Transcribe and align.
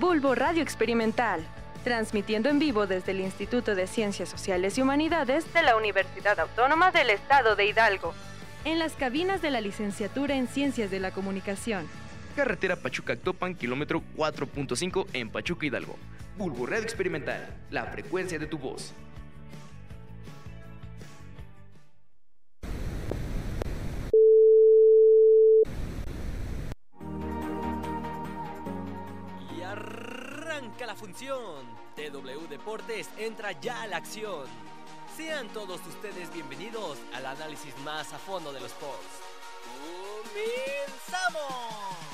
Bulbo 0.00 0.34
Radio 0.34 0.62
Experimental, 0.62 1.46
transmitiendo 1.84 2.48
en 2.48 2.58
vivo 2.58 2.86
desde 2.86 3.12
el 3.12 3.20
Instituto 3.20 3.74
de 3.74 3.86
Ciencias 3.86 4.30
Sociales 4.30 4.78
y 4.78 4.80
Humanidades 4.80 5.52
de 5.52 5.62
la 5.62 5.76
Universidad 5.76 6.40
Autónoma 6.40 6.90
del 6.90 7.10
Estado 7.10 7.54
de 7.54 7.66
Hidalgo, 7.66 8.14
en 8.64 8.78
las 8.78 8.94
cabinas 8.94 9.42
de 9.42 9.50
la 9.50 9.60
licenciatura 9.60 10.36
en 10.36 10.48
Ciencias 10.48 10.90
de 10.90 11.00
la 11.00 11.10
Comunicación. 11.10 11.86
Carretera 12.34 12.76
Pachuca-Actopan, 12.76 13.54
kilómetro 13.54 14.02
4.5 14.16 15.06
en 15.12 15.28
Pachuca, 15.28 15.66
Hidalgo. 15.66 15.98
Bulbo 16.38 16.64
Radio 16.64 16.82
Experimental, 16.82 17.54
la 17.70 17.84
frecuencia 17.84 18.38
de 18.38 18.46
tu 18.46 18.56
voz. 18.56 18.94
Arranca 30.70 30.86
la 30.86 30.94
función. 30.94 31.66
TW 31.96 32.46
Deportes 32.48 33.08
entra 33.18 33.52
ya 33.60 33.82
a 33.82 33.86
la 33.86 33.96
acción. 33.96 34.46
Sean 35.16 35.48
todos 35.48 35.80
ustedes 35.86 36.32
bienvenidos 36.32 36.98
al 37.12 37.26
análisis 37.26 37.76
más 37.84 38.12
a 38.12 38.18
fondo 38.18 38.52
de 38.52 38.60
los 38.60 38.70
sports. 38.70 39.20
¡Comenzamos! 40.22 42.09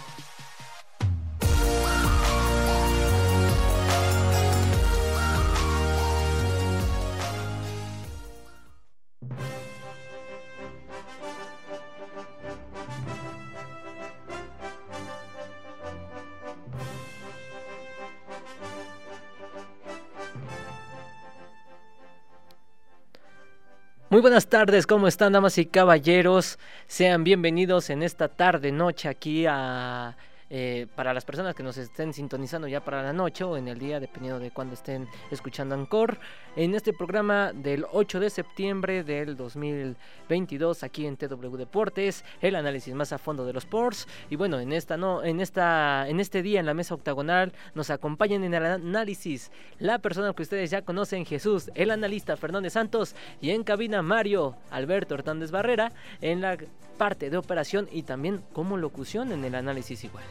Muy 24.17 24.23
buenas 24.23 24.47
tardes, 24.47 24.87
¿cómo 24.87 25.09
están 25.09 25.35
damas 25.35 25.59
y 25.59 25.67
caballeros? 25.67 26.59
Sean 26.87 27.23
bienvenidos 27.23 27.91
en 27.91 28.03
esta 28.03 28.29
tarde, 28.29 28.73
noche 28.73 29.11
aquí 29.11 29.45
a 29.47 30.17
eh, 30.49 30.87
para 30.95 31.13
las 31.13 31.25
personas 31.25 31.55
que 31.55 31.63
nos 31.63 31.77
estén 31.77 32.13
sintonizando 32.13 32.69
ya 32.69 32.85
para 32.85 33.03
la 33.03 33.13
noche 33.13 33.43
o 33.43 33.57
en 33.57 33.67
el 33.67 33.79
día, 33.79 33.99
dependiendo 33.99 34.39
de 34.39 34.51
cuándo 34.51 34.75
estén 34.75 35.09
escuchando 35.31 35.75
Ancor, 35.75 36.19
en 36.55 36.75
este 36.75 36.93
programa 36.93 37.53
del 37.53 37.85
8 37.93 38.21
de 38.21 38.31
septiembre 38.31 39.03
del 39.03 39.37
2022 39.37 40.85
aquí 40.85 41.07
en 41.07 41.17
TW 41.17 41.57
Deportes, 41.57 42.25
el 42.41 42.55
análisis 42.55 42.95
más 42.95 43.13
a 43.13 43.19
fondo 43.19 43.45
de 43.45 43.53
los 43.53 43.65
sports 43.65 44.07
y 44.31 44.37
bueno, 44.37 44.61
en 44.61 44.73
esta 44.73 44.97
no, 44.97 45.25
en 45.25 45.41
esta 45.41 46.09
en 46.09 46.21
este 46.21 46.43
día 46.43 46.61
en 46.61 46.67
la 46.67 46.75
mesa 46.75 46.95
octagonal 46.95 47.53
nos 47.75 47.91
acompañan 47.91 48.45
en 48.45 48.55
el 48.55 48.65
análisis 48.65 49.51
la 49.79 49.99
persona 49.99 50.33
que 50.33 50.43
ustedes 50.43 50.71
ya 50.71 50.83
conocen, 50.83 51.27
Jesús, 51.27 51.71
el 51.75 51.91
analista 51.91 52.37
Fernández 52.37 52.75
Santos 52.75 53.17
y 53.41 53.51
en 53.51 53.65
cabina 53.65 54.03
Mario 54.03 54.57
Alberto 54.71 55.15
Hernández 55.15 55.51
Barrera 55.51 55.93
en 56.21 56.41
la 56.41 56.57
parte 56.97 57.31
de 57.31 57.37
operación 57.37 57.89
y 57.93 58.03
también 58.03 58.43
como 58.53 58.77
locución 58.77 59.33
en 59.33 59.45
el 59.45 59.55
análisis 59.55 60.05
igual. 60.05 60.25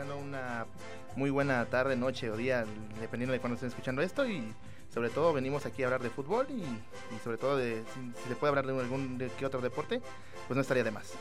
Eh, 0.00 0.12
una 0.12 0.66
muy 1.16 1.30
buena 1.30 1.66
tarde, 1.66 1.96
noche 1.96 2.30
o 2.30 2.36
día, 2.36 2.64
dependiendo 3.00 3.32
de 3.32 3.40
cuando 3.40 3.54
estén 3.54 3.68
escuchando 3.68 4.00
esto 4.00 4.26
y 4.26 4.54
sobre 4.92 5.10
todo 5.10 5.32
venimos 5.32 5.66
aquí 5.66 5.82
a 5.82 5.86
hablar 5.86 6.02
de 6.02 6.08
fútbol 6.08 6.46
y, 6.48 6.62
y 6.62 7.18
sobre 7.22 7.36
todo 7.36 7.56
de 7.56 7.82
si, 7.94 8.22
si, 8.22 8.28
se 8.28 8.34
puede 8.36 8.50
hablar 8.50 8.66
de 8.66 8.78
algún 8.80 9.18
de 9.18 9.28
qué 9.38 9.44
otro 9.44 9.60
deporte, 9.60 10.00
pues 10.46 10.56
no 10.56 10.62
estaría 10.62 10.84
de 10.84 10.90
más. 10.90 11.12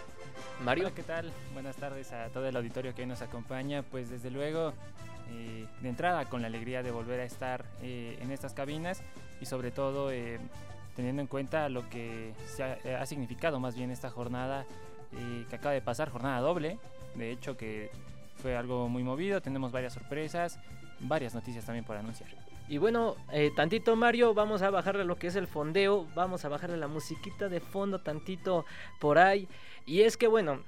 Mario. 0.63 0.85
Hola, 0.85 0.95
¿qué 0.95 1.03
tal? 1.03 1.31
Buenas 1.53 1.75
tardes 1.75 2.11
a 2.13 2.29
todo 2.29 2.47
el 2.47 2.55
auditorio 2.55 2.95
que 2.95 3.01
hoy 3.01 3.07
nos 3.07 3.21
acompaña. 3.21 3.83
Pues 3.83 4.09
desde 4.09 4.29
luego, 4.29 4.73
eh, 5.29 5.65
de 5.81 5.89
entrada 5.89 6.25
con 6.25 6.41
la 6.41 6.47
alegría 6.47 6.81
de 6.81 6.91
volver 6.91 7.19
a 7.19 7.25
estar 7.25 7.65
eh, 7.81 8.17
en 8.21 8.31
estas 8.31 8.53
cabinas 8.53 9.01
y 9.41 9.45
sobre 9.45 9.71
todo 9.71 10.11
eh, 10.11 10.39
teniendo 10.95 11.21
en 11.21 11.27
cuenta 11.27 11.69
lo 11.69 11.89
que 11.89 12.33
se 12.45 12.63
ha, 12.63 13.01
ha 13.01 13.05
significado 13.05 13.59
más 13.59 13.75
bien 13.75 13.91
esta 13.91 14.09
jornada 14.09 14.65
eh, 15.11 15.45
que 15.49 15.55
acaba 15.55 15.73
de 15.73 15.81
pasar, 15.81 16.09
jornada 16.09 16.39
doble, 16.39 16.77
de 17.15 17.31
hecho 17.31 17.57
que 17.57 17.89
fue 18.39 18.55
algo 18.55 18.89
muy 18.89 19.03
movido, 19.03 19.41
tenemos 19.41 19.71
varias 19.71 19.93
sorpresas, 19.93 20.59
varias 20.99 21.35
noticias 21.35 21.65
también 21.65 21.85
por 21.85 21.97
anunciar. 21.97 22.29
Y 22.67 22.77
bueno, 22.77 23.15
eh, 23.31 23.51
tantito 23.55 23.95
Mario, 23.95 24.33
vamos 24.33 24.61
a 24.61 24.69
bajarle 24.69 25.03
lo 25.03 25.15
que 25.15 25.27
es 25.27 25.35
el 25.35 25.47
fondeo, 25.47 26.05
vamos 26.13 26.45
a 26.45 26.49
bajarle 26.49 26.77
la 26.77 26.87
musiquita 26.87 27.49
de 27.49 27.59
fondo 27.59 27.99
tantito 27.99 28.65
por 28.99 29.17
ahí. 29.17 29.47
Y 29.87 30.01
es 30.01 30.17
que 30.17 30.27
bueno, 30.27 30.59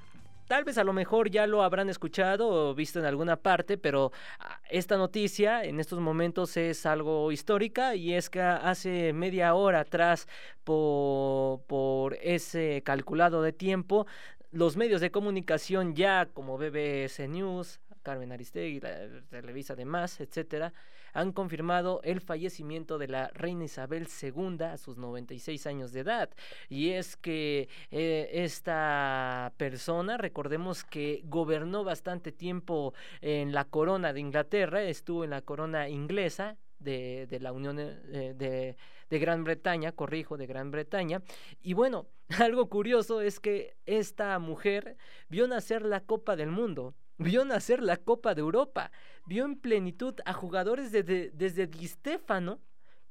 tal 0.47 0.63
vez 0.63 0.79
a 0.79 0.83
lo 0.83 0.93
mejor 0.93 1.29
ya 1.29 1.45
lo 1.45 1.61
habrán 1.61 1.89
escuchado 1.89 2.49
o 2.49 2.73
visto 2.73 2.97
en 2.97 3.05
alguna 3.05 3.35
parte, 3.35 3.77
pero 3.77 4.11
ah, 4.39 4.59
esta 4.69 4.97
noticia 4.97 5.63
en 5.63 5.79
estos 5.79 5.99
momentos 5.99 6.57
es 6.57 6.87
algo 6.87 7.31
histórica 7.31 7.93
y 7.93 8.15
es 8.15 8.31
que 8.31 8.41
hace 8.41 9.13
media 9.13 9.53
hora 9.53 9.81
atrás 9.81 10.27
por, 10.63 11.61
por 11.67 12.15
ese 12.15 12.81
calculado 12.83 13.43
de 13.43 13.53
tiempo, 13.53 14.07
los 14.51 14.77
medios 14.77 15.01
de 15.01 15.11
comunicación 15.11 15.95
ya 15.95 16.27
como 16.27 16.57
BBC 16.57 17.27
News, 17.27 17.79
Carmen 18.03 18.31
Aristegui, 18.31 18.79
la 18.79 19.21
Televisa 19.29 19.73
además, 19.73 20.19
etcétera, 20.19 20.73
han 21.13 21.31
confirmado 21.31 22.01
el 22.03 22.21
fallecimiento 22.21 22.97
de 22.97 23.07
la 23.07 23.29
reina 23.33 23.65
Isabel 23.65 24.07
II 24.21 24.63
a 24.63 24.77
sus 24.77 24.97
96 24.97 25.67
años 25.67 25.91
de 25.91 26.01
edad. 26.01 26.29
Y 26.69 26.89
es 26.89 27.17
que 27.17 27.69
eh, 27.91 28.29
esta 28.31 29.53
persona, 29.57 30.17
recordemos 30.17 30.83
que 30.83 31.21
gobernó 31.25 31.83
bastante 31.83 32.31
tiempo 32.31 32.93
en 33.21 33.51
la 33.51 33.65
corona 33.65 34.13
de 34.13 34.21
Inglaterra, 34.21 34.83
estuvo 34.83 35.23
en 35.23 35.31
la 35.31 35.41
corona 35.41 35.89
inglesa, 35.89 36.57
de, 36.79 37.27
de, 37.27 37.39
la 37.39 37.51
Unión 37.51 37.77
eh, 37.79 38.33
de, 38.35 38.75
de, 39.11 39.19
Gran 39.19 39.43
Bretaña, 39.43 39.91
corrijo, 39.91 40.37
de 40.37 40.47
Gran 40.47 40.71
Bretaña. 40.71 41.21
Y 41.61 41.73
bueno, 41.73 42.07
algo 42.39 42.69
curioso 42.69 43.21
es 43.21 43.39
que 43.39 43.77
esta 43.85 44.37
mujer 44.39 44.97
vio 45.29 45.47
nacer 45.47 45.83
la 45.83 46.01
Copa 46.01 46.35
del 46.35 46.49
Mundo, 46.49 46.95
vio 47.17 47.45
nacer 47.45 47.83
la 47.83 47.97
Copa 47.97 48.33
de 48.33 48.41
Europa, 48.41 48.91
vio 49.25 49.45
en 49.45 49.55
plenitud 49.55 50.15
a 50.25 50.33
jugadores 50.33 50.91
de, 50.91 51.03
de, 51.03 51.31
desde 51.33 51.67
Di 51.67 51.87
Stefano, 51.87 52.59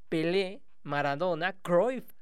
Pelé, 0.09 0.63
Maradona, 0.83 1.53
Cruyff, 1.61 2.15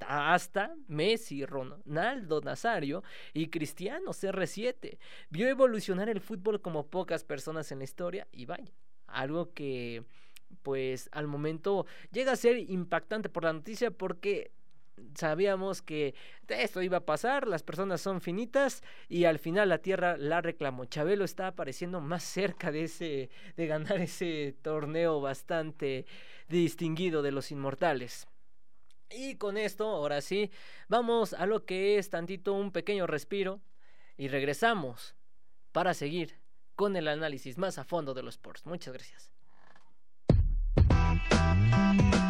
hasta 0.00 0.74
Messi, 0.86 1.44
Ronaldo 1.44 2.40
Nazario 2.40 3.02
y 3.32 3.48
Cristiano 3.48 4.12
CR7. 4.12 4.98
Vio 5.30 5.48
evolucionar 5.48 6.08
el 6.08 6.20
fútbol 6.20 6.60
como 6.60 6.86
pocas 6.86 7.24
personas 7.24 7.72
en 7.72 7.78
la 7.78 7.84
historia 7.84 8.28
y 8.32 8.46
vaya, 8.46 8.72
algo 9.06 9.52
que 9.52 10.04
pues 10.62 11.08
al 11.12 11.26
momento 11.26 11.86
llega 12.12 12.32
a 12.32 12.36
ser 12.36 12.58
impactante 12.58 13.28
por 13.28 13.44
la 13.44 13.52
noticia 13.52 13.90
porque 13.90 14.52
sabíamos 15.14 15.82
que 15.82 16.14
esto 16.48 16.82
iba 16.82 16.98
a 16.98 17.06
pasar, 17.06 17.46
las 17.46 17.62
personas 17.62 18.00
son 18.00 18.20
finitas 18.20 18.82
y 19.08 19.24
al 19.24 19.38
final 19.38 19.68
la 19.68 19.78
Tierra 19.78 20.16
la 20.16 20.40
reclamó. 20.40 20.84
Chabelo 20.86 21.24
está 21.24 21.48
apareciendo 21.48 22.00
más 22.00 22.22
cerca 22.24 22.70
de 22.72 22.84
ese 22.84 23.30
de 23.56 23.66
ganar 23.66 24.00
ese 24.00 24.56
torneo 24.62 25.20
bastante 25.20 26.06
distinguido 26.48 27.22
de 27.22 27.32
los 27.32 27.50
inmortales. 27.50 28.26
Y 29.10 29.36
con 29.36 29.56
esto, 29.56 29.86
ahora 29.86 30.20
sí, 30.20 30.50
vamos 30.88 31.32
a 31.32 31.46
lo 31.46 31.64
que 31.64 31.98
es 31.98 32.10
tantito 32.10 32.52
un 32.52 32.72
pequeño 32.72 33.06
respiro 33.06 33.60
y 34.18 34.28
regresamos 34.28 35.14
para 35.72 35.94
seguir 35.94 36.34
con 36.74 36.94
el 36.96 37.08
análisis 37.08 37.56
más 37.56 37.78
a 37.78 37.84
fondo 37.84 38.12
de 38.12 38.22
los 38.22 38.34
sports. 38.34 38.66
Muchas 38.66 38.92
gracias. 38.92 39.37
caminho. 41.70 42.27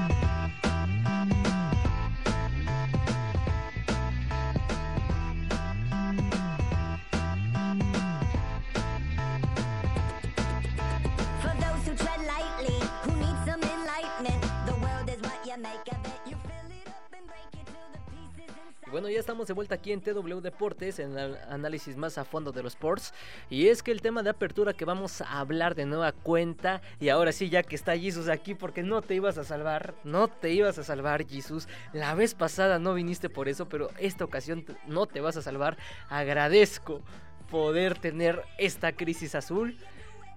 Y 18.88 18.90
bueno, 18.90 19.10
ya 19.10 19.20
estamos 19.20 19.46
de 19.46 19.52
vuelta 19.52 19.74
aquí 19.74 19.92
en 19.92 20.00
TW 20.00 20.40
Deportes, 20.40 20.98
en 20.98 21.18
el 21.18 21.36
análisis 21.50 21.94
más 21.94 22.16
a 22.16 22.24
fondo 22.24 22.52
de 22.52 22.62
los 22.62 22.72
sports. 22.72 23.12
Y 23.50 23.68
es 23.68 23.82
que 23.82 23.90
el 23.90 24.00
tema 24.00 24.22
de 24.22 24.30
apertura 24.30 24.72
que 24.72 24.86
vamos 24.86 25.20
a 25.20 25.40
hablar 25.40 25.74
de 25.74 25.84
nueva 25.84 26.12
cuenta, 26.12 26.80
y 26.98 27.10
ahora 27.10 27.32
sí, 27.32 27.50
ya 27.50 27.62
que 27.62 27.76
está 27.76 27.98
Jesus 27.98 28.30
aquí, 28.30 28.54
porque 28.54 28.82
no 28.82 29.02
te 29.02 29.14
ibas 29.14 29.36
a 29.36 29.44
salvar, 29.44 29.94
no 30.04 30.28
te 30.28 30.54
ibas 30.54 30.78
a 30.78 30.84
salvar, 30.84 31.28
Jesus. 31.28 31.68
La 31.92 32.14
vez 32.14 32.34
pasada 32.34 32.78
no 32.78 32.94
viniste 32.94 33.28
por 33.28 33.50
eso, 33.50 33.68
pero 33.68 33.90
esta 33.98 34.24
ocasión 34.24 34.64
no 34.86 35.04
te 35.04 35.20
vas 35.20 35.36
a 35.36 35.42
salvar. 35.42 35.76
Agradezco 36.08 37.02
poder 37.50 37.98
tener 37.98 38.42
esta 38.56 38.92
crisis 38.92 39.34
azul. 39.34 39.76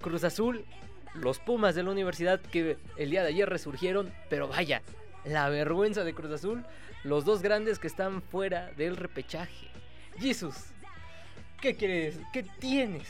Cruz 0.02 0.26
Azul, 0.26 0.66
los 1.14 1.40
Pumas 1.40 1.74
de 1.74 1.84
la 1.84 1.92
universidad 1.92 2.42
que 2.42 2.78
el 2.98 3.12
día 3.12 3.22
de 3.22 3.30
ayer 3.30 3.48
resurgieron, 3.48 4.12
pero 4.30 4.50
vaya, 4.50 4.82
la 5.26 5.50
vergüenza 5.50 6.04
de 6.04 6.14
Cruz 6.14 6.32
Azul, 6.32 6.66
los 7.04 7.26
dos 7.26 7.42
grandes 7.42 7.80
que 7.80 7.88
están 7.88 8.22
fuera 8.22 8.72
del 8.72 8.98
repechaje. 8.98 9.68
Jesus, 10.20 10.56
¿qué 11.60 11.76
quieres? 11.76 12.20
¿Qué 12.34 12.44
tienes 12.44 13.08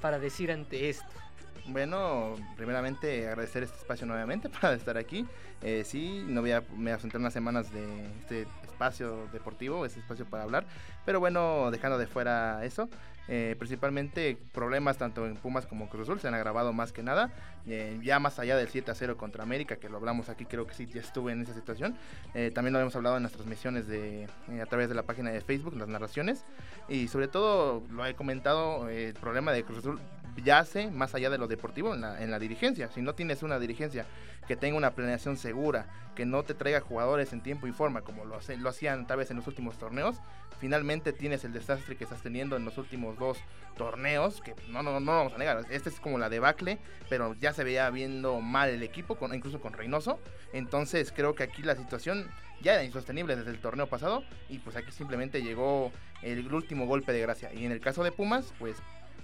para 0.00 0.18
decir 0.18 0.50
ante 0.50 0.88
esto? 0.88 1.23
Bueno, 1.66 2.34
primeramente 2.56 3.26
agradecer 3.26 3.62
este 3.62 3.78
espacio 3.78 4.06
nuevamente 4.06 4.48
para 4.60 4.74
estar 4.74 4.98
aquí. 4.98 5.26
Eh, 5.62 5.82
sí, 5.84 6.24
no 6.28 6.42
voy 6.42 6.52
a, 6.52 6.62
me 6.76 6.92
ausenté 6.92 7.16
unas 7.16 7.32
semanas 7.32 7.72
de 7.72 8.06
este 8.20 8.46
espacio 8.64 9.28
deportivo, 9.32 9.86
este 9.86 10.00
espacio 10.00 10.26
para 10.26 10.42
hablar, 10.42 10.66
pero 11.06 11.20
bueno, 11.20 11.70
dejando 11.70 11.96
de 11.96 12.06
fuera 12.06 12.64
eso, 12.64 12.88
eh, 13.26 13.56
principalmente 13.58 14.36
problemas 14.52 14.98
tanto 14.98 15.26
en 15.26 15.36
Pumas 15.36 15.64
como 15.64 15.88
Cruz 15.88 16.02
Azul 16.02 16.20
se 16.20 16.28
han 16.28 16.34
agravado 16.34 16.72
más 16.72 16.92
que 16.92 17.02
nada. 17.02 17.30
Eh, 17.66 17.98
ya 18.02 18.18
más 18.18 18.38
allá 18.38 18.56
del 18.56 18.68
7 18.68 18.90
a 18.90 18.94
0 18.94 19.16
contra 19.16 19.42
América, 19.42 19.76
que 19.76 19.88
lo 19.88 19.96
hablamos 19.96 20.28
aquí, 20.28 20.44
creo 20.44 20.66
que 20.66 20.74
sí, 20.74 20.86
ya 20.86 21.00
estuve 21.00 21.32
en 21.32 21.40
esa 21.40 21.54
situación. 21.54 21.96
Eh, 22.34 22.50
también 22.54 22.74
lo 22.74 22.80
hemos 22.80 22.94
hablado 22.96 23.16
en 23.16 23.22
las 23.22 23.32
transmisiones 23.32 23.86
de, 23.86 24.28
a 24.60 24.66
través 24.66 24.88
de 24.88 24.94
la 24.94 25.04
página 25.04 25.30
de 25.30 25.40
Facebook, 25.40 25.74
las 25.76 25.88
narraciones. 25.88 26.44
Y 26.88 27.08
sobre 27.08 27.28
todo, 27.28 27.82
lo 27.90 28.04
he 28.04 28.14
comentado, 28.14 28.88
el 28.88 29.14
problema 29.14 29.52
de 29.52 29.64
Cruz 29.64 29.78
Azul 29.78 30.00
yace 30.42 30.90
más 30.90 31.14
allá 31.14 31.30
de 31.30 31.38
lo 31.38 31.48
deportivo 31.48 31.94
en 31.94 32.00
la, 32.00 32.22
en 32.22 32.30
la 32.30 32.38
dirigencia. 32.38 32.90
Si 32.90 33.02
no 33.02 33.14
tienes 33.14 33.42
una 33.42 33.58
dirigencia 33.58 34.06
que 34.46 34.56
tenga 34.56 34.76
una 34.76 34.92
planeación 34.92 35.36
segura, 35.36 35.86
que 36.14 36.26
no 36.26 36.42
te 36.42 36.54
traiga 36.54 36.80
jugadores 36.80 37.32
en 37.32 37.42
tiempo 37.42 37.66
y 37.66 37.72
forma, 37.72 38.02
como 38.02 38.24
lo, 38.24 38.38
lo 38.58 38.68
hacían 38.68 39.06
tal 39.06 39.18
vez 39.18 39.30
en 39.30 39.36
los 39.36 39.46
últimos 39.46 39.78
torneos, 39.78 40.16
finalmente 40.60 41.12
tienes 41.12 41.44
el 41.44 41.52
desastre 41.52 41.96
que 41.96 42.04
estás 42.04 42.22
teniendo 42.22 42.56
en 42.56 42.64
los 42.64 42.78
últimos 42.78 43.18
dos 43.18 43.38
torneos, 43.76 44.40
que 44.40 44.54
no, 44.68 44.82
no, 44.82 45.00
no 45.00 45.12
vamos 45.12 45.34
a 45.34 45.38
negar, 45.38 45.64
este 45.70 45.88
es 45.88 45.98
como 45.98 46.18
la 46.18 46.28
debacle, 46.28 46.78
pero 47.08 47.34
ya 47.34 47.52
se 47.52 47.64
veía 47.64 47.90
viendo 47.90 48.40
mal 48.40 48.70
el 48.70 48.82
equipo, 48.82 49.16
con, 49.16 49.34
incluso 49.34 49.60
con 49.60 49.72
Reynoso, 49.72 50.20
entonces 50.52 51.12
creo 51.14 51.34
que 51.34 51.42
aquí 51.42 51.62
la 51.62 51.74
situación 51.74 52.28
ya 52.62 52.74
era 52.74 52.84
insostenible 52.84 53.36
desde 53.36 53.50
el 53.50 53.60
torneo 53.60 53.88
pasado 53.88 54.24
y 54.48 54.58
pues 54.58 54.76
aquí 54.76 54.90
simplemente 54.92 55.42
llegó 55.42 55.92
el 56.22 56.52
último 56.52 56.86
golpe 56.86 57.12
de 57.12 57.20
gracia. 57.20 57.52
Y 57.52 57.66
en 57.66 57.72
el 57.72 57.80
caso 57.80 58.02
de 58.04 58.12
Pumas 58.12 58.54
pues 58.58 58.76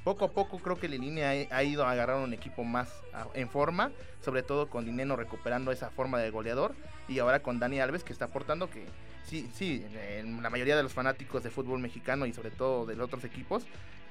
poco 0.05 0.25
a 0.25 0.31
poco 0.31 0.59
creo 0.59 0.79
que 0.79 0.89
la 0.89 0.97
línea 0.97 1.31
ha 1.51 1.63
ido 1.63 1.85
a 1.85 1.91
agarrar 1.91 2.17
un 2.17 2.33
equipo 2.33 2.65
más 2.65 2.91
en 3.35 3.49
forma, 3.49 3.91
sobre 4.23 4.43
todo 4.43 4.69
con 4.69 4.85
Dineno 4.85 5.17
recuperando 5.17 5.73
esa 5.73 5.91
forma 5.91 6.19
de 6.19 6.31
goleador 6.31 6.75
y 7.09 7.19
ahora 7.19 7.41
con 7.41 7.59
Dani 7.59 7.81
Alves 7.81 8.05
que 8.05 8.13
está 8.13 8.27
aportando 8.27 8.71
que 8.71 8.87
sí, 9.27 9.51
sí, 9.55 9.85
en 10.17 10.43
la 10.43 10.51
mayoría 10.51 10.77
de 10.77 10.83
los 10.83 10.93
fanáticos 10.93 11.43
de 11.43 11.51
fútbol 11.51 11.81
mexicano 11.81 12.27
y 12.27 12.33
sobre 12.33 12.51
todo 12.51 12.87
de 12.87 12.97
los 12.97 13.07
otros 13.07 13.25
equipos 13.25 13.65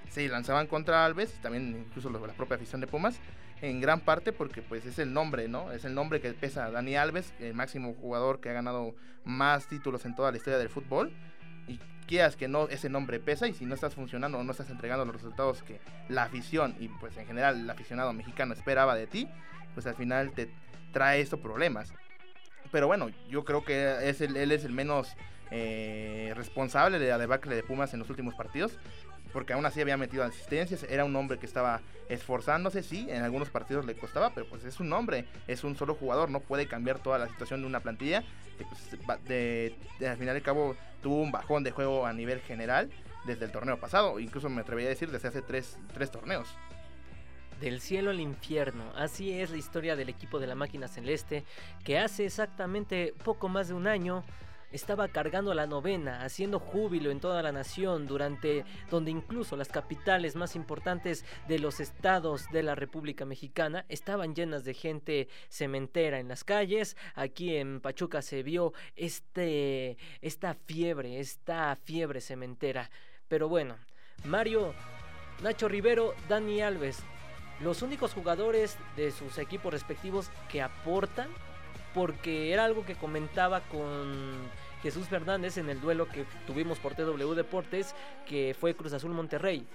se 0.10 0.28
lanzaban 0.28 0.68
contra 0.68 1.06
Alves, 1.06 1.32
también 1.42 1.86
incluso 1.88 2.10
la 2.10 2.20
propia 2.20 2.56
afición 2.56 2.82
de 2.82 2.88
Pumas, 2.88 3.20
en 3.62 3.80
gran 3.82 4.00
parte 4.00 4.32
porque 4.32 4.62
pues 4.62 4.86
es 4.86 4.98
el 5.00 5.14
nombre, 5.14 5.48
¿no? 5.48 5.72
Es 5.72 5.86
el 5.86 5.94
nombre 5.94 6.22
que 6.22 6.34
pesa 6.34 6.72
Dani 6.72 6.96
Alves, 6.96 7.34
el 7.40 7.54
máximo 7.54 7.94
jugador 7.94 8.40
que 8.40 8.50
ha 8.50 8.54
ganado 8.54 8.96
más 9.24 9.68
títulos 9.68 10.06
en 10.06 10.16
toda 10.16 10.32
la 10.32 10.38
historia 10.38 10.58
del 10.58 10.70
fútbol. 10.70 11.12
Y 11.70 11.80
quieras 12.08 12.36
que 12.36 12.48
no, 12.48 12.68
ese 12.68 12.90
nombre 12.90 13.20
pesa 13.20 13.48
y 13.48 13.54
si 13.54 13.66
no 13.66 13.76
estás 13.76 13.94
funcionando 13.96 14.40
o 14.40 14.44
no 14.44 14.52
estás 14.52 14.70
entregando 14.70 15.06
los 15.06 15.16
resultados 15.16 15.64
que 15.64 15.80
la 16.10 16.24
afición 16.24 16.76
y 16.80 16.88
pues 16.88 17.16
en 17.18 17.28
general 17.28 17.62
el 17.62 17.70
aficionado 17.70 18.12
mexicano 18.14 18.54
esperaba 18.54 18.96
de 18.96 19.08
ti, 19.08 19.30
pues 19.74 19.86
al 19.86 19.96
final 19.96 20.32
te 20.32 20.50
trae 20.92 21.22
estos 21.22 21.40
problemas. 21.40 21.94
Pero 22.72 22.88
bueno, 22.88 23.10
yo 23.30 23.46
creo 23.46 23.64
que 23.64 24.10
es 24.10 24.22
él 24.22 24.52
es 24.52 24.66
el 24.66 24.74
menos 24.74 25.16
eh, 25.52 26.34
responsable 26.36 27.00
de 27.00 27.10
la 27.10 27.18
debacle 27.18 27.56
de 27.56 27.64
Pumas 27.64 27.94
en 27.94 28.00
los 28.00 28.10
últimos 28.10 28.36
partidos 28.36 28.78
porque 29.34 29.54
aún 29.54 29.66
así 29.66 29.82
había 29.82 29.98
metido 29.98 30.24
asistencias, 30.24 30.84
era 30.84 31.06
un 31.06 31.16
hombre 31.16 31.38
que 31.38 31.46
estaba 31.46 31.82
esforzándose, 32.10 32.84
sí, 32.84 33.08
en 33.10 33.24
algunos 33.24 33.50
partidos 33.50 33.86
le 33.86 33.96
costaba, 33.96 34.32
pero 34.34 34.48
pues 34.48 34.64
es 34.66 34.80
un 34.80 34.92
hombre, 34.94 35.26
es 35.48 35.64
un 35.64 35.76
solo 35.76 35.96
jugador, 35.96 36.30
no 36.30 36.40
puede 36.40 36.68
cambiar 36.68 37.00
toda 37.00 37.20
la 37.20 37.28
situación 37.28 37.62
de 37.62 37.68
una 37.68 37.80
plantilla, 37.82 38.24
pues, 38.58 39.26
de, 39.26 39.76
al 40.08 40.18
final 40.18 40.38
y 40.38 40.42
cabo 40.42 40.76
tuvo 41.02 41.22
un 41.22 41.32
bajón 41.32 41.64
de 41.64 41.72
juego 41.72 42.06
a 42.06 42.14
nivel 42.14 42.42
general 42.42 42.90
desde 43.26 43.46
el 43.46 43.52
torneo 43.52 43.80
pasado, 43.80 44.20
incluso 44.20 44.50
me 44.50 44.62
atrevería 44.62 44.90
a 44.90 44.94
decir 44.94 45.12
desde 45.12 45.28
hace 45.28 45.42
tres, 45.42 45.78
tres 45.94 46.12
torneos. 46.12 46.48
Del 47.62 47.82
cielo 47.82 48.10
al 48.10 48.22
infierno, 48.22 48.86
así 48.96 49.34
es 49.34 49.52
la 49.52 49.58
historia 49.58 49.98
del 49.98 50.08
equipo 50.08 50.40
de 50.40 50.48
la 50.48 50.56
máquina 50.56 50.88
celeste, 50.88 51.44
que 51.84 52.00
hace 52.00 52.26
exactamente 52.26 53.14
poco 53.24 53.50
más 53.50 53.68
de 53.68 53.74
un 53.74 53.86
año 53.86 54.24
estaba 54.72 55.08
cargando 55.08 55.54
la 55.54 55.68
novena, 55.68 56.24
haciendo 56.24 56.60
júbilo 56.60 57.12
en 57.12 57.20
toda 57.20 57.42
la 57.42 57.52
nación, 57.52 58.08
durante 58.08 58.66
donde 58.90 59.12
incluso 59.12 59.56
las 59.56 59.70
capitales 59.70 60.36
más 60.36 60.56
importantes 60.56 61.26
de 61.48 61.60
los 61.60 61.80
estados 61.80 62.46
de 62.52 62.64
la 62.64 62.76
República 62.76 63.26
Mexicana 63.26 63.86
estaban 63.90 64.36
llenas 64.36 64.64
de 64.64 64.74
gente 64.74 65.28
cementera 65.50 66.20
en 66.20 66.28
las 66.28 66.44
calles. 66.44 66.96
Aquí 67.16 67.56
en 67.56 67.82
Pachuca 67.82 68.22
se 68.22 68.44
vio 68.44 68.74
este, 68.96 69.98
esta 70.22 70.54
fiebre, 70.54 71.20
esta 71.20 71.76
fiebre 71.76 72.22
cementera. 72.22 72.90
Pero 73.28 73.48
bueno, 73.50 73.78
Mario, 74.26 74.74
Nacho 75.42 75.68
Rivero, 75.68 76.14
Dani 76.28 76.62
Alves, 76.62 77.00
los 77.62 77.82
únicos 77.82 78.14
jugadores 78.14 78.78
de 78.96 79.12
sus 79.12 79.38
equipos 79.38 79.74
respectivos 79.74 80.30
que 80.50 80.62
aportan 80.62 81.30
porque 81.94 82.54
era 82.54 82.66
algo 82.66 82.86
que 82.86 82.96
comentaba 82.96 83.62
con 83.62 84.50
Jesús 84.82 85.08
Fernández 85.08 85.58
en 85.58 85.70
el 85.70 85.82
duelo 85.82 86.08
que 86.08 86.26
tuvimos 86.48 86.80
por 86.80 86.96
TW 86.96 87.34
Deportes, 87.34 87.96
que 88.26 88.56
fue 88.60 88.76
Cruz 88.76 88.94
Azul 88.94 89.12
Monterrey. 89.12 89.66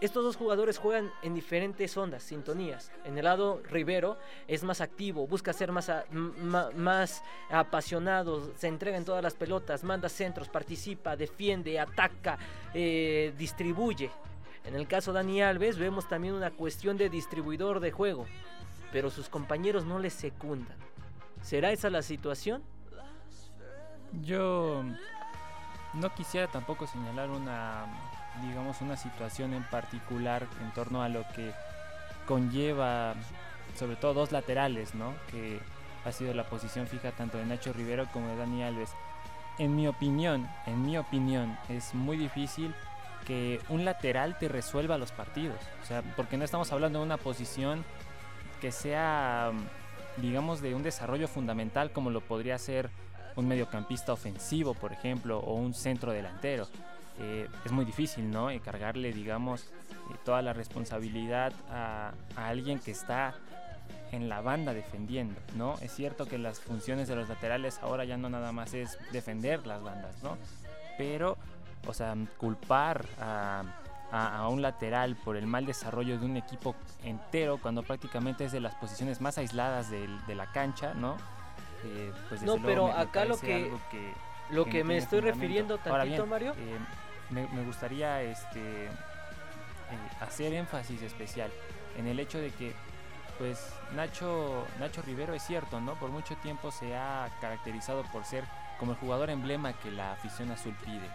Estos 0.00 0.24
dos 0.24 0.36
jugadores 0.36 0.78
juegan 0.78 1.12
en 1.22 1.32
diferentes 1.32 1.96
ondas, 1.96 2.24
sintonías. 2.24 2.90
En 3.04 3.16
el 3.18 3.24
lado 3.24 3.62
Rivero 3.70 4.18
es 4.48 4.64
más 4.64 4.80
activo, 4.80 5.28
busca 5.28 5.52
ser 5.52 5.70
más, 5.70 5.92
más 6.10 7.22
apasionado, 7.48 8.52
se 8.56 8.66
entrega 8.66 8.96
en 8.96 9.04
todas 9.04 9.22
las 9.22 9.34
pelotas, 9.34 9.84
manda 9.84 10.08
centros, 10.08 10.48
participa, 10.48 11.14
defiende, 11.14 11.78
ataca, 11.78 12.36
eh, 12.74 13.32
distribuye. 13.38 14.10
En 14.64 14.74
el 14.74 14.88
caso 14.88 15.12
de 15.12 15.20
Dani 15.20 15.40
Alves 15.40 15.78
vemos 15.78 16.08
también 16.08 16.34
una 16.34 16.50
cuestión 16.50 16.96
de 16.96 17.08
distribuidor 17.08 17.78
de 17.78 17.92
juego, 17.92 18.26
pero 18.90 19.08
sus 19.08 19.28
compañeros 19.28 19.84
no 19.84 20.00
le 20.00 20.10
secundan. 20.10 20.76
¿Será 21.42 21.70
esa 21.70 21.90
la 21.90 22.02
situación? 22.02 22.62
Yo 24.22 24.82
no 25.94 26.14
quisiera 26.14 26.46
tampoco 26.46 26.86
señalar 26.86 27.30
una, 27.30 27.86
digamos, 28.42 28.80
una 28.80 28.96
situación 28.96 29.52
en 29.54 29.64
particular 29.64 30.46
en 30.60 30.72
torno 30.72 31.02
a 31.02 31.08
lo 31.08 31.24
que 31.34 31.52
conlleva, 32.26 33.14
sobre 33.76 33.96
todo 33.96 34.14
dos 34.14 34.32
laterales, 34.32 34.94
¿no? 34.94 35.14
Que 35.30 35.60
ha 36.04 36.12
sido 36.12 36.32
la 36.34 36.44
posición 36.44 36.86
fija 36.86 37.12
tanto 37.12 37.38
de 37.38 37.46
Nacho 37.46 37.72
Rivero 37.72 38.06
como 38.12 38.28
de 38.28 38.36
Dani 38.36 38.62
Alves. 38.62 38.90
En 39.58 39.76
mi 39.76 39.86
opinión, 39.86 40.48
en 40.66 40.82
mi 40.84 40.96
opinión, 40.96 41.58
es 41.68 41.94
muy 41.94 42.16
difícil 42.16 42.74
que 43.26 43.60
un 43.68 43.84
lateral 43.84 44.38
te 44.38 44.48
resuelva 44.48 44.98
los 44.98 45.12
partidos. 45.12 45.58
O 45.82 45.86
sea, 45.86 46.02
porque 46.16 46.36
no 46.36 46.44
estamos 46.44 46.72
hablando 46.72 46.98
de 46.98 47.04
una 47.04 47.18
posición 47.18 47.84
que 48.60 48.72
sea 48.72 49.52
digamos, 50.16 50.60
de 50.60 50.74
un 50.74 50.82
desarrollo 50.82 51.28
fundamental 51.28 51.92
como 51.92 52.10
lo 52.10 52.20
podría 52.20 52.58
ser 52.58 52.90
un 53.36 53.48
mediocampista 53.48 54.12
ofensivo, 54.12 54.74
por 54.74 54.92
ejemplo, 54.92 55.38
o 55.38 55.54
un 55.54 55.74
centro 55.74 56.12
delantero. 56.12 56.68
Eh, 57.18 57.48
es 57.64 57.72
muy 57.72 57.84
difícil, 57.84 58.30
¿no? 58.30 58.48
cargarle, 58.64 59.12
digamos, 59.12 59.62
eh, 59.62 60.16
toda 60.24 60.42
la 60.42 60.52
responsabilidad 60.52 61.52
a, 61.70 62.12
alguien 62.36 62.78
que 62.78 62.90
está 62.90 63.34
en 64.10 64.28
la 64.28 64.40
banda 64.40 64.74
defendiendo, 64.74 65.40
¿no? 65.56 65.76
Es 65.80 65.94
cierto 65.94 66.26
que 66.26 66.36
las 66.36 66.60
funciones 66.60 67.08
de 67.08 67.16
los 67.16 67.28
laterales 67.28 67.78
ahora 67.82 68.04
ya 68.04 68.18
no 68.18 68.28
nada 68.28 68.52
más 68.52 68.74
es 68.74 68.98
defender 69.10 69.66
las 69.66 69.82
bandas, 69.82 70.22
¿no? 70.22 70.36
Pero, 70.98 71.38
o 71.86 71.94
sea, 71.94 72.14
culpar 72.36 73.06
a 73.18 73.64
a, 74.12 74.46
un 74.48 74.60
lateral 74.60 75.16
por 75.16 75.36
el 75.36 75.46
mal 75.46 75.64
desarrollo 75.64 76.18
de 76.18 76.26
un 76.26 76.36
equipo 76.36 76.76
entero 77.02 77.58
cuando 77.60 77.82
prácticamente 77.82 78.44
es 78.44 78.52
de 78.52 78.60
las 78.60 78.74
posiciones 78.74 79.20
más 79.20 79.38
aisladas 79.38 79.90
de, 79.90 80.34
la 80.34 80.52
cancha, 80.52 80.92
¿no? 80.94 81.16
Eh, 81.84 82.12
pues 82.28 82.42
no, 82.42 82.58
pero 82.62 82.92
acá 82.92 83.24
lo 83.24 83.38
que, 83.38 83.72
lo 84.50 84.64
que, 84.66 84.84
me 84.84 84.98
estoy 84.98 85.20
refiriendo 85.20 85.78
tantito, 85.78 86.26
Mario. 86.26 86.54
Eh, 86.58 86.78
me, 87.30 87.64
gustaría 87.64 88.22
este, 88.22 88.84
eh, 88.86 88.90
hacer 90.20 90.52
énfasis 90.52 91.02
especial 91.02 91.50
en 91.96 92.06
el 92.06 92.20
hecho 92.20 92.38
de 92.38 92.50
que 92.50 92.74
pues 93.38 93.74
Nacho, 93.94 94.66
Nacho 94.78 95.02
Rivero 95.02 95.32
es 95.32 95.42
cierto, 95.42 95.80
¿no? 95.80 95.94
Por 95.94 96.10
mucho 96.10 96.36
tiempo 96.36 96.70
se 96.70 96.94
ha 96.94 97.28
caracterizado 97.40 98.04
por 98.12 98.24
ser 98.24 98.44
como 98.78 98.92
el 98.92 98.98
jugador 98.98 99.30
emblema 99.30 99.72
que 99.72 99.90
la 99.90 100.12
afición 100.12 100.50
azul 100.50 100.76
pide. 100.84 101.08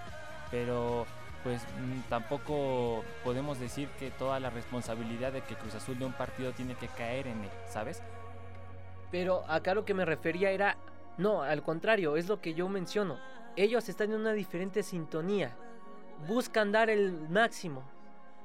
Pero 0.49 1.05
pues 1.47 1.61
mm, 1.63 2.09
tampoco 2.09 3.05
podemos 3.23 3.57
decir 3.57 3.87
que 3.97 4.11
toda 4.11 4.37
la 4.37 4.49
responsabilidad 4.49 5.31
de 5.31 5.43
que 5.43 5.55
Cruz 5.55 5.75
Azul 5.75 5.97
de 5.97 6.03
un 6.03 6.11
partido 6.11 6.51
tiene 6.51 6.75
que 6.75 6.89
caer 6.89 7.25
en 7.25 7.41
él, 7.41 7.49
¿sabes? 7.69 8.03
Pero 9.11 9.45
acá 9.47 9.73
lo 9.73 9.85
que 9.85 9.93
me 9.93 10.03
refería 10.03 10.51
era, 10.51 10.75
no, 11.17 11.43
al 11.43 11.63
contrario, 11.63 12.17
es 12.17 12.27
lo 12.27 12.41
que 12.41 12.53
yo 12.53 12.67
menciono. 12.67 13.17
Ellos 13.55 13.87
están 13.87 14.11
en 14.11 14.19
una 14.19 14.33
diferente 14.33 14.83
sintonía, 14.83 15.55
buscan 16.27 16.73
dar 16.73 16.89
el 16.89 17.13
máximo, 17.29 17.81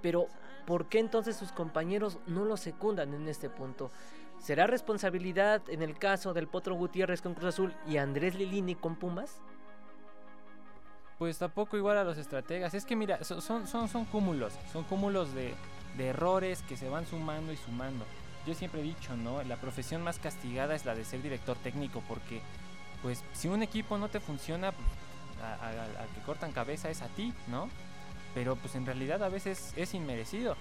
pero 0.01 0.29
¿por 0.65 0.87
qué 0.87 1.01
entonces 1.01 1.35
sus 1.35 1.51
compañeros 1.51 2.21
no 2.29 2.45
lo 2.45 2.57
secundan 2.57 3.15
en 3.15 3.27
este 3.27 3.51
punto? 3.51 3.91
¿Será 4.39 4.69
responsabilidad 4.69 5.61
en 5.67 5.83
el 5.83 5.99
caso 5.99 6.35
del 6.35 6.47
Potro 6.47 6.77
Gutiérrez 6.77 7.21
con 7.21 7.35
Cruz 7.35 7.49
Azul 7.49 7.75
y 7.85 7.97
Andrés 7.97 8.37
Lilini 8.37 8.77
con 8.77 8.95
Pumas? 8.95 9.43
Pues 11.23 11.39
tampoco 11.39 11.77
igual 11.77 11.97
a 11.99 12.03
los 12.03 12.19
estrategas. 12.19 12.75
Es 12.75 12.85
que 12.85 12.97
mira, 12.97 13.23
son, 13.23 13.69
son, 13.69 13.89
son 13.89 14.05
cúmulos, 14.07 14.55
son 14.73 14.83
cúmulos 14.83 15.33
de, 15.33 15.55
errores 15.97 16.63
que 16.63 16.77
se 16.77 16.89
van 16.89 17.07
sumando 17.07 17.53
y 17.53 17.57
sumando. 17.57 18.05
yo 18.45 18.55
siempre 18.55 18.81
he 18.81 18.83
dicho, 18.83 19.17
¿no? 19.17 19.41
La 19.45 19.55
profesión 19.55 20.03
más 20.03 20.19
castigada 20.19 20.75
es 20.75 20.85
la 20.85 20.97
de 20.97 21.05
ser 21.05 21.23
director 21.23 21.57
técnico 21.59 22.03
porque, 22.09 22.41
pues, 23.03 23.23
si 23.35 23.47
un 23.47 23.63
equipo 23.63 23.99
no 23.99 24.09
te 24.09 24.19
funciona, 24.19 24.73
pues, 24.73 24.85
al 25.61 26.09
que 26.09 26.23
cortan 26.27 26.51
cabeza 26.51 26.91
es 26.91 27.03
a 27.03 27.07
ti, 27.07 27.33
¿no? 27.47 27.69
Pero 28.35 28.57
pues 28.57 28.75
en 28.75 28.85
realidad 28.85 29.23
a 29.23 29.29
veces 29.29 29.75
es 29.77 29.95
inmerecido. 29.95 30.57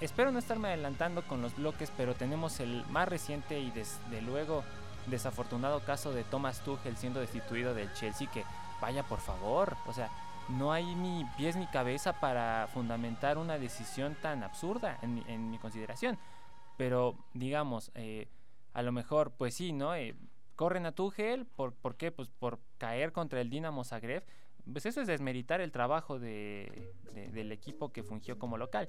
Espero 0.00 0.32
no 0.32 0.40
estarme 0.40 0.66
adelantando 0.70 1.22
con 1.22 1.40
los 1.40 1.54
bloques, 1.54 1.92
pero 1.96 2.16
tenemos 2.16 2.58
el 2.58 2.84
más 2.86 3.08
reciente 3.08 3.60
y 3.60 3.70
desde 3.70 4.22
luego 4.22 4.64
desafortunado 5.06 5.84
caso 5.84 6.12
de 6.12 6.24
Thomas 6.24 6.64
Tuchel 6.64 6.96
siendo 6.96 7.20
destituido 7.20 7.74
del 7.74 7.92
Chelsea 7.94 8.28
que 8.28 8.44
vaya 8.80 9.02
por 9.02 9.20
favor, 9.20 9.76
o 9.86 9.92
sea, 9.92 10.10
no 10.48 10.72
hay 10.72 10.94
ni 10.94 11.24
pies 11.36 11.56
ni 11.56 11.66
cabeza 11.66 12.18
para 12.20 12.68
fundamentar 12.72 13.38
una 13.38 13.58
decisión 13.58 14.16
tan 14.20 14.42
absurda 14.42 14.98
en, 15.02 15.50
mi 15.50 15.58
consideración. 15.58 16.18
Pero 16.76 17.14
digamos, 17.34 17.92
eh, 17.94 18.28
a 18.72 18.82
lo 18.82 18.90
mejor, 18.90 19.32
pues 19.32 19.54
sí, 19.54 19.72
¿no? 19.72 19.94
Eh, 19.94 20.16
corren 20.56 20.86
a 20.86 20.92
Tuchel, 20.92 21.46
¿por, 21.46 21.72
¿por 21.74 21.96
qué? 21.96 22.10
Pues 22.10 22.28
por 22.30 22.58
caer 22.78 23.12
contra 23.12 23.40
el 23.40 23.50
Dinamo 23.50 23.84
Zagreb 23.84 24.24
pues 24.72 24.86
eso 24.86 25.00
es 25.00 25.06
desmeritar 25.06 25.60
el 25.60 25.72
trabajo 25.72 26.18
de, 26.18 26.92
del 27.32 27.52
equipo 27.52 27.92
que 27.92 28.02
fungió 28.02 28.38
como 28.38 28.56
local. 28.56 28.88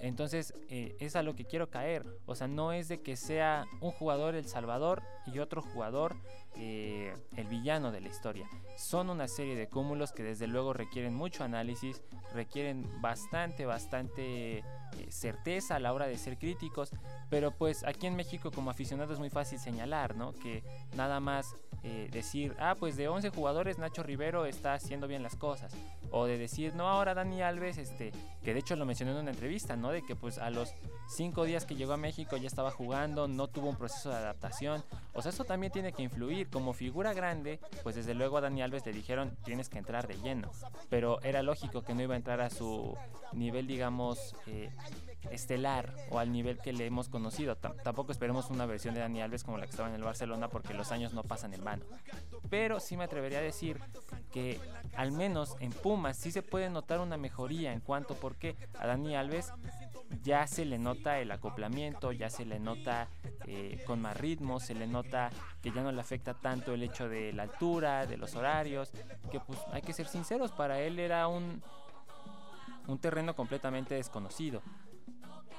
Entonces, 0.00 0.54
eh, 0.68 0.96
es 1.00 1.16
a 1.16 1.22
lo 1.22 1.34
que 1.34 1.44
quiero 1.44 1.70
caer. 1.70 2.04
O 2.26 2.34
sea, 2.34 2.48
no 2.48 2.72
es 2.72 2.88
de 2.88 3.02
que 3.02 3.16
sea 3.16 3.66
un 3.80 3.92
jugador 3.92 4.34
el 4.34 4.46
salvador 4.46 5.02
y 5.26 5.38
otro 5.38 5.62
jugador 5.62 6.16
eh, 6.58 7.14
el 7.36 7.46
villano 7.48 7.92
de 7.92 8.00
la 8.00 8.08
historia. 8.08 8.48
Son 8.76 9.10
una 9.10 9.28
serie 9.28 9.56
de 9.56 9.68
cúmulos 9.68 10.12
que 10.12 10.22
desde 10.22 10.46
luego 10.46 10.72
requieren 10.72 11.14
mucho 11.14 11.44
análisis, 11.44 12.02
requieren 12.32 12.86
bastante, 13.00 13.66
bastante 13.66 14.58
eh, 14.58 14.64
certeza 15.10 15.76
a 15.76 15.80
la 15.80 15.92
hora 15.92 16.06
de 16.06 16.16
ser 16.16 16.38
críticos. 16.38 16.90
Pero 17.28 17.50
pues 17.50 17.84
aquí 17.84 18.06
en 18.06 18.16
México 18.16 18.50
como 18.50 18.70
aficionado 18.70 19.12
es 19.12 19.18
muy 19.18 19.30
fácil 19.30 19.58
señalar, 19.58 20.16
¿no? 20.16 20.32
Que 20.32 20.62
nada 20.94 21.20
más 21.20 21.54
eh, 21.82 22.08
decir, 22.10 22.56
ah, 22.58 22.74
pues 22.78 22.96
de 22.96 23.08
11 23.08 23.30
jugadores 23.30 23.78
Nacho 23.78 24.02
Rivero 24.02 24.46
está 24.46 24.74
haciendo 24.74 25.06
bien 25.06 25.22
las 25.22 25.36
cosas. 25.36 25.72
O 26.10 26.26
de 26.26 26.38
decir, 26.38 26.74
no, 26.74 26.88
ahora 26.88 27.14
Dani 27.14 27.42
Alves, 27.42 27.78
este, 27.78 28.12
que 28.42 28.54
de 28.54 28.60
hecho 28.60 28.76
lo 28.76 28.86
mencioné 28.86 29.12
en 29.12 29.18
una 29.18 29.30
entrevista, 29.30 29.76
¿no? 29.76 29.90
De 29.90 30.02
que 30.02 30.16
pues 30.16 30.38
a 30.38 30.50
los 30.50 30.74
5 31.08 31.44
días 31.44 31.64
que 31.64 31.76
llegó 31.76 31.92
a 31.92 31.96
México 31.96 32.36
ya 32.36 32.46
estaba 32.46 32.70
jugando, 32.70 33.28
no 33.28 33.48
tuvo 33.48 33.68
un 33.68 33.76
proceso 33.76 34.10
de 34.10 34.16
adaptación. 34.16 34.82
O 35.12 35.22
sea, 35.22 35.30
eso 35.30 35.44
también 35.44 35.72
tiene 35.72 35.92
que 35.92 36.02
influir. 36.02 36.45
Como 36.52 36.72
figura 36.72 37.12
grande, 37.12 37.60
pues 37.82 37.96
desde 37.96 38.14
luego 38.14 38.38
a 38.38 38.40
Dani 38.40 38.62
Alves 38.62 38.86
le 38.86 38.92
dijeron, 38.92 39.36
tienes 39.44 39.68
que 39.68 39.78
entrar 39.78 40.06
de 40.06 40.16
lleno. 40.18 40.50
Pero 40.88 41.20
era 41.22 41.42
lógico 41.42 41.82
que 41.82 41.94
no 41.94 42.02
iba 42.02 42.14
a 42.14 42.16
entrar 42.16 42.40
a 42.40 42.50
su 42.50 42.96
nivel, 43.32 43.66
digamos, 43.66 44.34
eh, 44.46 44.70
estelar 45.30 45.94
o 46.10 46.18
al 46.18 46.32
nivel 46.32 46.58
que 46.58 46.72
le 46.72 46.86
hemos 46.86 47.08
conocido. 47.08 47.56
tampoco 47.56 48.12
esperemos 48.12 48.50
una 48.50 48.66
versión 48.66 48.94
de 48.94 49.00
Dani 49.00 49.20
Alves 49.22 49.44
como 49.44 49.58
la 49.58 49.64
que 49.64 49.70
estaba 49.70 49.88
en 49.88 49.94
el 49.94 50.02
Barcelona 50.02 50.48
porque 50.48 50.74
los 50.74 50.92
años 50.92 51.12
no 51.12 51.22
pasan 51.22 51.54
en 51.54 51.64
vano. 51.64 51.84
Pero 52.48 52.80
sí 52.80 52.96
me 52.96 53.04
atrevería 53.04 53.38
a 53.38 53.42
decir 53.42 53.80
que 54.32 54.60
al 54.94 55.12
menos 55.12 55.56
en 55.60 55.72
Pumas 55.72 56.16
sí 56.16 56.30
se 56.30 56.42
puede 56.42 56.70
notar 56.70 57.00
una 57.00 57.16
mejoría 57.16 57.72
en 57.72 57.80
cuanto 57.80 58.14
porque 58.14 58.56
a 58.78 58.86
Dani 58.86 59.16
Alves 59.16 59.52
ya 60.22 60.46
se 60.46 60.64
le 60.64 60.78
nota 60.78 61.18
el 61.18 61.30
acoplamiento, 61.30 62.12
ya 62.12 62.30
se 62.30 62.44
le 62.44 62.58
nota 62.58 63.08
eh, 63.46 63.82
con 63.86 64.00
más 64.00 64.16
ritmo, 64.16 64.60
se 64.60 64.74
le 64.74 64.86
nota 64.86 65.30
que 65.62 65.70
ya 65.70 65.82
no 65.82 65.92
le 65.92 66.00
afecta 66.00 66.34
tanto 66.34 66.74
el 66.74 66.82
hecho 66.82 67.08
de 67.08 67.32
la 67.32 67.44
altura, 67.44 68.06
de 68.06 68.16
los 68.16 68.34
horarios, 68.34 68.90
que 69.30 69.40
pues 69.40 69.58
hay 69.72 69.82
que 69.82 69.92
ser 69.92 70.06
sinceros, 70.06 70.52
para 70.52 70.80
él 70.80 70.98
era 70.98 71.28
un, 71.28 71.62
un 72.86 72.98
terreno 72.98 73.34
completamente 73.34 73.94
desconocido. 73.94 74.62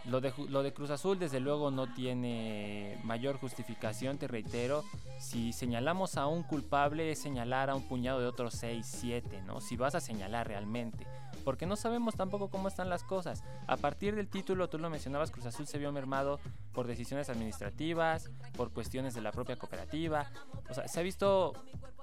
Lo 0.05 0.21
de, 0.21 0.33
lo 0.47 0.63
de 0.63 0.73
Cruz 0.73 0.89
Azul 0.89 1.19
desde 1.19 1.41
luego 1.41 1.69
no 1.69 1.93
tiene 1.93 2.97
mayor 3.03 3.37
justificación, 3.37 4.17
te 4.17 4.29
reitero. 4.29 4.85
Si 5.19 5.51
señalamos 5.51 6.15
a 6.15 6.27
un 6.27 6.43
culpable 6.43 7.11
es 7.11 7.19
señalar 7.19 7.69
a 7.69 7.75
un 7.75 7.85
puñado 7.89 8.21
de 8.21 8.25
otros 8.25 8.53
6, 8.53 8.85
7, 8.85 9.41
¿no? 9.41 9.59
Si 9.59 9.75
vas 9.75 9.95
a 9.95 9.99
señalar 9.99 10.47
realmente 10.47 11.05
porque 11.47 11.65
no 11.65 11.77
sabemos 11.77 12.15
tampoco 12.15 12.49
cómo 12.49 12.67
están 12.67 12.89
las 12.89 13.05
cosas. 13.05 13.41
A 13.67 13.77
partir 13.77 14.17
del 14.17 14.27
título, 14.27 14.67
tú 14.67 14.79
lo 14.79 14.89
mencionabas, 14.89 15.31
Cruz 15.31 15.45
Azul 15.45 15.65
se 15.65 15.77
vio 15.77 15.93
mermado 15.93 16.41
por 16.73 16.87
decisiones 16.87 17.29
administrativas, 17.29 18.29
por 18.57 18.73
cuestiones 18.73 19.13
de 19.13 19.21
la 19.21 19.31
propia 19.31 19.55
cooperativa. 19.55 20.29
O 20.69 20.73
sea, 20.73 20.89
se 20.89 20.99
ha 20.99 21.03
visto, 21.03 21.53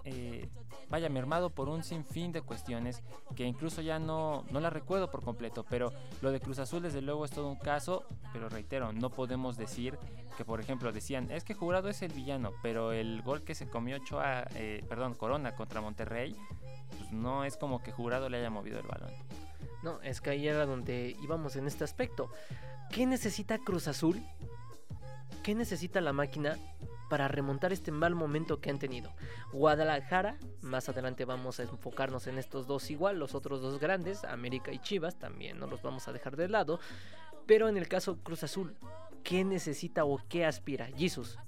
eh, 0.04 0.48
vaya, 0.88 1.10
mermado 1.10 1.50
por 1.50 1.68
un 1.68 1.84
sinfín 1.84 2.32
de 2.32 2.40
cuestiones 2.40 3.02
que 3.36 3.44
incluso 3.44 3.82
ya 3.82 3.98
no, 3.98 4.46
no 4.50 4.60
la 4.60 4.70
recuerdo 4.70 5.10
por 5.10 5.22
completo, 5.22 5.66
pero 5.68 5.92
lo 6.22 6.32
de 6.32 6.40
Cruz 6.40 6.58
Azul 6.58 6.80
desde 6.80 7.02
luego 7.02 7.26
es 7.26 7.30
todo 7.30 7.50
un 7.50 7.58
caso, 7.58 8.06
pero 8.32 8.48
reitero, 8.48 8.94
no 8.94 9.10
podemos 9.10 9.58
decir 9.58 9.98
que 10.38 10.46
por 10.46 10.58
ejemplo 10.58 10.90
decían, 10.90 11.30
es 11.30 11.44
que 11.44 11.52
Jurado 11.52 11.90
es 11.90 12.00
el 12.00 12.12
villano, 12.12 12.52
pero 12.62 12.92
el 12.92 13.20
gol 13.20 13.42
que 13.42 13.54
se 13.54 13.68
comió 13.68 13.96
Ochoa, 13.96 14.46
eh, 14.54 14.82
perdón, 14.88 15.12
Corona 15.12 15.54
contra 15.54 15.82
Monterrey, 15.82 16.34
pues 16.98 17.12
no 17.12 17.44
es 17.44 17.56
como 17.56 17.82
que 17.82 17.92
Jurado 17.92 18.28
le 18.28 18.38
haya 18.38 18.50
movido 18.50 18.78
el 18.78 18.86
balón. 18.86 19.12
No, 19.82 20.00
es 20.02 20.20
que 20.20 20.30
ahí 20.30 20.48
era 20.48 20.64
donde 20.64 21.16
íbamos 21.22 21.56
en 21.56 21.66
este 21.66 21.84
aspecto. 21.84 22.30
¿Qué 22.90 23.06
necesita 23.06 23.58
Cruz 23.58 23.88
Azul? 23.88 24.22
¿Qué 25.42 25.54
necesita 25.54 26.00
la 26.00 26.14
máquina 26.14 26.56
para 27.10 27.28
remontar 27.28 27.72
este 27.72 27.92
mal 27.92 28.14
momento 28.14 28.60
que 28.60 28.70
han 28.70 28.78
tenido? 28.78 29.12
Guadalajara, 29.52 30.38
más 30.62 30.88
adelante 30.88 31.26
vamos 31.26 31.60
a 31.60 31.64
enfocarnos 31.64 32.26
en 32.26 32.38
estos 32.38 32.66
dos 32.66 32.90
igual, 32.90 33.18
los 33.18 33.34
otros 33.34 33.60
dos 33.60 33.78
grandes, 33.78 34.24
América 34.24 34.72
y 34.72 34.78
Chivas, 34.78 35.18
también 35.18 35.58
no 35.58 35.66
los 35.66 35.82
vamos 35.82 36.08
a 36.08 36.12
dejar 36.12 36.36
de 36.36 36.48
lado. 36.48 36.80
Pero 37.46 37.68
en 37.68 37.76
el 37.76 37.88
caso 37.88 38.16
Cruz 38.22 38.42
Azul, 38.42 38.74
¿qué 39.22 39.44
necesita 39.44 40.06
o 40.06 40.18
qué 40.28 40.46
aspira? 40.46 40.88
Jesus. 40.96 41.38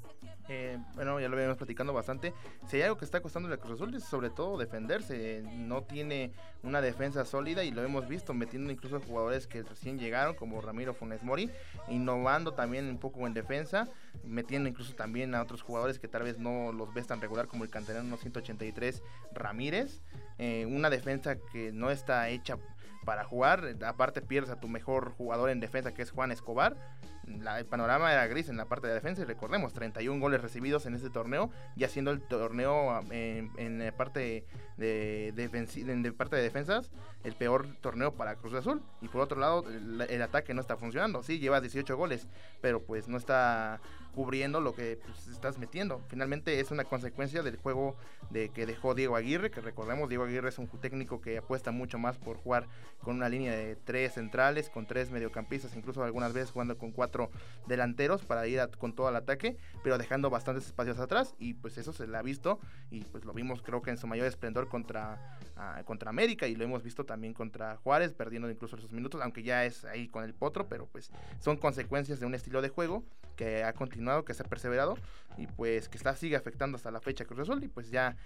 Eh, 0.49 0.79
bueno, 0.95 1.19
ya 1.19 1.29
lo 1.29 1.37
habíamos 1.37 1.57
platicando 1.57 1.93
bastante. 1.93 2.33
Si 2.69 2.77
hay 2.77 2.83
algo 2.83 2.97
que 2.97 3.05
está 3.05 3.21
costando 3.21 3.49
la 3.49 3.57
Cruz 3.57 3.81
Azul 3.81 3.95
es 3.95 4.05
sobre 4.05 4.31
todo 4.31 4.59
defenderse. 4.59 5.43
No 5.43 5.83
tiene 5.83 6.33
una 6.63 6.81
defensa 6.81 7.25
sólida 7.25 7.65
y 7.65 7.71
lo 7.71 7.83
hemos 7.83 8.09
visto 8.09 8.35
metiendo 8.35 8.73
incluso 8.73 9.01
jugadores 9.01 9.47
que 9.47 9.63
recién 9.63 9.99
llegaron 9.99 10.35
como 10.35 10.61
Ramiro 10.61 10.95
Funes 10.95 11.23
Mori, 11.23 11.51
innovando 11.89 12.55
también 12.55 12.89
un 12.89 12.99
poco 12.99 13.27
en 13.27 13.35
defensa, 13.35 13.89
metiendo 14.25 14.69
incluso 14.69 14.95
también 14.95 15.35
a 15.35 15.43
otros 15.43 15.63
jugadores 15.63 15.99
que 15.99 16.09
tal 16.09 16.23
vez 16.23 16.39
no 16.39 16.73
los 16.73 16.93
ves 16.95 17.07
tan 17.07 17.21
regular 17.21 17.47
como 17.47 17.65
el 17.65 17.71
canterano 17.71 18.17
183 18.17 19.03
Ramírez. 19.33 20.01
Eh, 20.39 20.67
una 20.67 20.91
defensa 20.91 21.37
que 21.53 21.73
no 21.73 21.91
está 21.91 22.29
hecha 22.29 22.59
para 23.07 23.25
jugar. 23.25 23.77
Aparte 23.87 24.21
pierdes 24.21 24.51
a 24.51 24.61
tu 24.61 24.69
mejor 24.69 25.13
jugador 25.13 25.49
en 25.49 25.61
defensa 25.61 25.95
que 25.95 26.03
es 26.03 26.11
Juan 26.11 26.33
Escobar. 26.33 26.77
El 27.27 27.67
panorama 27.67 28.13
era 28.13 28.27
gris 28.27 28.49
en 28.49 28.57
la 28.57 28.67
parte 28.67 28.87
de 28.87 28.95
defensa 28.95 29.23
y 29.23 29.25
recordemos 29.25 29.73
31 29.73 30.21
goles 30.21 30.41
recibidos 30.41 30.87
en 30.87 30.95
este 30.95 31.11
torneo, 31.11 31.51
ya 31.77 31.89
siendo 31.89 32.11
el 32.11 32.23
torneo 32.23 33.03
en, 33.11 33.79
la 33.79 33.93
parte 33.93 34.45
de, 34.77 35.33
de, 35.35 36.13
parte 36.13 36.37
de 36.37 36.43
defensas 36.43 36.91
el 37.25 37.35
peor 37.35 37.67
torneo 37.81 38.15
para 38.15 38.37
Cruz 38.37 38.55
Azul 38.55 38.83
y 39.01 39.09
por 39.09 39.21
otro 39.21 39.41
lado 39.41 39.65
el, 39.69 40.23
ataque 40.23 40.55
no 40.55 40.61
está 40.61 40.77
funcionando, 40.77 41.23
sí 41.23 41.39
llevas 41.39 41.63
18 41.63 41.97
goles, 41.97 42.29
pero 42.61 42.83
pues 42.83 43.09
no 43.09 43.17
está 43.17 43.81
cubriendo 44.15 44.61
lo 44.61 44.75
que 44.75 44.99
pues, 45.05 45.29
estás 45.29 45.59
metiendo. 45.59 46.01
Finalmente 46.09 46.59
es 46.59 46.71
una 46.71 46.85
consecuencia 46.85 47.43
del 47.43 47.57
juego 47.57 47.97
de 48.31 48.49
que 48.49 48.65
dejó 48.65 48.95
Diego 48.95 49.15
Aguirre, 49.17 49.51
que 49.51 49.61
recordemos, 49.61 50.09
Diego 50.09 50.25
Aguirre 50.25 50.49
es 50.49 50.59
un 50.59 50.69
técnico 50.69 51.21
que 51.21 51.39
apuesta 51.39 51.71
mucho 51.71 51.99
más 51.99 52.17
por 52.17 52.37
jugar 52.39 52.67
con 53.03 53.17
una 53.17 53.29
línea 53.29 53.55
de 53.55 53.77
tres 53.77 54.15
centrales, 54.15 54.71
con 54.71 54.87
tres 54.87 55.11
mediocampistas, 55.11 55.77
incluso 55.77 56.03
algunas 56.03 56.33
veces 56.33 56.51
jugando 56.51 56.79
con 56.79 56.93
cuatro 56.93 57.16
delanteros 57.67 58.25
para 58.25 58.47
ir 58.47 58.61
con 58.79 58.95
todo 58.95 59.09
el 59.09 59.17
ataque, 59.17 59.57
pero 59.83 59.99
dejando 59.99 60.31
bastantes 60.31 60.67
espacios 60.67 60.99
atrás 60.99 61.35
y 61.39 61.55
pues 61.55 61.79
eso 61.79 61.93
se 61.93 62.07
le 62.07 62.17
ha 62.17 62.23
visto 62.23 62.61
y 62.91 63.05
pues 63.05 63.25
lo 63.25 63.33
vimos 63.33 63.63
creo 63.63 63.83
que 63.83 63.91
en 63.91 63.99
su 63.99 64.07
mayor 64.07 64.27
esplendor 64.27 64.69
contra, 64.69 65.39
ah, 65.57 65.83
contra 65.85 66.11
América 66.11 66.47
y 66.47 66.55
lo 66.55 66.65
hemos 66.65 66.83
visto 66.83 67.05
también 67.05 67.35
contra 67.35 67.77
Juárez, 67.77 68.13
perdiendo 68.13 68.51
incluso 68.51 68.77
esos 68.77 68.93
minutos, 68.93 69.21
aunque 69.23 69.43
ya 69.43 69.65
es 69.65 69.85
ahí 69.85 70.09
con 70.09 70.25
el 70.25 70.35
potro, 70.35 70.69
pero 70.69 70.87
pues 70.87 71.11
son 71.41 71.57
consecuencias 71.57 72.21
de 72.21 72.27
un 72.27 72.35
estilo 72.35 72.63
de 72.63 72.69
juego 72.69 73.05
que 73.37 73.65
ha 73.65 73.73
continuado, 73.73 74.25
que 74.25 74.35
se 74.35 74.43
ha 74.43 74.47
perseverado 74.47 74.97
y 75.37 75.47
pues 75.47 75.89
que 75.89 75.99
está 75.99 76.15
sigue 76.17 76.37
afectando 76.37 76.77
hasta 76.77 76.91
la 76.91 77.01
fecha 77.01 77.25
Cruz 77.25 77.41
Azul 77.41 77.63
y 77.63 77.69
pues 77.69 77.91
ya 77.91 78.17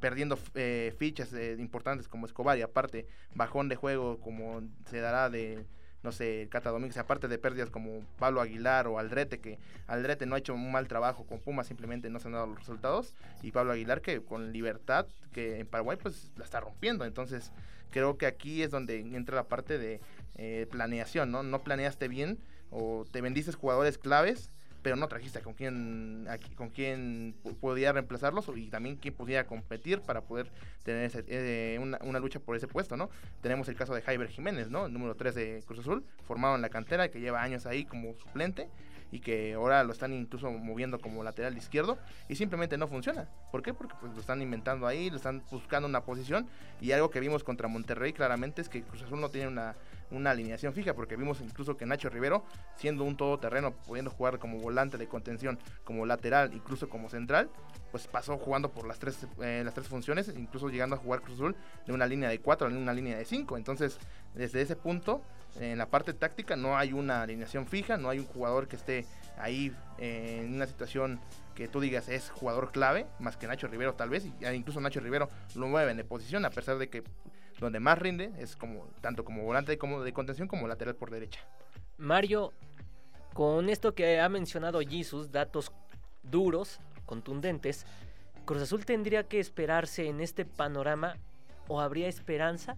perdiendo 0.00 0.38
eh, 0.54 0.94
fichas 0.98 1.32
eh, 1.32 1.56
importantes 1.58 2.08
como 2.08 2.26
Escobar 2.26 2.58
y 2.58 2.62
aparte 2.62 3.06
bajón 3.34 3.68
de 3.68 3.76
juego 3.76 4.20
como 4.20 4.62
se 4.86 5.00
dará 5.00 5.30
de 5.30 5.64
no 6.02 6.12
sé, 6.12 6.48
Cata 6.50 6.70
Domínguez, 6.70 6.96
aparte 6.96 7.28
de 7.28 7.38
pérdidas 7.38 7.70
como 7.70 8.04
Pablo 8.18 8.40
Aguilar 8.40 8.86
o 8.86 8.98
Aldrete, 8.98 9.40
que 9.40 9.58
Aldrete 9.86 10.26
no 10.26 10.34
ha 10.34 10.38
hecho 10.38 10.54
un 10.54 10.70
mal 10.70 10.86
trabajo 10.88 11.24
con 11.26 11.40
Puma, 11.40 11.64
simplemente 11.64 12.08
no 12.10 12.20
se 12.20 12.28
han 12.28 12.34
dado 12.34 12.46
los 12.46 12.58
resultados, 12.58 13.14
y 13.42 13.50
Pablo 13.50 13.72
Aguilar 13.72 14.00
que 14.00 14.20
con 14.22 14.52
libertad, 14.52 15.06
que 15.32 15.60
en 15.60 15.66
Paraguay 15.66 15.98
pues 16.00 16.30
la 16.36 16.44
está 16.44 16.60
rompiendo, 16.60 17.04
entonces 17.04 17.52
creo 17.90 18.16
que 18.16 18.26
aquí 18.26 18.62
es 18.62 18.70
donde 18.70 19.00
entra 19.00 19.36
la 19.36 19.44
parte 19.44 19.78
de 19.78 20.00
eh, 20.36 20.66
planeación, 20.70 21.30
¿no? 21.30 21.42
No 21.42 21.62
planeaste 21.62 22.08
bien 22.08 22.38
o 22.70 23.04
te 23.10 23.20
vendiste 23.20 23.52
jugadores 23.52 23.98
claves, 23.98 24.50
pero 24.88 24.96
no 24.96 25.06
trajiste 25.06 25.42
con 25.42 25.52
quién, 25.52 26.26
con 26.54 26.70
quién 26.70 27.34
podía 27.60 27.92
reemplazarlos 27.92 28.50
y 28.56 28.70
también 28.70 28.96
quién 28.96 29.12
podía 29.12 29.46
competir 29.46 30.00
para 30.00 30.22
poder 30.22 30.50
tener 30.82 31.26
eh, 31.28 31.78
una, 31.78 32.18
lucha 32.18 32.40
por 32.40 32.56
ese 32.56 32.66
puesto, 32.66 32.96
¿no? 32.96 33.10
Tenemos 33.42 33.68
el 33.68 33.76
caso 33.76 33.94
de 33.94 34.00
Jaiber 34.00 34.28
Jiménez, 34.30 34.70
¿no? 34.70 34.86
El 34.86 34.94
número 34.94 35.14
3 35.14 35.34
de 35.34 35.62
Cruz 35.66 35.80
Azul, 35.80 36.06
formado 36.26 36.56
en 36.56 36.62
la 36.62 36.70
cantera, 36.70 37.10
que 37.10 37.20
lleva 37.20 37.42
años 37.42 37.66
ahí 37.66 37.84
como 37.84 38.14
suplente 38.14 38.70
y 39.12 39.20
que 39.20 39.52
ahora 39.52 39.84
lo 39.84 39.92
están 39.92 40.14
incluso 40.14 40.50
moviendo 40.50 40.98
como 40.98 41.22
lateral 41.22 41.54
izquierdo 41.58 41.98
y 42.30 42.36
simplemente 42.36 42.78
no 42.78 42.88
funciona. 42.88 43.28
¿Por 43.52 43.62
qué? 43.62 43.74
Porque 43.74 43.94
pues 44.00 44.14
lo 44.14 44.20
están 44.20 44.40
inventando 44.40 44.86
ahí, 44.86 45.10
lo 45.10 45.16
están 45.16 45.42
buscando 45.50 45.86
una 45.86 46.00
posición 46.00 46.48
y 46.80 46.92
algo 46.92 47.10
que 47.10 47.20
vimos 47.20 47.44
contra 47.44 47.68
Monterrey 47.68 48.14
claramente 48.14 48.62
es 48.62 48.70
que 48.70 48.82
Cruz 48.82 49.02
Azul 49.02 49.20
no 49.20 49.28
tiene 49.28 49.48
una, 49.48 49.76
una 50.10 50.30
alineación 50.30 50.72
fija 50.72 50.94
porque 50.94 51.16
vimos 51.16 51.40
incluso 51.40 51.76
que 51.76 51.86
Nacho 51.86 52.08
Rivero 52.08 52.44
siendo 52.76 53.04
un 53.04 53.16
todoterreno, 53.16 53.72
pudiendo 53.72 54.10
jugar 54.10 54.38
como 54.38 54.58
volante 54.58 54.98
de 54.98 55.08
contención, 55.08 55.58
como 55.84 56.06
lateral, 56.06 56.52
incluso 56.54 56.88
como 56.88 57.08
central, 57.08 57.50
pues 57.90 58.06
pasó 58.06 58.36
jugando 58.38 58.70
por 58.70 58.86
las 58.86 58.98
tres, 58.98 59.26
eh, 59.40 59.62
las 59.64 59.74
tres 59.74 59.88
funciones, 59.88 60.32
incluso 60.36 60.68
llegando 60.68 60.96
a 60.96 60.98
jugar 60.98 61.20
Cruz 61.20 61.36
Azul 61.36 61.56
de 61.86 61.92
una 61.92 62.06
línea 62.06 62.28
de 62.28 62.40
cuatro 62.40 62.66
a 62.66 62.70
una 62.70 62.92
línea 62.92 63.16
de 63.16 63.24
cinco. 63.24 63.56
Entonces, 63.56 63.98
desde 64.34 64.62
ese 64.62 64.76
punto, 64.76 65.22
en 65.60 65.78
la 65.78 65.86
parte 65.86 66.12
táctica 66.12 66.56
no 66.56 66.76
hay 66.76 66.92
una 66.92 67.22
alineación 67.22 67.66
fija, 67.66 67.96
no 67.96 68.10
hay 68.10 68.18
un 68.18 68.26
jugador 68.26 68.68
que 68.68 68.76
esté 68.76 69.06
ahí 69.38 69.74
eh, 69.98 70.42
en 70.44 70.54
una 70.54 70.66
situación 70.66 71.20
que 71.54 71.66
tú 71.66 71.80
digas 71.80 72.08
es 72.08 72.30
jugador 72.30 72.70
clave, 72.70 73.06
más 73.18 73.36
que 73.36 73.48
Nacho 73.48 73.66
Rivero 73.66 73.94
tal 73.94 74.10
vez, 74.10 74.24
y 74.24 74.46
incluso 74.46 74.80
Nacho 74.80 75.00
Rivero 75.00 75.28
lo 75.56 75.66
mueve 75.66 75.92
de 75.92 76.04
posición, 76.04 76.44
a 76.44 76.50
pesar 76.50 76.78
de 76.78 76.88
que 76.88 77.02
donde 77.58 77.80
más 77.80 77.98
rinde 77.98 78.32
es 78.38 78.56
como 78.56 78.86
tanto 79.00 79.24
como 79.24 79.44
volante 79.44 79.78
como 79.78 80.02
de 80.02 80.12
contención 80.12 80.48
como 80.48 80.68
lateral 80.68 80.94
por 80.94 81.10
derecha. 81.10 81.40
Mario, 81.96 82.52
con 83.34 83.68
esto 83.68 83.94
que 83.94 84.20
ha 84.20 84.28
mencionado 84.28 84.80
Jesus, 84.80 85.30
datos 85.32 85.72
duros, 86.22 86.80
contundentes, 87.06 87.86
Cruz 88.44 88.62
Azul 88.62 88.84
tendría 88.84 89.24
que 89.24 89.40
esperarse 89.40 90.06
en 90.06 90.20
este 90.20 90.44
panorama 90.44 91.16
o 91.66 91.80
habría 91.80 92.08
esperanza 92.08 92.76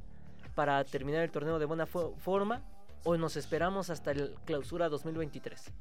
para 0.55 0.83
terminar 0.85 1.23
el 1.23 1.31
torneo 1.31 1.59
de 1.59 1.65
buena 1.65 1.87
forma 1.87 2.63
o 3.05 3.17
nos 3.17 3.37
esperamos 3.37 3.91
hasta 3.91 4.11
el 4.11 4.35
clausura 4.45 4.89
2023? 4.89 5.73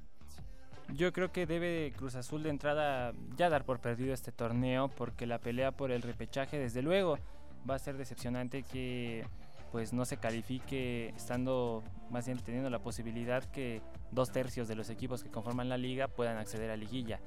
Yo 0.93 1.13
creo 1.13 1.31
que 1.31 1.45
debe 1.45 1.93
Cruz 1.95 2.15
Azul 2.15 2.43
de 2.43 2.49
entrada 2.49 3.13
ya 3.35 3.49
dar 3.49 3.63
por 3.63 3.79
perdido 3.79 4.13
este 4.13 4.31
torneo 4.31 4.89
porque 4.89 5.27
la 5.27 5.39
pelea 5.39 5.71
por 5.71 5.91
el 5.91 6.01
repechaje 6.01 6.57
desde 6.57 6.81
luego 6.81 7.19
va 7.69 7.75
a 7.75 7.79
ser 7.79 7.97
decepcionante 7.97 8.63
que 8.63 9.25
pues 9.71 9.93
no 9.93 10.05
se 10.05 10.17
califique 10.17 11.09
estando 11.09 11.83
más 12.09 12.25
bien 12.25 12.39
teniendo 12.39 12.69
la 12.69 12.79
posibilidad 12.79 13.43
que 13.43 13.81
dos 14.11 14.31
tercios 14.31 14.67
de 14.67 14.75
los 14.75 14.89
equipos 14.89 15.23
que 15.23 15.29
conforman 15.29 15.69
la 15.69 15.77
liga 15.77 16.07
puedan 16.07 16.37
acceder 16.37 16.71
a 16.71 16.75
liguilla 16.75 17.19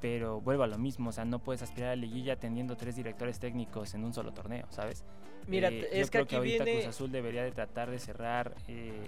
pero 0.00 0.40
vuelvo 0.40 0.62
a 0.62 0.66
lo 0.66 0.78
mismo, 0.78 1.10
o 1.10 1.12
sea, 1.12 1.24
no 1.24 1.40
puedes 1.40 1.62
aspirar 1.62 1.90
a 1.90 1.96
liguilla 1.96 2.36
teniendo 2.36 2.76
tres 2.76 2.96
directores 2.96 3.38
técnicos 3.40 3.94
en 3.94 4.04
un 4.04 4.14
solo 4.14 4.32
torneo, 4.32 4.66
¿sabes? 4.70 5.04
Mira, 5.46 5.70
eh, 5.70 5.88
es 5.92 6.10
que, 6.10 6.18
aquí 6.18 6.36
ahorita 6.36 6.64
Cruz 6.64 6.86
Azul 6.86 7.10
debería 7.10 7.42
de 7.42 7.52
tratar 7.52 7.90
de 7.90 7.98
cerrar 7.98 8.54
eh, 8.68 9.06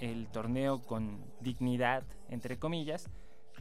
el 0.00 0.28
torneo 0.28 0.82
con 0.82 1.18
dignidad, 1.40 2.04
entre 2.28 2.58
comillas, 2.58 3.08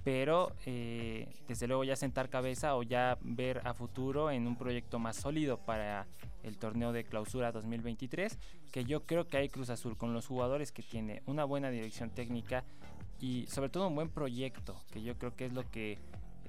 pero 0.03 0.53
eh, 0.65 1.27
desde 1.48 1.67
luego 1.67 1.84
ya 1.84 1.96
sentar 1.96 2.29
cabeza 2.29 2.75
o 2.75 2.84
ya 2.84 3.17
ver 3.22 3.62
a 3.65 3.74
futuro 3.74 4.31
en 4.31 4.48
un 4.48 4.55
proyecto 4.55 5.00
más 5.00 5.17
sólido 5.17 5.58
para 5.58 6.08
el 6.43 6.58
torneo 6.58 6.91
de 6.91 7.03
clausura 7.03 7.51
2023, 7.51 8.38
que 8.72 8.86
yo 8.86 9.05
creo 9.05 9.27
que 9.27 9.38
hay 9.38 9.50
Cruz 9.50 9.69
Azul 9.69 9.98
con 9.98 10.13
los 10.13 10.27
jugadores 10.27 10.72
que 10.72 10.84
tiene 10.84 11.22
una 11.25 11.43
buena 11.43 11.69
dirección 11.69 12.10
técnica 12.10 12.63
y 13.19 13.46
sobre 13.48 13.69
todo 13.69 13.88
un 13.88 13.96
buen 13.96 14.10
proyecto, 14.10 14.75
que 14.91 15.01
yo 15.01 15.17
creo 15.17 15.36
que 15.36 15.46
es 15.46 15.53
lo 15.53 15.69
que 15.69 15.98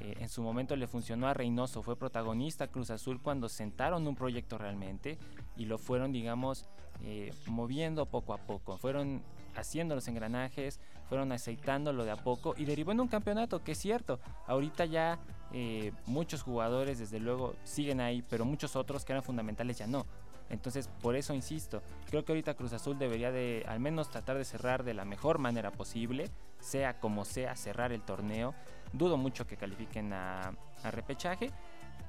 eh, 0.00 0.14
en 0.20 0.28
su 0.28 0.42
momento 0.42 0.76
le 0.76 0.86
funcionó 0.86 1.26
a 1.26 1.34
Reynoso, 1.34 1.82
fue 1.82 1.96
protagonista 1.96 2.68
Cruz 2.68 2.90
Azul 2.90 3.20
cuando 3.20 3.48
sentaron 3.48 4.06
un 4.06 4.14
proyecto 4.14 4.56
realmente 4.56 5.18
y 5.56 5.66
lo 5.66 5.78
fueron, 5.78 6.12
digamos, 6.12 6.66
eh, 7.02 7.32
moviendo 7.46 8.06
poco 8.06 8.32
a 8.32 8.38
poco, 8.38 8.78
fueron 8.78 9.22
haciendo 9.56 9.94
los 9.94 10.06
engranajes, 10.08 10.80
fueron 11.10 11.32
aceitándolo 11.32 12.06
de 12.06 12.12
a 12.12 12.16
poco 12.16 12.54
y 12.56 12.64
derivó 12.64 12.92
en 12.92 13.00
un 13.00 13.08
campeonato, 13.08 13.62
que 13.62 13.72
es 13.72 13.78
cierto, 13.78 14.18
ahorita 14.46 14.86
ya 14.86 15.18
eh, 15.52 15.92
muchos 16.06 16.42
jugadores 16.42 16.98
desde 16.98 17.20
luego 17.20 17.56
siguen 17.64 18.00
ahí, 18.00 18.22
pero 18.22 18.46
muchos 18.46 18.76
otros 18.76 19.04
que 19.04 19.12
eran 19.12 19.22
fundamentales 19.22 19.76
ya 19.76 19.86
no. 19.86 20.06
Entonces, 20.48 20.88
por 21.02 21.14
eso 21.14 21.34
insisto, 21.34 21.82
creo 22.08 22.24
que 22.24 22.32
ahorita 22.32 22.54
Cruz 22.54 22.72
Azul 22.72 22.98
debería 22.98 23.30
de 23.30 23.64
al 23.68 23.78
menos 23.78 24.08
tratar 24.08 24.38
de 24.38 24.44
cerrar 24.44 24.82
de 24.82 24.94
la 24.94 25.04
mejor 25.04 25.38
manera 25.38 25.70
posible, 25.70 26.30
sea 26.58 26.98
como 26.98 27.24
sea, 27.24 27.54
cerrar 27.54 27.92
el 27.92 28.02
torneo 28.02 28.54
Dudo 28.92 29.16
mucho 29.16 29.46
que 29.46 29.56
califiquen 29.56 30.12
a, 30.12 30.52
repechaje, 30.90 31.50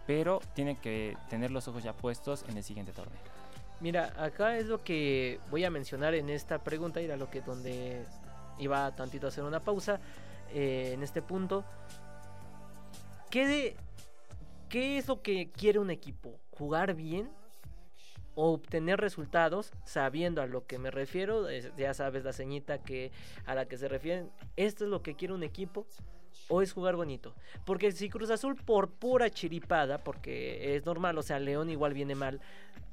pero 0.08 0.40
tienen 0.56 0.78
que 0.78 1.16
tener 1.30 1.52
los 1.52 1.68
ojos 1.68 1.84
ya 1.84 1.94
puestos 1.94 2.46
en 2.48 2.58
el 2.58 2.64
siguiente 2.64 2.92
torneo. 2.92 3.20
Mira, 3.82 4.14
acá 4.18 4.58
es 4.58 4.68
lo 4.68 4.84
que 4.84 5.40
voy 5.50 5.66
a 5.66 5.70
mencionar 5.70 6.14
en 6.16 6.30
esta 6.30 6.64
pregunta, 6.64 7.00
era 7.00 7.18
lo 7.18 7.30
que 7.30 7.42
donde 7.42 8.06
iba 8.62 8.96
tantito 8.96 9.26
a 9.26 9.30
hacer 9.30 9.44
una 9.44 9.64
pausa 9.64 10.00
eh, 10.54 10.92
en 10.94 11.04
este 11.04 11.22
punto. 11.22 11.66
¿Qué, 13.30 13.76
¿Qué 14.70 14.98
es 14.98 15.08
lo 15.08 15.22
que 15.22 15.52
quiere 15.52 15.80
un 15.80 15.90
equipo? 15.90 16.40
¿Jugar 16.52 16.94
bien? 16.94 17.30
¿O 18.36 18.54
obtener 18.54 19.00
resultados 19.00 19.74
sabiendo 19.84 20.42
a 20.42 20.48
lo 20.48 20.66
que 20.66 20.80
me 20.80 20.92
refiero? 20.92 21.48
ya 21.78 21.94
sabes 21.94 22.24
la 22.24 22.32
ceñita 22.32 22.82
que, 22.82 23.12
a 23.46 23.56
la 23.56 23.68
que 23.68 23.78
se 23.78 23.88
refieren. 23.88 24.32
Esto 24.56 24.86
es 24.86 24.90
lo 24.90 25.02
que 25.02 25.16
quiere 25.16 25.34
un 25.34 25.44
equipo 25.44 25.88
o 26.48 26.62
es 26.62 26.74
jugar 26.74 26.96
bonito. 26.96 27.34
Porque 27.66 27.92
si 27.92 28.10
Cruz 28.10 28.30
Azul 28.30 28.56
por 28.56 28.90
pura 28.90 29.30
chiripada, 29.30 30.04
porque 30.04 30.76
es 30.76 30.86
normal, 30.86 31.18
o 31.18 31.24
sea, 31.24 31.40
León 31.40 31.70
igual 31.70 31.94
viene 31.94 32.16
mal. 32.16 32.42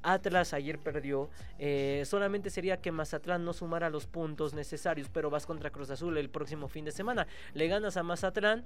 Atlas 0.03 0.55
ayer 0.55 0.79
perdió. 0.79 1.29
Eh, 1.59 2.05
solamente 2.07 2.51
sería 2.51 2.81
que 2.81 2.93
Mazatlán 2.93 3.45
no 3.45 3.53
sumara 3.53 3.91
los 3.91 4.07
puntos 4.07 4.55
necesarios, 4.55 5.09
pero 5.13 5.31
vas 5.31 5.45
contra 5.45 5.71
Cruz 5.71 5.91
Azul 5.91 6.17
el 6.19 6.31
próximo 6.31 6.69
fin 6.69 6.85
de 6.85 6.93
semana. 6.93 7.27
Le 7.55 7.67
ganas 7.67 7.97
a 7.97 8.03
Mazatlán, 8.03 8.65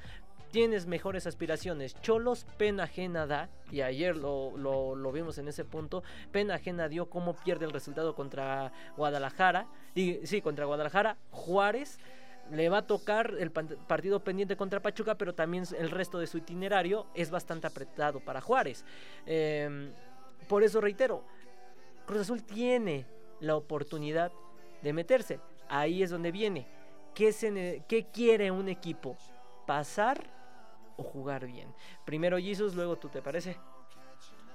tienes 0.51 0.87
mejores 0.87 1.27
aspiraciones. 1.27 1.99
Cholos, 2.03 2.47
pena 2.59 2.85
ajena 2.85 3.27
da, 3.27 3.49
y 3.71 3.81
ayer 3.81 4.17
lo, 4.17 4.57
lo, 4.57 5.13
vimos 5.13 5.39
en 5.39 5.49
ese 5.49 5.65
punto. 5.65 6.03
Pena 6.31 6.57
ajena 6.57 6.89
dio 6.89 7.09
cómo 7.09 7.35
pierde 7.35 7.65
el 7.65 7.73
resultado 7.73 8.15
contra 8.15 8.73
Guadalajara. 8.97 9.67
Y, 9.95 10.27
sí, 10.27 10.43
contra 10.43 10.67
Guadalajara. 10.67 11.17
Juárez 11.31 11.99
le 12.53 12.69
va 12.69 12.79
a 12.79 12.87
tocar 12.87 13.35
el 13.39 13.51
partido 13.51 14.23
pendiente 14.23 14.57
contra 14.57 14.81
Pachuca, 14.81 15.17
pero 15.17 15.35
también 15.35 15.65
el 15.79 15.91
resto 15.91 16.19
de 16.19 16.27
su 16.27 16.39
itinerario 16.39 17.07
es 17.15 17.31
bastante 17.31 17.67
apretado 17.67 18.21
para 18.21 18.43
Juárez. 18.43 18.85
Em, 19.25 19.91
por 20.49 20.63
eso 20.63 20.81
reitero, 20.81 21.25
Cruz 22.07 22.21
Azul 22.21 22.43
tiene 22.43 23.07
la 23.41 23.57
oportunidad 23.57 24.33
de 24.83 24.93
meterse. 24.93 25.41
Ahí 25.69 26.03
es 26.03 26.11
donde 26.11 26.31
viene. 26.31 26.67
¿Qué, 27.15 28.07
quiere 28.13 28.51
un 28.51 28.69
equipo? 28.69 29.17
¿Pasar 29.67 30.23
o 30.97 31.03
jugar 31.03 31.47
bien? 31.47 31.73
Primero 32.05 32.39
Jesus, 32.39 32.75
luego 32.75 32.97
tú, 32.97 33.09
¿te 33.09 33.23
parece? 33.23 33.57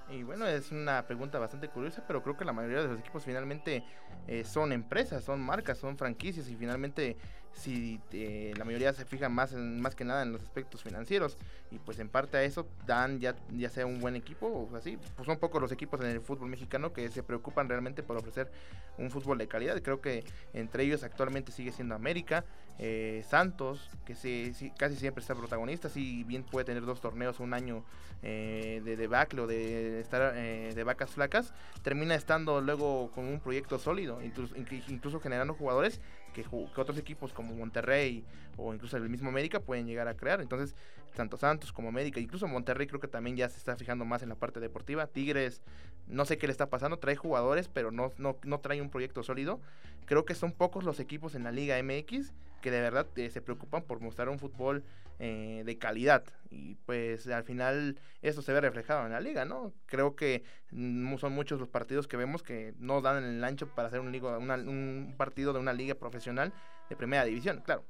Y 0.09 0.23
bueno, 0.23 0.45
es 0.45 0.71
una 0.71 1.05
pregunta 1.05 1.39
bastante 1.39 1.67
curiosa, 1.67 2.03
pero 2.07 2.21
creo 2.21 2.37
que 2.37 2.45
la 2.45 2.53
mayoría 2.53 2.81
de 2.81 2.87
los 2.89 2.99
equipos 2.99 3.23
finalmente 3.23 3.83
eh, 4.27 4.43
son 4.43 4.71
empresas, 4.71 5.23
son 5.23 5.41
marcas, 5.41 5.79
son 5.79 5.97
franquicias 5.97 6.47
y 6.47 6.55
finalmente 6.55 7.17
si 7.57 7.99
eh, 8.11 8.53
la 8.57 8.65
mayoría 8.65 8.93
se 8.93 9.03
fija 9.03 9.29
más 9.29 9.51
en, 9.53 9.81
más 9.81 9.95
que 9.95 10.05
nada 10.05 10.21
en 10.21 10.31
los 10.31 10.41
aspectos 10.43 10.83
financieros. 10.83 11.37
Y 11.71 11.79
pues 11.79 11.99
en 11.99 12.07
parte 12.07 12.37
a 12.37 12.43
eso 12.43 12.67
dan 12.85 13.19
ya, 13.19 13.35
ya 13.51 13.69
sea 13.69 13.85
un 13.85 13.99
buen 13.99 14.15
equipo 14.15 14.47
o 14.47 14.75
así, 14.75 14.97
pues 15.15 15.25
son 15.25 15.37
pocos 15.37 15.61
los 15.61 15.71
equipos 15.71 15.99
en 16.01 16.07
el 16.07 16.21
fútbol 16.21 16.49
mexicano 16.49 16.93
que 16.93 17.09
se 17.09 17.23
preocupan 17.23 17.67
realmente 17.67 18.03
por 18.03 18.15
ofrecer 18.15 18.49
un 18.97 19.09
fútbol 19.09 19.37
de 19.37 19.47
calidad. 19.47 19.81
Creo 19.81 19.99
que 19.99 20.23
entre 20.53 20.83
ellos 20.83 21.03
actualmente 21.03 21.51
sigue 21.51 21.71
siendo 21.71 21.95
América, 21.95 22.45
eh, 22.79 23.23
Santos, 23.27 23.89
que 24.05 24.15
sí, 24.15 24.53
casi 24.77 24.95
siempre 24.95 25.21
está 25.21 25.33
protagonista, 25.35 25.89
si 25.89 26.23
bien 26.23 26.43
puede 26.43 26.65
tener 26.65 26.85
dos 26.85 27.01
torneos 27.01 27.39
un 27.39 27.53
año 27.53 27.83
eh, 28.21 28.81
de 28.85 28.95
debacle 28.95 29.41
o 29.41 29.47
de 29.47 29.99
estar 29.99 30.33
de 30.33 30.83
vacas 30.83 31.09
flacas, 31.09 31.53
termina 31.81 32.15
estando 32.15 32.61
luego 32.61 33.11
con 33.11 33.25
un 33.25 33.39
proyecto 33.39 33.79
sólido, 33.79 34.21
incluso, 34.21 34.55
incluso 34.55 35.19
generando 35.19 35.53
jugadores 35.53 35.99
que, 36.43 36.81
otros 36.81 36.97
equipos 36.97 37.33
como 37.33 37.53
Monterrey 37.55 38.23
o 38.57 38.73
incluso 38.73 38.97
el 38.97 39.09
mismo 39.09 39.29
América 39.29 39.59
pueden 39.59 39.87
llegar 39.87 40.07
a 40.07 40.15
crear. 40.15 40.41
Entonces, 40.41 40.75
tanto 41.15 41.37
Santos 41.37 41.71
como 41.73 41.89
América, 41.89 42.19
incluso 42.19 42.47
Monterrey 42.47 42.87
creo 42.87 42.99
que 42.99 43.07
también 43.07 43.35
ya 43.35 43.49
se 43.49 43.57
está 43.57 43.75
fijando 43.75 44.05
más 44.05 44.23
en 44.23 44.29
la 44.29 44.35
parte 44.35 44.59
deportiva. 44.59 45.07
Tigres, 45.07 45.61
no 46.07 46.25
sé 46.25 46.37
qué 46.37 46.47
le 46.47 46.51
está 46.51 46.69
pasando, 46.69 46.97
trae 46.97 47.15
jugadores, 47.15 47.67
pero 47.67 47.91
no, 47.91 48.11
no, 48.17 48.37
no 48.43 48.59
trae 48.59 48.81
un 48.81 48.89
proyecto 48.89 49.23
sólido. 49.23 49.59
Creo 50.05 50.25
que 50.25 50.35
son 50.35 50.51
pocos 50.51 50.83
los 50.83 50.99
equipos 50.99 51.35
en 51.35 51.43
la 51.43 51.51
Liga 51.51 51.81
MX 51.81 52.33
que 52.61 52.71
de 52.71 52.81
verdad 52.81 53.07
eh, 53.15 53.29
se 53.29 53.41
preocupan 53.41 53.83
por 53.83 54.01
mostrar 54.01 54.29
un 54.29 54.39
fútbol 54.39 54.83
eh, 55.19 55.63
de 55.65 55.77
calidad 55.77 56.23
y 56.49 56.75
pues 56.85 57.27
al 57.27 57.43
final 57.43 57.99
eso 58.21 58.41
se 58.41 58.53
ve 58.53 58.61
reflejado 58.61 59.05
en 59.05 59.11
la 59.11 59.19
liga, 59.19 59.45
¿no? 59.45 59.73
Creo 59.85 60.15
que 60.15 60.43
mm, 60.71 61.17
son 61.17 61.33
muchos 61.33 61.59
los 61.59 61.69
partidos 61.69 62.07
que 62.07 62.17
vemos 62.17 62.43
que 62.43 62.73
no 62.79 63.01
dan 63.01 63.23
el 63.23 63.43
ancho 63.43 63.67
para 63.67 63.87
hacer 63.87 63.99
un, 63.99 64.13
un 64.13 65.15
partido 65.17 65.53
de 65.53 65.59
una 65.59 65.73
liga 65.73 65.95
profesional 65.95 66.53
de 66.89 66.95
primera 66.95 67.25
división, 67.25 67.61
claro, 67.61 67.83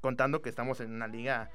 contando 0.00 0.42
que 0.42 0.48
estamos 0.48 0.80
en 0.80 0.92
una 0.92 1.06
liga 1.06 1.50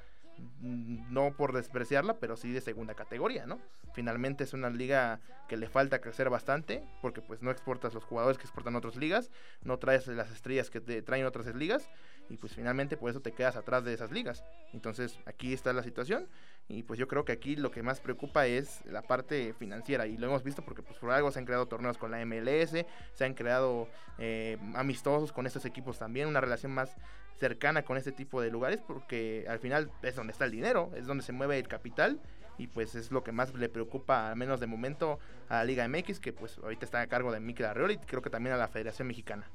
no 0.62 1.32
por 1.32 1.54
despreciarla, 1.54 2.16
pero 2.20 2.38
sí 2.38 2.52
de 2.52 2.62
segunda 2.62 2.94
categoría, 2.94 3.46
¿no? 3.46 3.60
Finalmente 3.94 4.44
es 4.44 4.54
una 4.54 4.70
liga 4.70 5.20
que 5.48 5.58
le 5.58 5.70
falta 5.70 6.00
crecer 6.00 6.30
bastante, 6.30 6.84
porque 7.02 7.22
pues 7.22 7.42
no 7.42 7.52
exportas 7.52 7.94
los 7.94 8.04
jugadores 8.04 8.38
que 8.38 8.44
exportan 8.44 8.76
otras 8.76 8.96
ligas, 8.96 9.32
no 9.64 9.78
traes 9.78 10.08
las 10.08 10.32
estrellas 10.32 10.70
que 10.70 10.82
traen 10.82 11.26
otras 11.26 11.48
ligas, 11.56 11.90
y 12.30 12.38
pues 12.38 12.54
finalmente 12.54 12.98
por 12.98 13.10
eso 13.10 13.22
te 13.22 13.32
quedas 13.32 13.56
atrás 13.56 13.84
de 13.84 13.94
esas 13.94 14.12
ligas. 14.12 14.44
Entonces 14.74 15.20
aquí 15.26 15.54
está 15.54 15.74
la 15.74 15.84
situación 15.84 16.28
y 16.68 16.84
pues 16.84 17.00
yo 17.00 17.08
creo 17.08 17.24
que 17.24 17.32
aquí 17.32 17.56
lo 17.56 17.72
que 17.72 17.84
más 17.84 18.00
preocupa 18.00 18.46
es 18.46 18.84
la 18.86 19.02
parte 19.02 19.54
financiera 19.54 20.08
y 20.08 20.18
lo 20.18 20.28
hemos 20.28 20.44
visto 20.44 20.64
porque 20.64 20.82
pues 20.82 21.00
por 21.00 21.12
algo 21.12 21.32
se 21.32 21.40
han 21.40 21.46
creado 21.46 21.68
torneos 21.68 21.98
con 21.98 22.12
la 22.12 22.24
MLS, 22.26 22.86
se 23.14 23.26
han 23.26 23.34
creado 23.34 23.88
eh, 24.18 24.58
amistosos 24.76 25.32
con 25.32 25.46
estos 25.46 25.66
equipos 25.66 25.98
también, 25.98 26.28
una 26.28 26.42
relación 26.42 26.74
más 26.74 26.96
cercana 27.38 27.84
con 27.84 27.98
este 27.98 28.12
tipo 28.12 28.42
de 28.42 28.50
lugares 28.50 28.82
porque 28.86 29.46
al 29.48 29.60
final 29.60 29.92
es 30.02 30.16
donde 30.16 30.32
está 30.32 30.46
el 30.46 30.52
dinero, 30.52 30.92
es 30.96 31.06
donde 31.06 31.24
se 31.24 31.32
mueve 31.32 31.58
el 31.60 31.68
capital 31.68 32.20
y 32.58 32.68
pues 32.68 32.96
es 32.96 33.12
lo 33.12 33.24
que 33.24 33.32
más 33.32 33.54
le 33.54 33.70
preocupa, 33.70 34.30
al 34.30 34.36
menos 34.36 34.60
de 34.60 34.68
momento, 34.68 35.20
a 35.48 35.58
la 35.58 35.66
Liga 35.66 35.88
MX, 35.88 36.20
que 36.20 36.34
pues 36.34 36.58
ahorita 36.58 36.86
está 36.86 37.02
a 37.02 37.08
cargo 37.08 37.32
de 37.32 37.40
Mikel 37.40 37.68
Arreola 37.68 37.94
y 37.94 37.98
creo 37.98 38.22
que 38.22 38.30
también 38.30 38.56
a 38.56 38.58
la 38.58 38.68
Federación 38.68 39.08
Mexicana. 39.08 39.48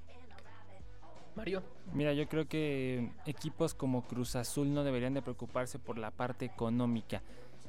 Mario. 1.35 1.63
Mira, 1.93 2.13
yo 2.13 2.29
creo 2.29 2.47
que 2.47 3.11
equipos 3.27 3.75
como 3.75 4.03
Cruz 4.03 4.37
Azul 4.37 4.73
no 4.73 4.85
deberían 4.85 5.15
de 5.15 5.23
preocuparse 5.23 5.79
por 5.79 5.99
la 5.99 6.11
parte 6.11 6.45
económica. 6.45 7.23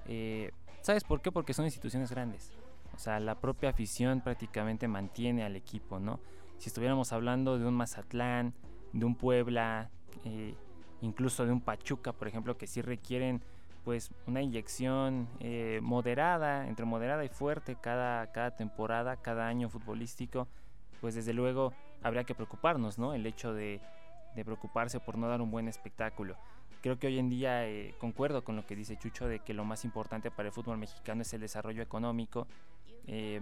Eh, 0.08 0.52
¿Sabes 0.82 1.04
por 1.04 1.21
qué? 1.21 1.32
Porque 1.32 1.54
son 1.54 1.65
instituciones 1.65 2.12
grandes. 2.12 2.52
O 2.93 2.99
sea, 2.99 3.19
la 3.19 3.39
propia 3.39 3.69
afición 3.69 4.21
prácticamente 4.21 4.88
mantiene 4.88 5.43
al 5.43 5.56
equipo, 5.56 5.99
¿no? 5.99 6.19
Si 6.58 6.69
estuviéramos 6.69 7.13
hablando 7.13 7.58
de 7.58 7.65
un 7.65 7.73
Mazatlán, 7.73 8.54
de 8.91 9.06
un 9.06 9.15
Puebla, 9.15 9.89
eh, 10.26 10.56
incluso 11.02 11.45
de 11.45 11.52
un 11.52 11.62
Pachuca, 11.62 12.13
por 12.13 12.28
ejemplo, 12.28 12.58
que 12.58 12.67
sí 12.67 12.82
requieren 12.82 13.41
pues 13.84 14.12
una 14.28 14.41
inyección 14.41 15.28
eh, 15.39 15.80
moderada, 15.84 16.67
entre 16.67 16.86
moderada 16.86 17.26
y 17.26 17.30
fuerte 17.30 17.76
cada, 17.76 18.32
cada 18.32 18.56
temporada, 18.56 19.17
cada 19.17 19.47
año 19.47 19.69
futbolístico, 19.69 20.47
pues 21.02 21.15
desde 21.15 21.34
luego 21.34 21.73
habría 22.02 22.23
que 22.23 22.36
preocuparnos, 22.36 22.97
¿no? 22.97 23.13
El 23.13 23.26
hecho 23.26 23.54
de, 23.54 23.82
preocuparse 24.45 24.99
por 24.99 25.17
no 25.17 25.28
dar 25.28 25.41
un 25.41 25.52
buen 25.52 25.67
espectáculo. 25.67 26.36
Creo 26.82 26.97
que 26.97 27.08
hoy 27.08 27.19
en 27.19 27.30
día 27.30 27.67
eh, 27.67 27.93
concuerdo 27.99 28.43
con 28.43 28.56
lo 28.56 28.65
que 28.65 28.76
dice 28.76 28.97
Chucho 28.97 29.28
de 29.28 29.39
que 29.39 29.54
lo 29.54 29.63
más 29.63 29.86
importante 29.86 30.32
para 30.32 30.49
el 30.49 30.54
fútbol 30.54 30.78
mexicano 30.78 31.21
es 31.21 31.34
el 31.34 31.41
desarrollo 31.41 31.84
económico, 31.84 32.47
eh, 33.08 33.41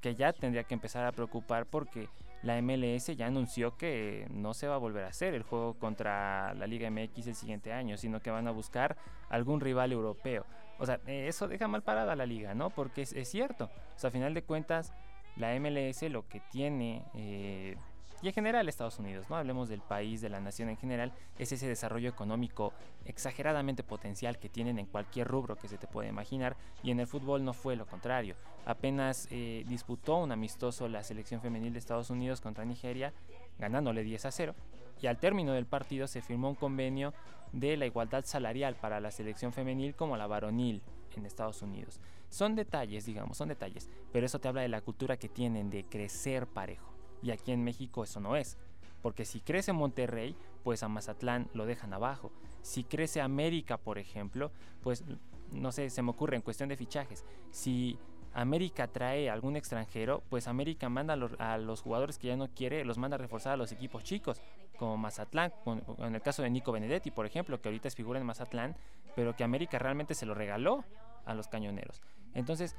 que 0.00 0.14
ya 0.14 0.32
tendría 0.32 0.64
que 0.64 0.74
empezar 0.74 1.04
a 1.04 1.12
preocupar 1.12 1.66
porque 1.66 2.08
la 2.46 2.62
MLS 2.62 3.14
ya 3.16 3.26
anunció 3.26 3.76
que 3.76 4.26
no 4.30 4.54
se 4.54 4.68
va 4.68 4.76
a 4.76 4.78
volver 4.78 5.04
a 5.04 5.08
hacer 5.08 5.34
el 5.34 5.42
juego 5.42 5.74
contra 5.74 6.54
la 6.54 6.66
Liga 6.66 6.88
MX 6.90 7.26
el 7.26 7.34
siguiente 7.34 7.72
año, 7.72 7.96
sino 7.96 8.20
que 8.20 8.30
van 8.30 8.46
a 8.46 8.52
buscar 8.52 8.96
algún 9.28 9.60
rival 9.60 9.92
europeo. 9.92 10.46
O 10.78 10.86
sea, 10.86 11.00
eso 11.06 11.48
deja 11.48 11.66
mal 11.68 11.82
parada 11.82 12.12
a 12.12 12.16
la 12.16 12.26
liga, 12.26 12.54
¿no? 12.54 12.70
Porque 12.70 13.02
es, 13.02 13.12
es 13.12 13.28
cierto. 13.28 13.70
O 13.96 13.98
sea, 13.98 14.08
a 14.08 14.10
final 14.12 14.32
de 14.34 14.42
cuentas, 14.42 14.92
la 15.36 15.58
MLS 15.58 16.02
lo 16.02 16.28
que 16.28 16.40
tiene, 16.50 17.02
eh, 17.14 17.76
y 18.22 18.28
en 18.28 18.34
general 18.34 18.68
Estados 18.68 18.98
Unidos, 18.98 19.28
¿no? 19.28 19.36
Hablemos 19.36 19.68
del 19.68 19.80
país, 19.80 20.20
de 20.20 20.28
la 20.28 20.40
nación 20.40 20.68
en 20.68 20.76
general, 20.76 21.12
es 21.38 21.52
ese 21.52 21.68
desarrollo 21.68 22.08
económico 22.08 22.72
exageradamente 23.04 23.82
potencial 23.82 24.38
que 24.38 24.48
tienen 24.48 24.78
en 24.78 24.86
cualquier 24.86 25.28
rubro 25.28 25.56
que 25.56 25.68
se 25.68 25.78
te 25.78 25.86
pueda 25.86 26.08
imaginar, 26.08 26.56
y 26.82 26.90
en 26.90 27.00
el 27.00 27.06
fútbol 27.06 27.44
no 27.44 27.52
fue 27.52 27.76
lo 27.76 27.86
contrario. 27.86 28.36
Apenas 28.64 29.28
eh, 29.30 29.64
disputó 29.68 30.16
un 30.16 30.32
amistoso 30.32 30.88
la 30.88 31.02
selección 31.02 31.40
femenil 31.40 31.72
de 31.72 31.78
Estados 31.78 32.10
Unidos 32.10 32.40
contra 32.40 32.64
Nigeria, 32.64 33.12
ganándole 33.58 34.02
10 34.02 34.26
a 34.26 34.30
0, 34.30 34.54
y 35.00 35.06
al 35.06 35.18
término 35.18 35.52
del 35.52 35.66
partido 35.66 36.06
se 36.06 36.22
firmó 36.22 36.48
un 36.48 36.54
convenio 36.54 37.12
de 37.52 37.76
la 37.76 37.86
igualdad 37.86 38.24
salarial 38.24 38.76
para 38.76 39.00
la 39.00 39.10
selección 39.10 39.52
femenil 39.52 39.94
como 39.94 40.16
la 40.16 40.26
varonil 40.26 40.82
en 41.16 41.26
Estados 41.26 41.62
Unidos. 41.62 42.00
Son 42.28 42.54
detalles, 42.54 43.06
digamos, 43.06 43.36
son 43.36 43.48
detalles, 43.48 43.88
pero 44.12 44.26
eso 44.26 44.38
te 44.38 44.48
habla 44.48 44.62
de 44.62 44.68
la 44.68 44.80
cultura 44.80 45.16
que 45.16 45.28
tienen 45.28 45.70
de 45.70 45.84
crecer 45.84 46.46
parejo. 46.46 46.95
Y 47.22 47.30
aquí 47.30 47.52
en 47.52 47.64
México 47.64 48.04
eso 48.04 48.20
no 48.20 48.36
es. 48.36 48.58
Porque 49.02 49.24
si 49.24 49.40
crece 49.40 49.72
Monterrey, 49.72 50.36
pues 50.64 50.82
a 50.82 50.88
Mazatlán 50.88 51.48
lo 51.54 51.66
dejan 51.66 51.92
abajo. 51.92 52.32
Si 52.62 52.84
crece 52.84 53.20
América, 53.20 53.76
por 53.76 53.98
ejemplo, 53.98 54.50
pues 54.82 55.04
no 55.52 55.72
sé, 55.72 55.90
se 55.90 56.02
me 56.02 56.10
ocurre 56.10 56.36
en 56.36 56.42
cuestión 56.42 56.68
de 56.68 56.76
fichajes. 56.76 57.24
Si 57.50 57.98
América 58.36 58.88
trae 58.88 59.30
a 59.30 59.32
algún 59.32 59.56
extranjero, 59.56 60.22
pues 60.28 60.46
América 60.46 60.88
manda 60.88 61.14
a 61.14 61.58
los, 61.58 61.80
jugadores 61.80 62.18
que 62.18 62.28
ya 62.28 62.36
no 62.36 62.48
quiere, 62.48 62.84
los 62.84 62.98
manda 62.98 63.14
a 63.14 63.18
reforzar 63.18 63.54
a 63.54 63.56
los 63.56 63.72
equipos 63.72 64.04
chicos, 64.04 64.42
como 64.78 64.96
Mazatlán, 64.98 65.54
en 65.98 66.14
el 66.14 66.20
caso 66.20 66.42
de 66.42 66.50
Nico 66.50 66.70
Benedetti, 66.70 67.10
por 67.10 67.24
ejemplo, 67.24 67.60
que 67.60 67.68
ahorita 67.68 67.88
es 67.88 67.94
figura 67.94 68.20
en 68.20 68.26
Mazatlán, 68.26 68.76
pero 69.14 69.34
que 69.34 69.42
América 69.42 69.78
realmente 69.78 70.14
se 70.14 70.26
lo 70.26 70.34
regaló 70.34 70.84
a 71.24 71.34
los 71.34 71.48
cañoneros. 71.48 72.02
Entonces, 72.34 72.76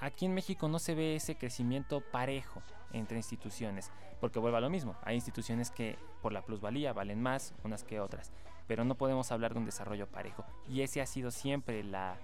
aquí 0.00 0.26
en 0.26 0.34
México 0.34 0.68
no 0.68 0.78
se 0.78 0.94
ve 0.94 1.16
ese 1.16 1.36
crecimiento 1.36 2.00
parejo 2.00 2.62
entre 2.92 3.16
instituciones, 3.16 3.90
porque 4.20 4.38
vuelve 4.38 4.58
a 4.58 4.62
lo 4.62 4.70
mismo, 4.70 4.96
hay 5.02 5.14
instituciones 5.14 5.70
que 5.70 5.98
por 6.22 6.32
la 6.32 6.42
plusvalía 6.42 6.92
valen 6.92 7.22
más 7.22 7.54
unas 7.64 7.84
que 7.84 8.00
otras, 8.00 8.32
pero 8.66 8.84
no 8.84 8.96
podemos 8.96 9.30
hablar 9.32 9.52
de 9.52 9.60
un 9.60 9.64
desarrollo 9.64 10.06
parejo. 10.06 10.44
Y 10.68 10.82
ese 10.82 11.00
ha 11.00 11.06
sido 11.06 11.30
siempre 11.30 11.84
la, 11.84 12.16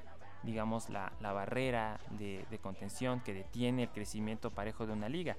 digamos, 0.43 0.91
la, 0.91 1.13
barrera 1.21 2.01
de, 2.11 2.45
de, 2.51 2.59
contención 2.59 3.21
que 3.21 3.35
detiene 3.35 3.85
el 3.85 3.91
crecimiento 3.91 4.51
parejo 4.51 4.87
de 4.87 4.93
una 4.93 5.09
liga. 5.09 5.37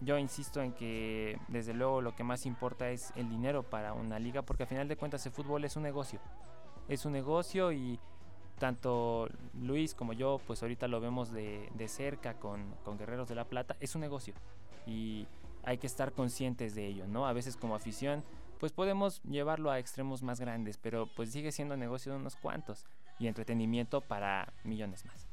Yo 0.00 0.18
insisto 0.18 0.60
en 0.60 0.72
que 0.72 1.38
desde 1.46 1.74
luego 1.74 2.00
lo 2.00 2.16
que 2.16 2.24
más 2.24 2.44
importa 2.46 2.90
es 2.90 3.12
el 3.14 3.28
dinero 3.28 3.62
para 3.62 3.92
una 3.92 4.18
liga, 4.18 4.42
porque 4.42 4.64
al 4.64 4.68
final 4.68 4.88
de 4.88 4.96
cuentas 4.96 5.24
el 5.26 5.32
fútbol 5.32 5.64
es 5.64 5.76
un 5.76 5.84
negocio. 5.84 6.20
Es 6.88 7.04
un 7.04 7.12
negocio 7.12 7.70
y 7.70 8.00
tanto 8.62 9.28
Luis 9.60 9.92
como 9.92 10.12
yo, 10.12 10.40
pues 10.46 10.62
ahorita 10.62 10.86
lo 10.86 11.00
vemos 11.00 11.32
de, 11.32 11.68
cerca 11.88 12.34
con, 12.34 12.76
Guerreros 12.96 13.28
de 13.28 13.34
la 13.34 13.44
Plata, 13.44 13.76
es 13.80 13.96
un 13.96 14.02
negocio 14.02 14.34
y 14.86 15.26
hay 15.64 15.78
que 15.78 15.88
estar 15.88 16.12
conscientes 16.12 16.76
de 16.76 16.86
ello, 16.86 17.08
¿no? 17.08 17.26
A 17.26 17.32
veces 17.32 17.56
como 17.56 17.74
afición, 17.74 18.22
pues 18.60 18.70
podemos 18.70 19.20
llevarlo 19.24 19.72
a 19.72 19.80
extremos 19.80 20.22
más 20.22 20.38
grandes, 20.38 20.78
pero 20.78 21.08
pues 21.16 21.32
sigue 21.32 21.50
siendo 21.50 21.76
negocio 21.76 22.12
de 22.12 22.18
unos 22.18 22.36
cuantos 22.36 22.84
y 23.18 23.26
entretenimiento 23.26 24.00
para 24.00 24.52
millones 24.62 25.04
más. 25.06 25.26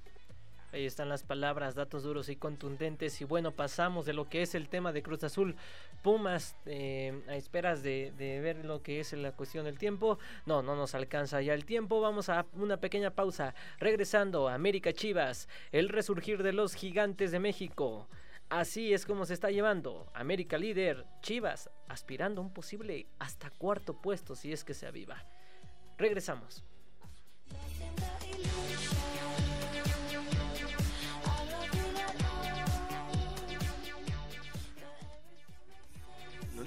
Ahí 0.72 0.86
están 0.86 1.10
las 1.10 1.24
palabras, 1.24 1.74
datos 1.74 2.04
duros 2.04 2.30
y 2.30 2.36
contundentes. 2.36 3.20
Y 3.22 3.26
bueno, 3.26 3.52
pasamos 3.52 4.06
de 4.06 4.14
lo 4.14 4.30
que 4.30 4.44
es 4.44 4.54
el 4.54 4.70
tema 4.70 4.92
de 4.92 5.02
Cruz 5.02 5.24
Azul 5.24 5.56
Pumas 6.04 6.56
eh, 6.66 7.24
a 7.28 7.36
esperas 7.36 7.82
de, 7.82 8.14
ver 8.18 8.64
lo 8.66 8.84
que 8.84 9.00
es 9.00 9.14
la 9.14 9.32
cuestión 9.32 9.66
del 9.66 9.80
tiempo. 9.80 10.20
No, 10.46 10.62
no 10.62 10.76
nos 10.76 10.94
alcanza 10.94 11.42
ya 11.42 11.54
el 11.54 11.66
tiempo. 11.66 12.02
Vamos 12.02 12.30
a 12.30 12.46
una 12.54 12.78
pequeña 12.78 13.10
pausa. 13.10 13.56
Regresando 13.80 14.48
a 14.48 14.54
América 14.54 14.94
Chivas, 14.94 15.48
el 15.72 15.90
resurgir 15.90 16.44
de 16.44 16.54
los 16.54 16.76
gigantes 16.76 17.32
de 17.32 17.40
México. 17.40 18.08
Así 18.50 18.94
es 18.94 19.06
como 19.06 19.26
se 19.26 19.34
está 19.34 19.50
llevando. 19.50 20.10
América 20.14 20.58
líder, 20.58 21.06
Chivas 21.22 21.70
aspirando 21.88 22.42
a 22.42 22.46
un 22.46 22.54
posible 22.54 23.08
hasta 23.18 23.50
cuarto 23.50 24.00
puesto 24.00 24.36
si 24.36 24.52
es 24.52 24.64
que 24.64 24.74
se 24.74 24.88
aviva. 24.88 25.26
Regresamos. 25.98 26.64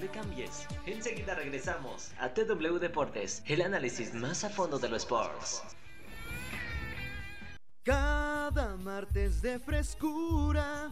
Cambies. 0.09 0.67
Enseguida 0.85 1.35
regresamos 1.35 2.11
a 2.19 2.33
TW 2.33 2.79
Deportes, 2.79 3.43
el 3.45 3.61
análisis 3.61 4.13
más 4.13 4.43
a 4.43 4.49
fondo 4.49 4.79
de 4.79 4.89
los 4.89 5.03
sports. 5.03 5.63
Cada 7.83 8.75
martes 8.77 9.41
de 9.41 9.59
frescura 9.59 10.89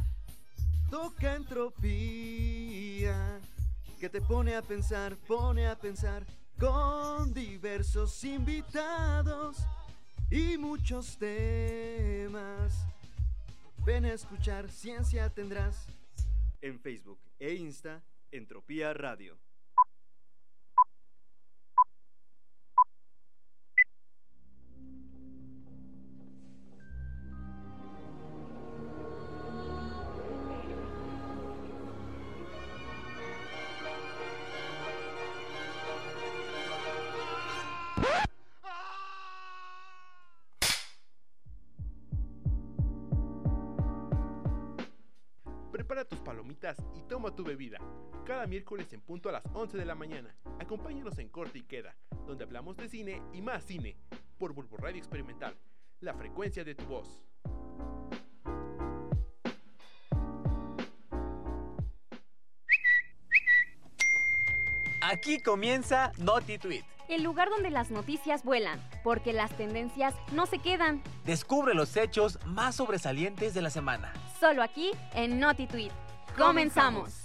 toca 0.89 1.35
entropía 1.35 3.39
que 3.99 4.09
te 4.09 4.19
pone 4.19 4.55
a 4.55 4.61
pensar, 4.61 5.15
pone 5.27 5.67
a 5.67 5.77
pensar 5.77 6.25
con 6.59 7.33
diversos 7.33 8.23
invitados 8.23 9.57
y 10.29 10.57
muchos 10.57 11.17
temas. 11.17 12.85
Ven 13.85 14.05
a 14.05 14.13
escuchar 14.13 14.69
Ciencia 14.69 15.29
Tendrás 15.29 15.87
en 16.61 16.79
Facebook 16.79 17.19
e 17.39 17.53
Insta 17.53 18.01
Entropía 18.31 18.93
Radio. 18.93 19.37
Palomitas 46.51 46.77
y 46.95 47.01
toma 47.07 47.31
tu 47.35 47.43
bebida. 47.43 47.79
Cada 48.25 48.45
miércoles 48.45 48.91
en 48.93 49.01
punto 49.01 49.29
a 49.29 49.31
las 49.31 49.43
11 49.53 49.77
de 49.77 49.85
la 49.85 49.95
mañana. 49.95 50.35
Acompáñanos 50.59 51.17
en 51.19 51.29
Corte 51.29 51.59
y 51.59 51.63
Queda, 51.63 51.95
donde 52.25 52.43
hablamos 52.43 52.77
de 52.77 52.89
cine 52.89 53.21
y 53.33 53.41
más 53.41 53.63
cine. 53.63 53.97
Por 54.37 54.53
Bulbo 54.53 54.77
Radio 54.77 54.99
Experimental, 54.99 55.55
la 56.01 56.13
frecuencia 56.13 56.63
de 56.63 56.75
tu 56.75 56.85
voz. 56.85 57.21
Aquí 65.01 65.41
comienza 65.41 66.11
Naughty 66.17 66.57
Tweet. 66.57 66.83
El 67.09 67.23
lugar 67.23 67.49
donde 67.49 67.69
las 67.69 67.91
noticias 67.91 68.43
vuelan, 68.43 68.79
porque 69.03 69.33
las 69.33 69.55
tendencias 69.57 70.13
no 70.31 70.45
se 70.45 70.59
quedan. 70.59 71.01
Descubre 71.25 71.73
los 71.73 71.97
hechos 71.97 72.39
más 72.45 72.75
sobresalientes 72.75 73.53
de 73.53 73.61
la 73.61 73.69
semana. 73.69 74.13
Solo 74.39 74.63
aquí 74.63 74.91
en 75.13 75.39
Naughty 75.39 75.67
Tweet. 75.67 75.91
Comenzamos. 76.37 77.21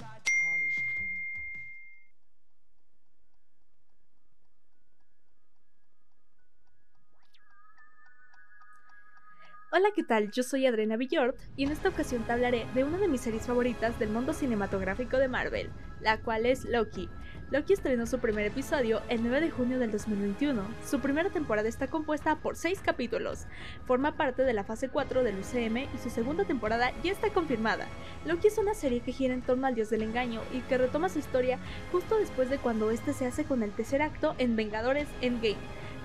Hola, 9.72 9.88
¿qué 9.94 10.02
tal? 10.04 10.30
Yo 10.30 10.42
soy 10.42 10.64
Adriana 10.66 10.96
Villort 10.96 11.36
y 11.56 11.64
en 11.64 11.70
esta 11.70 11.88
ocasión 11.88 12.24
te 12.24 12.32
hablaré 12.32 12.66
de 12.74 12.84
una 12.84 12.98
de 12.98 13.08
mis 13.08 13.20
series 13.20 13.46
favoritas 13.46 13.98
del 13.98 14.08
mundo 14.08 14.32
cinematográfico 14.32 15.18
de 15.18 15.28
Marvel, 15.28 15.70
la 16.00 16.18
cual 16.20 16.46
es 16.46 16.64
Loki. 16.64 17.08
Loki 17.52 17.74
estrenó 17.74 18.06
su 18.06 18.18
primer 18.18 18.44
episodio 18.46 19.02
el 19.08 19.22
9 19.22 19.40
de 19.40 19.50
junio 19.52 19.78
del 19.78 19.92
2021. 19.92 20.60
Su 20.84 20.98
primera 20.98 21.30
temporada 21.30 21.68
está 21.68 21.86
compuesta 21.86 22.34
por 22.34 22.56
6 22.56 22.80
capítulos. 22.84 23.46
Forma 23.86 24.16
parte 24.16 24.42
de 24.42 24.52
la 24.52 24.64
fase 24.64 24.88
4 24.88 25.22
del 25.22 25.38
UCM 25.38 25.76
y 25.76 25.98
su 26.02 26.10
segunda 26.10 26.44
temporada 26.44 26.90
ya 27.04 27.12
está 27.12 27.30
confirmada. 27.30 27.86
Loki 28.24 28.48
es 28.48 28.58
una 28.58 28.74
serie 28.74 28.98
que 28.98 29.12
gira 29.12 29.32
en 29.32 29.42
torno 29.42 29.68
al 29.68 29.76
dios 29.76 29.90
del 29.90 30.02
engaño 30.02 30.40
y 30.52 30.58
que 30.62 30.76
retoma 30.76 31.08
su 31.08 31.20
historia 31.20 31.60
justo 31.92 32.18
después 32.18 32.50
de 32.50 32.58
cuando 32.58 32.90
este 32.90 33.12
se 33.12 33.26
hace 33.26 33.44
con 33.44 33.62
el 33.62 33.70
tercer 33.70 34.02
acto 34.02 34.34
en 34.38 34.56
Vengadores 34.56 35.06
Endgame 35.20 35.56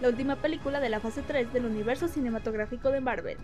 la 0.02 0.10
última 0.10 0.36
película 0.36 0.80
de 0.80 0.90
la 0.90 1.00
fase 1.00 1.22
3 1.22 1.54
del 1.54 1.66
universo 1.66 2.08
cinematográfico 2.08 2.90
de 2.90 3.02
Marvel. 3.02 3.38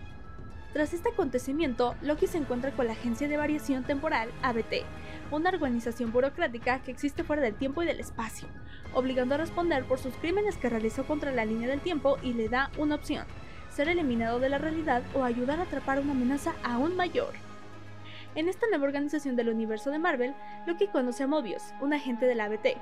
Tras 0.72 0.92
este 0.92 1.08
acontecimiento, 1.08 1.94
Loki 2.02 2.26
se 2.26 2.36
encuentra 2.36 2.72
con 2.72 2.86
la 2.86 2.92
Agencia 2.92 3.26
de 3.26 3.38
Variación 3.38 3.84
Temporal, 3.84 4.28
ABT, 4.42 4.84
una 5.30 5.48
organización 5.48 6.12
burocrática 6.12 6.80
que 6.80 6.90
existe 6.90 7.24
fuera 7.24 7.40
del 7.40 7.54
tiempo 7.54 7.82
y 7.82 7.86
del 7.86 8.00
espacio, 8.00 8.48
obligando 8.92 9.34
a 9.34 9.38
responder 9.38 9.84
por 9.84 9.98
sus 9.98 10.14
crímenes 10.16 10.58
que 10.58 10.68
realizó 10.68 11.06
contra 11.06 11.32
la 11.32 11.46
línea 11.46 11.68
del 11.68 11.80
tiempo 11.80 12.18
y 12.22 12.34
le 12.34 12.50
da 12.50 12.70
una 12.76 12.96
opción, 12.96 13.24
ser 13.70 13.88
eliminado 13.88 14.40
de 14.40 14.50
la 14.50 14.58
realidad 14.58 15.02
o 15.14 15.24
ayudar 15.24 15.58
a 15.58 15.62
atrapar 15.62 16.00
una 16.00 16.12
amenaza 16.12 16.54
aún 16.62 16.96
mayor. 16.96 17.32
En 18.34 18.48
esta 18.48 18.66
nueva 18.68 18.84
organización 18.84 19.36
del 19.36 19.48
universo 19.48 19.90
de 19.90 19.98
Marvel, 19.98 20.34
Loki 20.66 20.86
conoce 20.88 21.22
a 21.22 21.26
Mobius, 21.26 21.62
un 21.80 21.94
agente 21.94 22.26
de 22.26 22.34
la 22.34 22.44
ABT, 22.44 22.76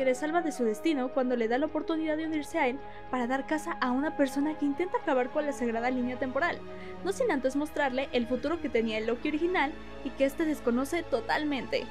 que 0.00 0.06
le 0.06 0.14
salva 0.14 0.40
de 0.40 0.50
su 0.50 0.64
destino 0.64 1.10
cuando 1.10 1.36
le 1.36 1.46
da 1.46 1.58
la 1.58 1.66
oportunidad 1.66 2.16
de 2.16 2.24
unirse 2.24 2.58
a 2.58 2.68
él 2.68 2.78
para 3.10 3.26
dar 3.26 3.46
casa 3.46 3.76
a 3.82 3.90
una 3.90 4.16
persona 4.16 4.56
que 4.56 4.64
intenta 4.64 4.96
acabar 4.96 5.28
con 5.28 5.44
la 5.44 5.52
sagrada 5.52 5.90
línea 5.90 6.18
temporal, 6.18 6.56
no 7.04 7.12
sin 7.12 7.30
antes 7.30 7.54
mostrarle 7.54 8.08
el 8.12 8.26
futuro 8.26 8.62
que 8.62 8.70
tenía 8.70 8.96
el 8.96 9.06
Loki 9.06 9.28
original 9.28 9.72
y 10.02 10.08
que 10.08 10.24
este 10.24 10.46
desconoce 10.46 11.02
totalmente. 11.02 11.84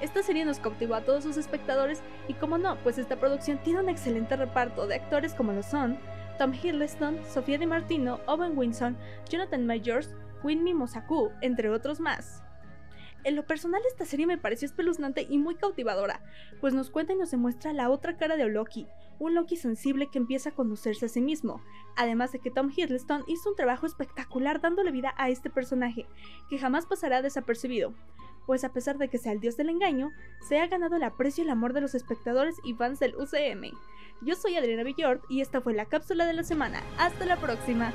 Esta 0.00 0.24
serie 0.24 0.44
nos 0.44 0.58
cautivó 0.58 0.96
a 0.96 1.02
todos 1.02 1.22
sus 1.22 1.36
espectadores 1.36 2.02
y 2.26 2.34
como 2.34 2.58
no, 2.58 2.78
pues 2.78 2.98
esta 2.98 3.14
producción 3.14 3.58
tiene 3.58 3.78
un 3.78 3.88
excelente 3.88 4.34
reparto 4.34 4.88
de 4.88 4.96
actores 4.96 5.32
como 5.32 5.52
lo 5.52 5.62
son 5.62 6.00
Tom 6.40 6.52
Hiddleston, 6.54 7.20
Sofía 7.32 7.58
Di 7.58 7.66
Martino, 7.66 8.18
Owen 8.26 8.58
Winson, 8.58 8.96
Jonathan 9.30 9.64
Majors, 9.64 10.16
Winnie 10.42 10.74
Mosaku, 10.74 11.30
entre 11.42 11.70
otros 11.70 12.00
más. 12.00 12.42
En 13.24 13.36
lo 13.36 13.46
personal 13.46 13.80
esta 13.86 14.04
serie 14.04 14.26
me 14.26 14.38
pareció 14.38 14.66
espeluznante 14.66 15.26
y 15.28 15.38
muy 15.38 15.54
cautivadora, 15.54 16.20
pues 16.60 16.74
nos 16.74 16.90
cuenta 16.90 17.12
y 17.12 17.16
nos 17.16 17.30
demuestra 17.30 17.72
la 17.72 17.88
otra 17.88 18.16
cara 18.16 18.36
de 18.36 18.48
Loki, 18.48 18.86
un 19.20 19.34
Loki 19.34 19.56
sensible 19.56 20.08
que 20.10 20.18
empieza 20.18 20.50
a 20.50 20.54
conocerse 20.54 21.06
a 21.06 21.08
sí 21.08 21.20
mismo, 21.20 21.62
además 21.96 22.32
de 22.32 22.40
que 22.40 22.50
Tom 22.50 22.70
Hiddleston 22.74 23.22
hizo 23.28 23.50
un 23.50 23.56
trabajo 23.56 23.86
espectacular 23.86 24.60
dándole 24.60 24.90
vida 24.90 25.14
a 25.16 25.28
este 25.28 25.50
personaje, 25.50 26.06
que 26.50 26.58
jamás 26.58 26.86
pasará 26.86 27.22
desapercibido, 27.22 27.94
pues 28.46 28.64
a 28.64 28.72
pesar 28.72 28.98
de 28.98 29.08
que 29.08 29.18
sea 29.18 29.32
el 29.32 29.40
dios 29.40 29.56
del 29.56 29.68
engaño, 29.68 30.10
se 30.48 30.58
ha 30.58 30.66
ganado 30.66 30.96
el 30.96 31.04
aprecio 31.04 31.42
y 31.42 31.46
el 31.46 31.52
amor 31.52 31.72
de 31.72 31.80
los 31.80 31.94
espectadores 31.94 32.56
y 32.64 32.74
fans 32.74 32.98
del 32.98 33.14
UCM. 33.14 33.72
Yo 34.20 34.34
soy 34.34 34.56
Adriana 34.56 34.82
Villort 34.82 35.22
y 35.28 35.40
esta 35.40 35.60
fue 35.60 35.74
la 35.74 35.86
cápsula 35.86 36.26
de 36.26 36.32
la 36.32 36.42
semana. 36.42 36.82
Hasta 36.98 37.24
la 37.24 37.36
próxima. 37.36 37.92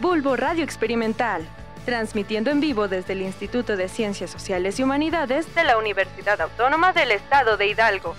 Bulbo 0.00 0.36
Radio 0.36 0.62
Experimental, 0.62 1.42
transmitiendo 1.84 2.52
en 2.52 2.60
vivo 2.60 2.86
desde 2.86 3.14
el 3.14 3.22
Instituto 3.22 3.76
de 3.76 3.88
Ciencias 3.88 4.30
Sociales 4.30 4.78
y 4.78 4.84
Humanidades 4.84 5.52
de 5.56 5.64
la 5.64 5.76
Universidad 5.76 6.40
Autónoma 6.40 6.92
del 6.92 7.10
Estado 7.10 7.56
de 7.56 7.66
Hidalgo, 7.66 8.14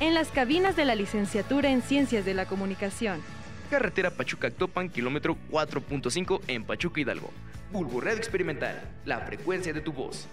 en 0.00 0.12
las 0.12 0.28
cabinas 0.28 0.76
de 0.76 0.84
la 0.84 0.94
licenciatura 0.94 1.70
en 1.70 1.80
Ciencias 1.80 2.26
de 2.26 2.34
la 2.34 2.44
Comunicación. 2.44 3.22
Carretera 3.70 4.10
Pachuca-Actopan, 4.10 4.90
kilómetro 4.90 5.38
4.5 5.50 6.42
en 6.48 6.64
Pachuca 6.64 7.00
Hidalgo. 7.00 7.30
Bulbo 7.70 8.02
Radio 8.02 8.18
Experimental, 8.18 8.78
la 9.06 9.20
frecuencia 9.20 9.72
de 9.72 9.80
tu 9.80 9.94
voz. 9.94 10.28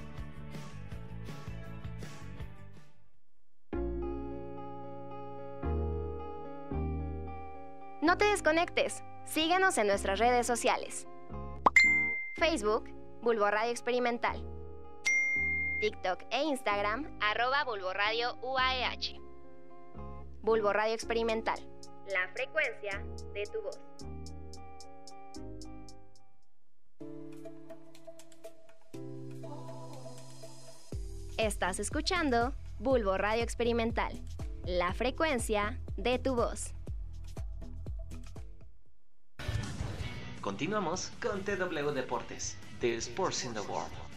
No 8.01 8.17
te 8.17 8.25
desconectes. 8.25 9.01
Síguenos 9.29 9.77
en 9.77 9.85
nuestras 9.85 10.17
redes 10.17 10.47
sociales. 10.47 11.07
Facebook, 12.37 12.89
Bulbo 13.21 13.51
Radio 13.51 13.69
Experimental. 13.69 14.43
TikTok 15.81 16.23
e 16.31 16.41
Instagram, 16.45 17.05
arroba 17.21 17.63
Bulbo 17.63 17.91
UAEH. 18.41 19.19
Bulbo 20.41 20.73
Radio 20.73 20.95
Experimental. 20.95 21.59
La 22.11 22.27
frecuencia 22.33 23.03
de 23.35 23.43
tu 23.43 23.61
voz. 23.61 23.79
Estás 31.37 31.79
escuchando 31.79 32.55
Bulbo 32.79 33.15
Radio 33.15 33.43
Experimental. 33.43 34.19
La 34.65 34.91
frecuencia 34.93 35.79
de 35.97 36.17
tu 36.17 36.33
voz. 36.33 36.73
Continuamos 40.49 41.11
con 41.21 41.43
TW 41.43 41.91
Deportes, 41.93 42.55
The 42.81 42.97
Sports 42.97 43.45
in 43.45 43.53
the 43.53 43.61
World. 43.61 44.08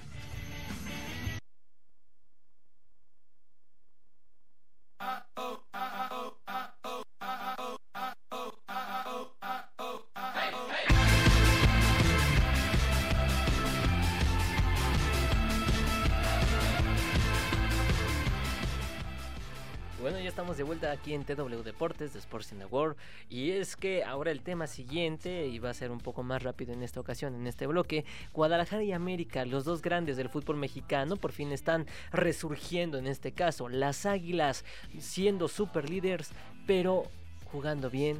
Aquí 20.92 21.14
en 21.14 21.24
TW 21.24 21.62
Deportes 21.62 22.12
de 22.12 22.18
Sports 22.18 22.52
in 22.52 22.58
the 22.58 22.66
World. 22.66 22.96
Y 23.28 23.50
es 23.50 23.76
que 23.76 24.04
ahora 24.04 24.30
el 24.30 24.42
tema 24.42 24.66
siguiente, 24.66 25.46
y 25.46 25.58
va 25.58 25.70
a 25.70 25.74
ser 25.74 25.90
un 25.90 25.98
poco 25.98 26.22
más 26.22 26.42
rápido 26.42 26.72
en 26.72 26.82
esta 26.82 27.00
ocasión, 27.00 27.34
en 27.34 27.46
este 27.46 27.66
bloque, 27.66 28.04
Guadalajara 28.32 28.82
y 28.82 28.92
América, 28.92 29.44
los 29.44 29.64
dos 29.64 29.82
grandes 29.82 30.16
del 30.16 30.28
fútbol 30.28 30.56
mexicano, 30.56 31.16
por 31.16 31.32
fin 31.32 31.52
están 31.52 31.86
resurgiendo 32.12 32.98
en 32.98 33.06
este 33.06 33.32
caso. 33.32 33.68
Las 33.68 34.06
Águilas 34.06 34.64
siendo 34.98 35.48
super 35.48 35.88
líderes, 35.88 36.30
pero 36.66 37.04
jugando 37.50 37.90
bien, 37.90 38.18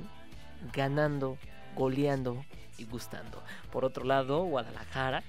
ganando, 0.72 1.38
goleando 1.76 2.44
y 2.78 2.85
gustando. 2.85 3.42
Por 3.70 3.85
otro 3.85 4.04
lado, 4.04 4.44
Guadalajara, 4.44 5.22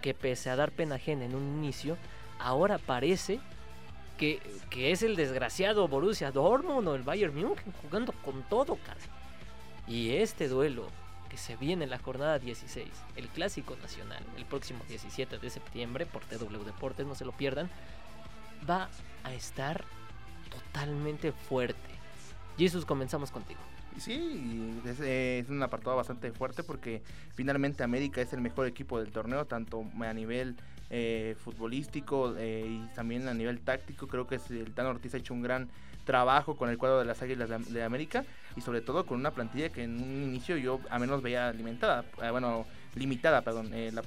que 0.00 0.14
pese 0.14 0.50
a 0.50 0.56
dar 0.56 0.72
pena 0.72 0.96
ajena 0.96 1.24
en 1.24 1.34
un 1.34 1.42
inicio, 1.58 1.96
ahora 2.38 2.78
parece 2.78 3.40
que, 4.16 4.40
es 4.74 5.02
el 5.02 5.16
desgraciado 5.16 5.88
Borussia 5.88 6.30
Dortmund 6.30 6.88
o 6.88 6.94
el 6.94 7.02
Bayern 7.02 7.34
München 7.34 7.72
jugando 7.82 8.12
con 8.24 8.42
todo, 8.44 8.76
cara. 8.76 9.00
Y 9.86 10.16
este 10.16 10.48
duelo 10.48 10.86
que 11.28 11.36
se 11.36 11.56
viene 11.56 11.84
en 11.84 11.90
la 11.90 11.98
jornada 11.98 12.38
16, 12.38 12.88
el 13.16 13.28
Clásico 13.28 13.76
Nacional, 13.76 14.22
el 14.36 14.44
próximo 14.44 14.84
17 14.88 15.38
de 15.38 15.50
septiembre 15.50 16.06
por 16.06 16.22
TW 16.24 16.64
Deportes, 16.64 17.06
no 17.06 17.14
se 17.14 17.24
lo 17.24 17.32
pierdan, 17.32 17.70
va 18.68 18.88
a 19.24 19.34
estar 19.34 19.84
totalmente 20.50 21.32
fuerte. 21.32 21.90
Jesús, 22.56 22.84
comenzamos 22.84 23.30
contigo. 23.30 23.60
Sí, 23.98 24.80
es, 24.84 25.48
un 25.48 25.62
apartado 25.62 25.96
bastante 25.96 26.32
fuerte 26.32 26.62
porque 26.62 27.02
finalmente 27.34 27.84
América 27.84 28.20
es 28.20 28.32
el 28.32 28.40
mejor 28.40 28.66
equipo 28.66 28.98
del 28.98 29.12
torneo, 29.12 29.44
tanto 29.44 29.84
a 30.00 30.12
nivel 30.12 30.56
eh, 30.90 31.36
futbolístico 31.42 32.34
eh, 32.36 32.66
y 32.68 32.94
también 32.94 33.28
a 33.28 33.34
nivel 33.34 33.60
táctico. 33.60 34.08
Creo 34.08 34.26
que 34.26 34.40
el 34.50 34.74
Tano 34.74 34.90
Ortiz 34.90 35.14
ha 35.14 35.18
hecho 35.18 35.32
un 35.32 35.42
gran 35.42 35.68
trabajo 36.04 36.56
con 36.56 36.68
el 36.70 36.76
cuadro 36.76 36.98
de 36.98 37.04
las 37.04 37.22
Águilas 37.22 37.48
de, 37.68 37.82
América 37.82 38.24
y 38.56 38.60
sobre 38.60 38.82
todo 38.82 39.06
con 39.06 39.18
una 39.20 39.30
plantilla 39.30 39.70
que 39.70 39.84
en 39.84 39.94
un 40.02 40.22
inicio 40.22 40.56
yo 40.56 40.80
a 40.90 40.98
menos 40.98 41.22
veía 41.22 41.48
alimentada, 41.48 42.04
eh, 42.22 42.30
bueno, 42.30 42.66
limitada, 42.94 43.42
perdón. 43.42 43.70
La, 43.70 44.02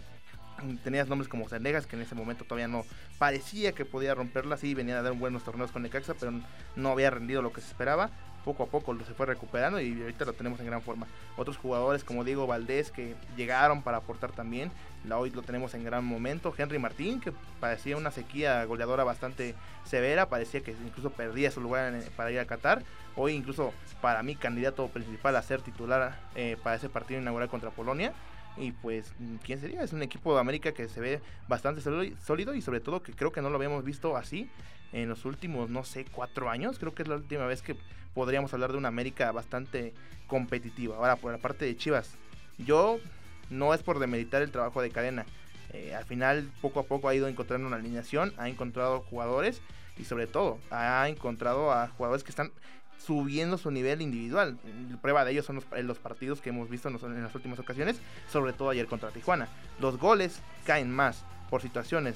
tenías 0.84 1.08
nombres 1.08 1.30
como 1.30 1.48
Zendejas, 1.48 1.86
que 1.86 1.96
en 1.96 2.02
ese 2.02 2.16
momento 2.16 2.44
todavía 2.44 2.68
no 2.68 2.84
parecía 3.18 3.74
que 3.74 3.86
podía 3.86 4.16
romperla, 4.16 4.58
sí 4.58 4.74
venía 4.74 5.00
a 5.00 5.02
dar 5.02 5.14
buenos 5.14 5.44
torneos 5.44 5.72
con 5.72 5.84
Necaxa, 5.84 6.14
pero 6.16 6.34
no 6.76 6.90
había 6.90 7.10
rendido 7.10 7.42
lo 7.42 7.54
que 7.54 7.62
se 7.62 7.68
esperaba. 7.68 8.10
Poco 8.48 8.64
a 8.64 8.68
poco 8.68 8.98
se 9.06 9.14
fue 9.14 9.26
recuperando 9.26 9.82
y 9.82 10.02
ahorita 10.02 10.24
lo 10.24 10.32
tenemos 10.32 10.62
en 10.62 10.68
gran 10.68 10.82
forma. 10.82 11.06
Otros 11.36 11.58
jugadores 11.58 12.06
como 12.06 12.24
Diego 12.24 12.48
Valdés 12.48 12.94
que 12.94 13.14
llegaron 13.36 13.82
para 13.82 13.98
aportar 13.98 14.32
también, 14.32 14.72
hoy 15.12 15.32
lo 15.32 15.42
tenemos 15.42 15.74
en 15.74 15.84
gran 15.84 16.06
momento. 16.06 16.54
Henry 16.58 16.80
Martín 16.80 17.20
que 17.20 17.34
parecía 17.60 17.98
una 17.98 18.10
sequía 18.10 18.64
goleadora 18.64 19.04
bastante 19.04 19.54
severa, 19.84 20.30
parecía 20.30 20.62
que 20.62 20.72
incluso 20.72 21.10
perdía 21.10 21.52
su 21.52 21.60
lugar 21.60 21.94
para 22.16 22.32
ir 22.32 22.40
a 22.40 22.46
Qatar. 22.46 22.84
Hoy 23.18 23.34
incluso 23.34 23.74
para 24.02 24.24
mí 24.24 24.38
candidato 24.38 24.88
principal 24.88 25.36
a 25.36 25.42
ser 25.42 25.62
titular 25.62 26.18
eh, 26.36 26.56
para 26.64 26.78
ese 26.78 26.88
partido 26.88 27.20
inaugural 27.20 27.50
contra 27.50 27.70
Polonia. 27.72 28.14
Y 28.56 28.72
pues, 28.72 29.14
¿quién 29.44 29.60
sería? 29.60 29.84
Es 29.84 29.92
un 29.92 30.04
equipo 30.04 30.34
de 30.34 30.40
América 30.40 30.72
que 30.72 30.88
se 30.88 31.02
ve 31.02 31.20
bastante 31.50 31.82
sólido 31.82 32.56
y 32.56 32.62
sobre 32.62 32.80
todo 32.80 33.04
que 33.04 33.12
creo 33.12 33.34
que 33.34 33.42
no 33.42 33.50
lo 33.50 33.58
habíamos 33.58 33.84
visto 33.84 34.16
así 34.16 34.50
en 34.94 35.10
los 35.10 35.26
últimos, 35.26 35.70
no 35.70 35.84
sé, 35.84 36.06
cuatro 36.06 36.50
años. 36.50 36.80
Creo 36.80 36.94
que 36.94 37.04
es 37.04 37.10
la 37.10 37.16
última 37.16 37.46
vez 37.46 37.62
que 37.62 37.76
podríamos 38.14 38.54
hablar 38.54 38.72
de 38.72 38.78
una 38.78 38.88
América 38.88 39.32
bastante 39.32 39.94
competitiva. 40.28 40.98
Ahora, 40.98 41.16
por 41.16 41.32
la 41.32 41.38
parte 41.38 41.66
de 41.66 41.76
Chivas, 41.76 42.16
yo 42.58 43.00
no 43.50 43.74
es 43.74 43.84
por 43.84 44.00
demeritar 44.00 44.42
el 44.42 44.52
trabajo 44.52 44.82
de 44.82 44.90
cadena. 44.90 45.26
Eh, 45.74 45.94
al 45.94 46.06
final, 46.06 46.50
poco 46.62 46.80
a 46.80 46.84
poco 46.84 47.10
ha 47.10 47.16
ido 47.16 47.28
encontrando 47.28 47.68
una 47.68 47.78
alineación, 47.78 48.34
ha 48.38 48.50
encontrado 48.50 49.02
jugadores 49.02 49.62
y 49.98 50.06
sobre 50.06 50.28
todo 50.28 50.60
ha 50.72 51.08
encontrado 51.10 51.72
a 51.72 51.88
jugadores 51.90 52.24
que 52.24 52.30
están 52.30 52.52
subiendo 52.98 53.58
su 53.58 53.72
nivel 53.72 54.02
individual. 54.02 54.58
Prueba 55.02 55.24
de 55.26 55.32
ello 55.32 55.44
son 55.44 55.56
los, 55.56 55.98
partidos 56.00 56.42
que 56.42 56.50
hemos 56.50 56.70
visto 56.70 56.90
en, 56.90 57.24
las 57.24 57.36
últimas 57.36 57.60
ocasiones, 57.60 57.98
sobre 58.32 58.54
todo 58.54 58.70
ayer 58.70 58.88
contra 58.88 59.12
Tijuana. 59.12 59.48
Los 59.80 59.98
goles 59.98 60.42
caen 60.66 60.92
más 60.92 61.24
por 61.50 61.62
situaciones 61.62 62.16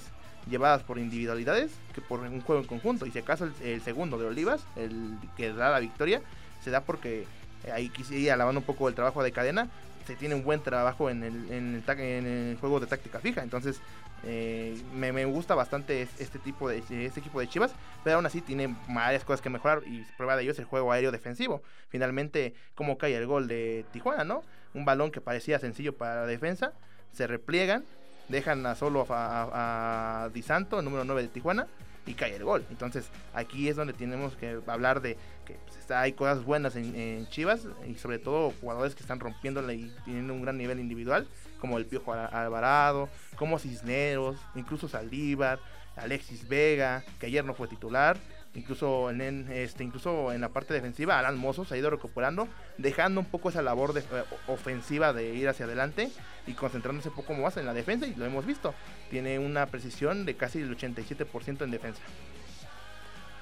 llevadas 0.49 0.83
por 0.83 0.97
individualidades 0.97 1.71
que 1.93 2.01
por 2.01 2.19
un 2.21 2.41
juego 2.41 2.61
en 2.61 2.67
conjunto. 2.67 3.05
Y 3.05 3.11
si 3.11 3.19
acaso 3.19 3.49
el, 3.61 3.81
segundo 3.81 4.17
de 4.17 4.25
Olivas, 4.25 4.61
el 4.75 5.17
que 5.37 5.53
da 5.53 5.69
la 5.69 5.79
victoria, 5.79 6.21
se 6.63 6.71
da 6.71 6.81
porque 6.81 7.25
eh, 7.65 7.71
ahí 7.71 7.89
quisiera 7.89 8.33
alabando 8.33 8.59
un 8.59 8.65
poco 8.65 8.87
el 8.87 8.95
trabajo 8.95 9.23
de 9.23 9.31
cadena, 9.31 9.67
se 10.05 10.15
tiene 10.15 10.35
un 10.35 10.43
buen 10.43 10.61
trabajo 10.61 11.09
en 11.09 11.23
el, 11.23 11.51
en 11.51 11.83
el, 11.99 12.57
juego 12.59 12.79
de 12.79 12.87
táctica 12.87 13.19
fija. 13.19 13.43
Entonces, 13.43 13.79
eh, 14.23 14.79
me, 14.93 15.25
gusta 15.25 15.55
bastante 15.55 16.01
este 16.19 16.39
tipo 16.39 16.69
de 16.69 16.79
este 16.79 17.19
equipo 17.19 17.39
de 17.39 17.47
Chivas, 17.47 17.71
pero 18.03 18.17
aún 18.17 18.25
así 18.25 18.41
tiene 18.41 18.75
varias 18.87 19.23
cosas 19.23 19.41
que 19.41 19.49
mejorar 19.49 19.81
y 19.85 20.03
prueba 20.17 20.35
de 20.35 20.43
ello 20.43 20.51
es 20.51 20.59
el 20.59 20.65
juego 20.65 20.91
aéreo 20.91 21.11
defensivo. 21.11 21.61
Finalmente, 21.89 22.53
cómo 22.75 22.97
cae 22.97 23.15
el 23.15 23.25
gol 23.25 23.47
de 23.47 23.85
Tijuana, 23.91 24.23
¿no? 24.23 24.43
Un 24.73 24.85
balón 24.85 25.11
que 25.11 25.21
parecía 25.21 25.59
sencillo 25.59 25.95
para 25.95 26.21
la 26.21 26.27
defensa, 26.27 26.73
se 27.11 27.27
repliegan, 27.27 27.83
dejan 28.31 28.65
a 28.65 28.75
solo 28.75 29.05
a, 29.09 30.29
Di 30.33 30.41
Santo, 30.41 30.79
el 30.79 30.85
número 30.85 31.03
9 31.03 31.23
de 31.23 31.27
Tijuana, 31.27 31.67
y 32.05 32.13
cae 32.13 32.35
el 32.35 32.43
gol. 32.43 32.65
Entonces, 32.71 33.09
aquí 33.33 33.69
es 33.69 33.75
donde 33.75 33.93
tenemos 33.93 34.35
que 34.35 34.59
hablar 34.67 35.01
de 35.01 35.17
que 35.45 35.57
pues, 35.67 35.91
hay 35.91 36.13
cosas 36.13 36.43
buenas 36.43 36.75
en, 36.75 37.27
Chivas 37.27 37.67
y 37.87 37.95
sobre 37.95 38.17
todo 38.17 38.53
jugadores 38.59 38.95
que 38.95 39.01
están 39.01 39.19
rompiéndole 39.19 39.75
y 39.75 39.93
tienen 40.05 40.31
un 40.31 40.41
gran 40.41 40.57
nivel 40.57 40.79
individual, 40.79 41.27
como 41.59 41.77
el 41.77 41.85
Piojo 41.85 42.13
Alvarado, 42.13 43.09
como 43.35 43.59
Cisneros, 43.59 44.37
incluso 44.55 44.87
Saldívar, 44.87 45.59
Alexis 45.95 46.47
Vega, 46.47 47.03
que 47.19 47.27
ayer 47.27 47.45
no 47.45 47.53
fue 47.53 47.67
titular. 47.67 48.17
Incluso 48.53 49.09
en, 49.09 49.49
este, 49.49 49.83
incluso 49.83 50.33
en 50.33 50.41
la 50.41 50.49
parte 50.49 50.73
defensiva, 50.73 51.17
Alan 51.17 51.37
Mozo 51.37 51.65
ha 51.69 51.77
ido 51.77 51.89
recuperando, 51.89 52.49
dejando 52.77 53.21
un 53.21 53.25
poco 53.25 53.49
esa 53.49 53.61
labor 53.61 53.93
de, 53.93 54.01
eh, 54.01 54.23
ofensiva 54.47 55.13
de 55.13 55.33
ir 55.33 55.47
hacia 55.47 55.65
adelante 55.65 56.11
y 56.45 56.53
concentrándose 56.53 57.09
un 57.09 57.15
poco 57.15 57.33
más 57.33 57.55
en 57.55 57.65
la 57.65 57.73
defensa, 57.73 58.07
y 58.07 58.15
lo 58.15 58.25
hemos 58.25 58.45
visto. 58.45 58.73
Tiene 59.09 59.39
una 59.39 59.67
precisión 59.67 60.25
de 60.25 60.35
casi 60.35 60.59
el 60.59 60.77
87% 60.77 61.63
en 61.63 61.71
defensa. 61.71 62.01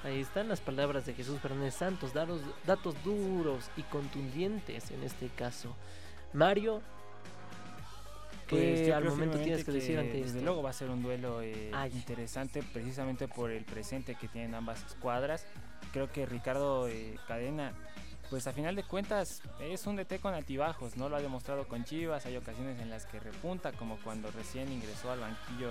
Ahí 0.04 0.20
están 0.20 0.48
las 0.48 0.60
palabras 0.60 1.04
de 1.06 1.12
Jesús 1.12 1.40
Fernández 1.40 1.74
Santos, 1.74 2.14
datos, 2.14 2.40
datos 2.64 2.94
duros 3.04 3.68
y 3.76 3.82
contundentes 3.82 4.92
en 4.92 5.02
este 5.02 5.28
caso. 5.28 5.74
Mario, 6.32 6.80
pues 8.50 8.90
al 8.90 9.04
momento 9.04 9.38
tienes 9.38 9.64
que, 9.64 9.70
decir 9.70 9.98
ante 9.98 10.22
Desde 10.22 10.42
luego 10.42 10.62
va 10.62 10.70
a 10.70 10.74
ser 10.74 10.90
un 10.90 11.02
duelo 11.02 11.40
eh, 11.40 11.70
interesante 11.92 12.62
precisamente 12.62 13.28
por 13.28 13.50
el 13.50 13.64
presente 13.64 14.16
que 14.16 14.28
tienen 14.28 14.54
ambas 14.54 14.84
escuadras. 14.84 15.46
Creo 15.92 16.10
que 16.10 16.26
Ricardo 16.26 16.88
eh, 16.88 17.16
Cadena, 17.28 17.72
pues 18.28 18.46
a 18.46 18.52
final 18.52 18.74
de 18.74 18.82
cuentas 18.82 19.42
es 19.60 19.86
un 19.86 19.96
DT 19.96 20.20
con 20.20 20.34
altibajos, 20.34 20.96
¿no? 20.96 21.08
Lo 21.08 21.16
ha 21.16 21.22
demostrado 21.22 21.68
con 21.68 21.84
Chivas, 21.84 22.26
hay 22.26 22.36
ocasiones 22.36 22.80
en 22.80 22.90
las 22.90 23.06
que 23.06 23.20
repunta, 23.20 23.72
como 23.72 23.98
cuando 23.98 24.30
recién 24.32 24.70
ingresó 24.70 25.12
al 25.12 25.20
banquillo 25.20 25.70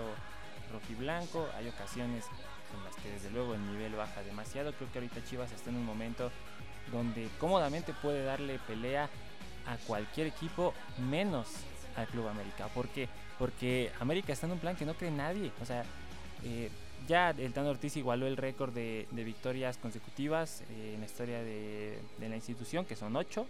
rojiblanco, 0.72 1.48
hay 1.58 1.68
ocasiones 1.68 2.26
en 2.78 2.84
las 2.84 2.96
que 2.96 3.10
desde 3.10 3.32
luego 3.32 3.56
el 3.56 3.66
nivel 3.72 3.96
baja 3.96 4.24
demasiado. 4.24 4.74
Creo 4.74 4.92
que 4.92 5.00
ahorita 5.00 5.24
Chivas 5.26 5.52
está 5.52 5.70
en 5.70 5.76
un 5.76 5.86
momento 5.86 6.32
donde 6.92 7.28
cómodamente 7.40 7.94
puede 8.02 8.24
darle 8.24 8.60
pelea 8.68 9.10
a 9.68 9.78
cualquier 9.86 10.28
equipo 10.28 10.74
menos 10.98 11.48
Club 12.06 12.28
América. 12.28 12.68
¿Por 12.68 12.88
qué? 12.90 13.08
Porque 13.38 13.92
América 14.00 14.34
está 14.34 14.46
en 14.46 14.54
un 14.54 14.60
plan 14.60 14.76
que 14.76 14.86
no 14.86 14.94
cree 14.94 15.12
nadie. 15.12 15.52
O 15.62 15.66
sea, 15.66 15.84
eh, 16.44 16.70
ya 17.08 17.32
el 17.32 17.54
Tano 17.54 17.70
Ortiz 17.70 17.96
igualó 17.98 18.28
el 18.28 18.38
récord 18.38 18.74
de, 18.74 19.08
victorias 19.12 19.78
consecutivas 19.78 20.62
eh, 20.70 20.94
en 20.94 21.00
la 21.00 21.06
historia 21.06 21.42
de, 21.42 22.00
la 22.20 22.36
institución, 22.36 22.86
que 22.86 22.96
son 22.96 23.16
ocho. 23.16 23.46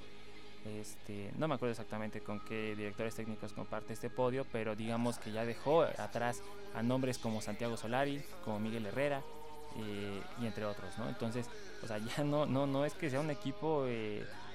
Este, 0.65 1.31
no 1.37 1.47
me 1.47 1.55
acuerdo 1.55 1.71
exactamente 1.71 2.19
con 2.19 2.41
qué 2.41 2.75
directores 2.75 3.15
técnicos 3.15 3.53
comparte 3.53 3.93
este 3.93 4.09
podio, 4.09 4.45
pero 4.51 4.75
digamos 4.75 5.17
que 5.17 5.31
ya 5.31 5.45
dejó 5.45 5.83
atrás 5.83 6.41
a 6.75 6.83
nombres 6.83 7.17
como 7.17 7.41
Santiago 7.41 7.77
Solari, 7.77 8.21
como 8.43 8.59
Miguel 8.59 8.85
Herrera 8.85 9.21
eh, 9.77 10.21
y 10.41 10.45
entre 10.45 10.65
otros, 10.65 10.97
¿no? 10.97 11.07
Entonces, 11.07 11.47
o 11.81 11.87
sea, 11.87 11.97
ya 12.17 12.23
no, 12.23 12.45
no, 12.45 12.67
no 12.67 12.85
es 12.85 12.93
que 12.93 13.09
sea 13.09 13.21
un 13.21 13.31
equipo 13.31 13.85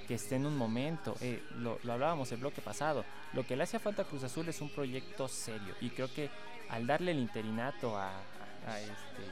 que 0.06 0.14
esté 0.14 0.36
en 0.36 0.46
un 0.46 0.56
momento. 0.56 1.16
Eh, 1.20 1.42
lo, 1.56 1.78
hablábamos 1.90 2.30
el 2.32 2.38
bloque 2.38 2.60
pasado. 2.60 3.04
Lo 3.34 3.44
que 3.44 3.56
le 3.56 3.64
hacía 3.64 3.80
falta 3.80 4.02
a 4.02 4.04
Cruz 4.04 4.22
Azul 4.22 4.48
es 4.48 4.60
un 4.60 4.68
proyecto 4.68 5.28
serio. 5.28 5.74
Y 5.80 5.90
creo 5.90 6.12
que 6.12 6.30
al 6.68 6.86
darle 6.86 7.10
el 7.10 7.18
interinato 7.18 7.96
a, 7.98 8.12
este 8.80 9.24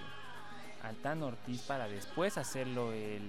al 0.82 0.96
Tan 0.96 1.22
Ortiz 1.22 1.62
para 1.62 1.86
después 1.86 2.36
hacerlo 2.36 2.92
el, 2.92 3.22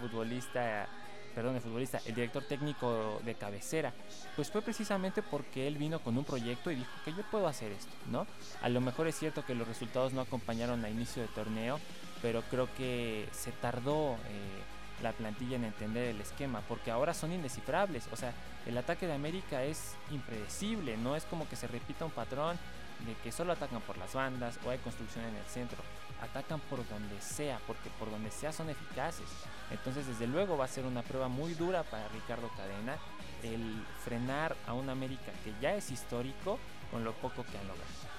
futbolista, 0.00 0.88
perdón, 1.34 1.56
el 1.56 1.60
futbolista, 1.60 2.00
el 2.06 2.14
director 2.14 2.44
técnico 2.44 3.20
de 3.24 3.34
cabecera, 3.34 3.92
pues 4.36 4.48
fue 4.48 4.62
precisamente 4.62 5.20
porque 5.20 5.66
él 5.66 5.76
vino 5.76 5.98
con 5.98 6.16
un 6.16 6.24
proyecto 6.24 6.70
y 6.70 6.76
dijo 6.76 6.92
que 7.04 7.12
yo 7.12 7.22
puedo 7.32 7.48
hacer 7.48 7.72
esto, 7.72 7.92
¿no? 8.12 8.28
A 8.62 8.68
lo 8.68 8.80
mejor 8.80 9.08
es 9.08 9.18
cierto 9.18 9.44
que 9.44 9.56
los 9.56 9.66
resultados 9.66 10.12
no 10.12 10.20
acompañaron 10.20 10.84
a 10.84 10.88
inicio 10.88 11.22
de 11.22 11.28
torneo, 11.28 11.80
pero 12.22 12.42
creo 12.42 12.72
que 12.76 13.28
se 13.32 13.50
tardó 13.50 14.12
eh, 14.12 14.62
la 15.02 15.12
plantilla 15.12 15.56
en 15.56 15.64
entender 15.64 16.08
el 16.08 16.20
esquema, 16.20 16.62
porque 16.68 16.90
ahora 16.90 17.14
son 17.14 17.32
indescifrables. 17.32 18.08
O 18.12 18.16
sea, 18.16 18.32
el 18.66 18.76
ataque 18.78 19.06
de 19.06 19.14
América 19.14 19.62
es 19.64 19.94
impredecible, 20.10 20.96
no 20.96 21.16
es 21.16 21.24
como 21.24 21.48
que 21.48 21.56
se 21.56 21.66
repita 21.66 22.04
un 22.04 22.10
patrón 22.10 22.58
de 23.06 23.14
que 23.22 23.32
solo 23.32 23.52
atacan 23.52 23.80
por 23.82 23.98
las 23.98 24.14
bandas 24.14 24.58
o 24.64 24.70
hay 24.70 24.78
construcción 24.78 25.24
en 25.24 25.34
el 25.34 25.44
centro. 25.44 25.78
Atacan 26.22 26.60
por 26.60 26.88
donde 26.88 27.20
sea, 27.20 27.58
porque 27.66 27.90
por 27.98 28.10
donde 28.10 28.30
sea 28.30 28.52
son 28.52 28.70
eficaces. 28.70 29.26
Entonces, 29.70 30.06
desde 30.06 30.26
luego 30.26 30.56
va 30.56 30.64
a 30.64 30.68
ser 30.68 30.86
una 30.86 31.02
prueba 31.02 31.28
muy 31.28 31.54
dura 31.54 31.82
para 31.82 32.08
Ricardo 32.08 32.48
Cadena 32.56 32.96
el 33.42 33.84
frenar 34.02 34.56
a 34.66 34.72
un 34.72 34.88
América 34.88 35.32
que 35.44 35.52
ya 35.60 35.74
es 35.74 35.90
histórico 35.90 36.58
con 36.90 37.04
lo 37.04 37.12
poco 37.12 37.44
que 37.44 37.58
han 37.58 37.66
logrado. 37.66 38.14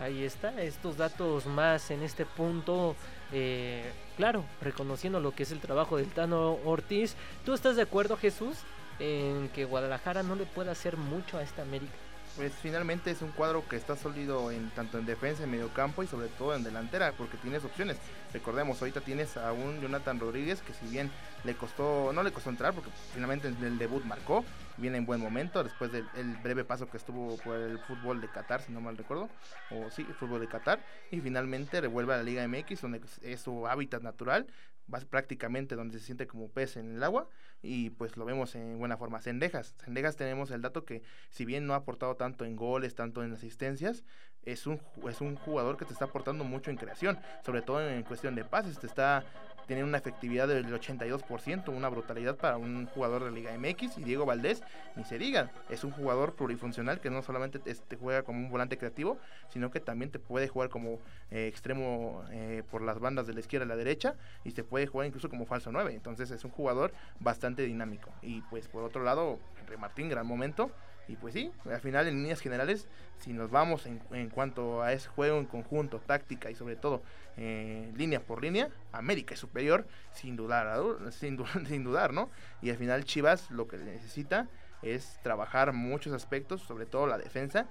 Ahí 0.00 0.24
está, 0.24 0.60
estos 0.62 0.96
datos 0.96 1.46
más 1.46 1.90
en 1.90 2.02
este 2.02 2.26
punto 2.26 2.96
eh, 3.32 3.90
claro, 4.16 4.44
reconociendo 4.60 5.20
lo 5.20 5.34
que 5.34 5.44
es 5.44 5.52
el 5.52 5.60
trabajo 5.60 5.96
del 5.96 6.08
Tano 6.08 6.58
Ortiz. 6.64 7.16
¿Tú 7.44 7.54
estás 7.54 7.76
de 7.76 7.82
acuerdo, 7.82 8.16
Jesús, 8.16 8.58
en 8.98 9.48
que 9.50 9.64
Guadalajara 9.64 10.22
no 10.22 10.34
le 10.34 10.44
puede 10.44 10.70
hacer 10.70 10.96
mucho 10.96 11.38
a 11.38 11.42
esta 11.42 11.62
América? 11.62 11.92
Pues 12.36 12.52
finalmente 12.62 13.10
es 13.10 13.20
un 13.20 13.30
cuadro 13.30 13.62
que 13.68 13.76
está 13.76 13.94
sólido 13.94 14.50
en 14.50 14.70
tanto 14.70 14.98
en 14.98 15.04
defensa, 15.04 15.44
en 15.44 15.50
medio 15.50 15.68
campo 15.68 16.02
y 16.02 16.06
sobre 16.06 16.28
todo 16.28 16.54
en 16.54 16.64
delantera, 16.64 17.12
porque 17.12 17.36
tienes 17.36 17.62
opciones. 17.62 17.98
Recordemos, 18.32 18.80
ahorita 18.80 19.02
tienes 19.02 19.36
a 19.36 19.52
un 19.52 19.82
Jonathan 19.82 20.18
Rodríguez 20.18 20.62
que 20.62 20.72
si 20.72 20.86
bien 20.86 21.10
le 21.44 21.54
costó, 21.54 22.10
no 22.14 22.22
le 22.22 22.32
costó 22.32 22.48
entrar 22.48 22.72
porque 22.72 22.90
finalmente 23.12 23.48
en 23.48 23.62
el 23.62 23.76
debut 23.76 24.04
marcó, 24.04 24.44
viene 24.76 24.98
en 24.98 25.06
buen 25.06 25.20
momento 25.20 25.62
después 25.62 25.92
del 25.92 26.36
breve 26.42 26.64
paso 26.64 26.88
que 26.88 26.96
estuvo 26.96 27.36
por 27.38 27.56
el 27.56 27.78
fútbol 27.78 28.20
de 28.20 28.28
Qatar, 28.28 28.62
si 28.62 28.72
no 28.72 28.80
mal 28.80 28.96
recuerdo, 28.96 29.28
o 29.70 29.90
sí, 29.90 30.04
el 30.08 30.14
fútbol 30.14 30.40
de 30.40 30.48
Qatar, 30.48 30.84
y 31.10 31.20
finalmente 31.20 31.80
revuelve 31.80 32.14
a 32.14 32.18
la 32.18 32.22
Liga 32.22 32.46
MX, 32.46 32.80
donde 32.80 33.00
es 33.22 33.40
su 33.40 33.66
hábitat 33.66 34.02
natural, 34.02 34.46
va 34.92 35.00
prácticamente 35.00 35.76
donde 35.76 35.98
se 35.98 36.04
siente 36.04 36.26
como 36.26 36.48
pez 36.48 36.76
en 36.76 36.96
el 36.96 37.02
agua 37.02 37.28
y 37.62 37.90
pues 37.90 38.16
lo 38.16 38.24
vemos 38.24 38.54
en 38.54 38.78
buena 38.78 38.96
forma. 38.96 39.20
Sendejas, 39.20 39.74
Sendejas 39.84 40.16
tenemos 40.16 40.50
el 40.50 40.60
dato 40.60 40.84
que 40.84 41.02
si 41.30 41.44
bien 41.44 41.66
no 41.66 41.74
ha 41.74 41.78
aportado 41.78 42.16
tanto 42.16 42.44
en 42.44 42.56
goles, 42.56 42.94
tanto 42.94 43.22
en 43.22 43.32
asistencias, 43.32 44.04
es 44.44 44.66
un, 44.66 44.80
es 45.08 45.20
un 45.20 45.36
jugador 45.36 45.76
que 45.76 45.84
te 45.84 45.92
está 45.92 46.06
aportando 46.06 46.44
mucho 46.44 46.70
en 46.70 46.76
creación, 46.76 47.18
sobre 47.44 47.62
todo 47.62 47.88
en 47.88 48.02
cuestión 48.02 48.34
de 48.34 48.44
pases, 48.44 48.78
te 48.78 48.86
está 48.86 49.24
tiene 49.66 49.84
una 49.84 49.98
efectividad 49.98 50.48
del 50.48 50.66
82%, 50.66 51.68
una 51.68 51.88
brutalidad 51.88 52.36
para 52.36 52.56
un 52.56 52.86
jugador 52.86 53.24
de 53.24 53.30
Liga 53.30 53.56
MX 53.56 53.98
y 53.98 54.04
Diego 54.04 54.26
Valdés, 54.26 54.62
ni 54.96 55.04
se 55.04 55.18
diga, 55.18 55.50
es 55.68 55.84
un 55.84 55.90
jugador 55.90 56.34
plurifuncional 56.34 57.00
que 57.00 57.10
no 57.10 57.22
solamente 57.22 57.58
te 57.58 57.96
juega 57.96 58.22
como 58.22 58.38
un 58.38 58.50
volante 58.50 58.78
creativo, 58.78 59.18
sino 59.48 59.70
que 59.70 59.80
también 59.80 60.10
te 60.10 60.18
puede 60.18 60.48
jugar 60.48 60.68
como 60.68 60.98
eh, 61.30 61.46
extremo 61.46 62.24
eh, 62.30 62.62
por 62.70 62.82
las 62.82 62.98
bandas 62.98 63.26
de 63.26 63.34
la 63.34 63.40
izquierda 63.40 63.64
a 63.64 63.68
la 63.68 63.76
derecha 63.76 64.14
y 64.44 64.50
se 64.52 64.64
puede 64.64 64.86
jugar 64.86 65.06
incluso 65.06 65.28
como 65.28 65.46
falso 65.46 65.72
9, 65.72 65.94
entonces 65.94 66.30
es 66.30 66.44
un 66.44 66.50
jugador 66.50 66.92
bastante 67.20 67.62
dinámico. 67.62 68.12
Y 68.22 68.42
pues 68.42 68.68
por 68.68 68.84
otro 68.84 69.02
lado, 69.02 69.38
Martín, 69.78 70.08
gran 70.08 70.26
momento. 70.26 70.70
Y 71.08 71.16
pues 71.16 71.34
sí, 71.34 71.50
al 71.64 71.80
final 71.80 72.06
en 72.06 72.22
líneas 72.22 72.40
generales, 72.40 72.86
si 73.18 73.32
nos 73.32 73.50
vamos 73.50 73.86
en, 73.86 74.00
en 74.12 74.30
cuanto 74.30 74.82
a 74.82 74.92
ese 74.92 75.08
juego 75.08 75.38
en 75.38 75.46
conjunto, 75.46 76.00
táctica 76.00 76.50
y 76.50 76.54
sobre 76.54 76.76
todo 76.76 77.02
eh, 77.36 77.90
línea 77.96 78.20
por 78.20 78.42
línea, 78.42 78.68
América 78.92 79.34
es 79.34 79.40
superior 79.40 79.86
sin 80.12 80.36
dudar, 80.36 80.78
sin, 81.10 81.38
sin 81.66 81.84
dudar, 81.84 82.12
¿no? 82.12 82.30
Y 82.60 82.70
al 82.70 82.76
final 82.76 83.04
Chivas 83.04 83.50
lo 83.50 83.68
que 83.68 83.78
necesita 83.78 84.48
es 84.82 85.18
trabajar 85.22 85.72
muchos 85.72 86.12
aspectos, 86.12 86.60
sobre 86.62 86.86
todo 86.86 87.06
la 87.06 87.16
defensa, 87.16 87.68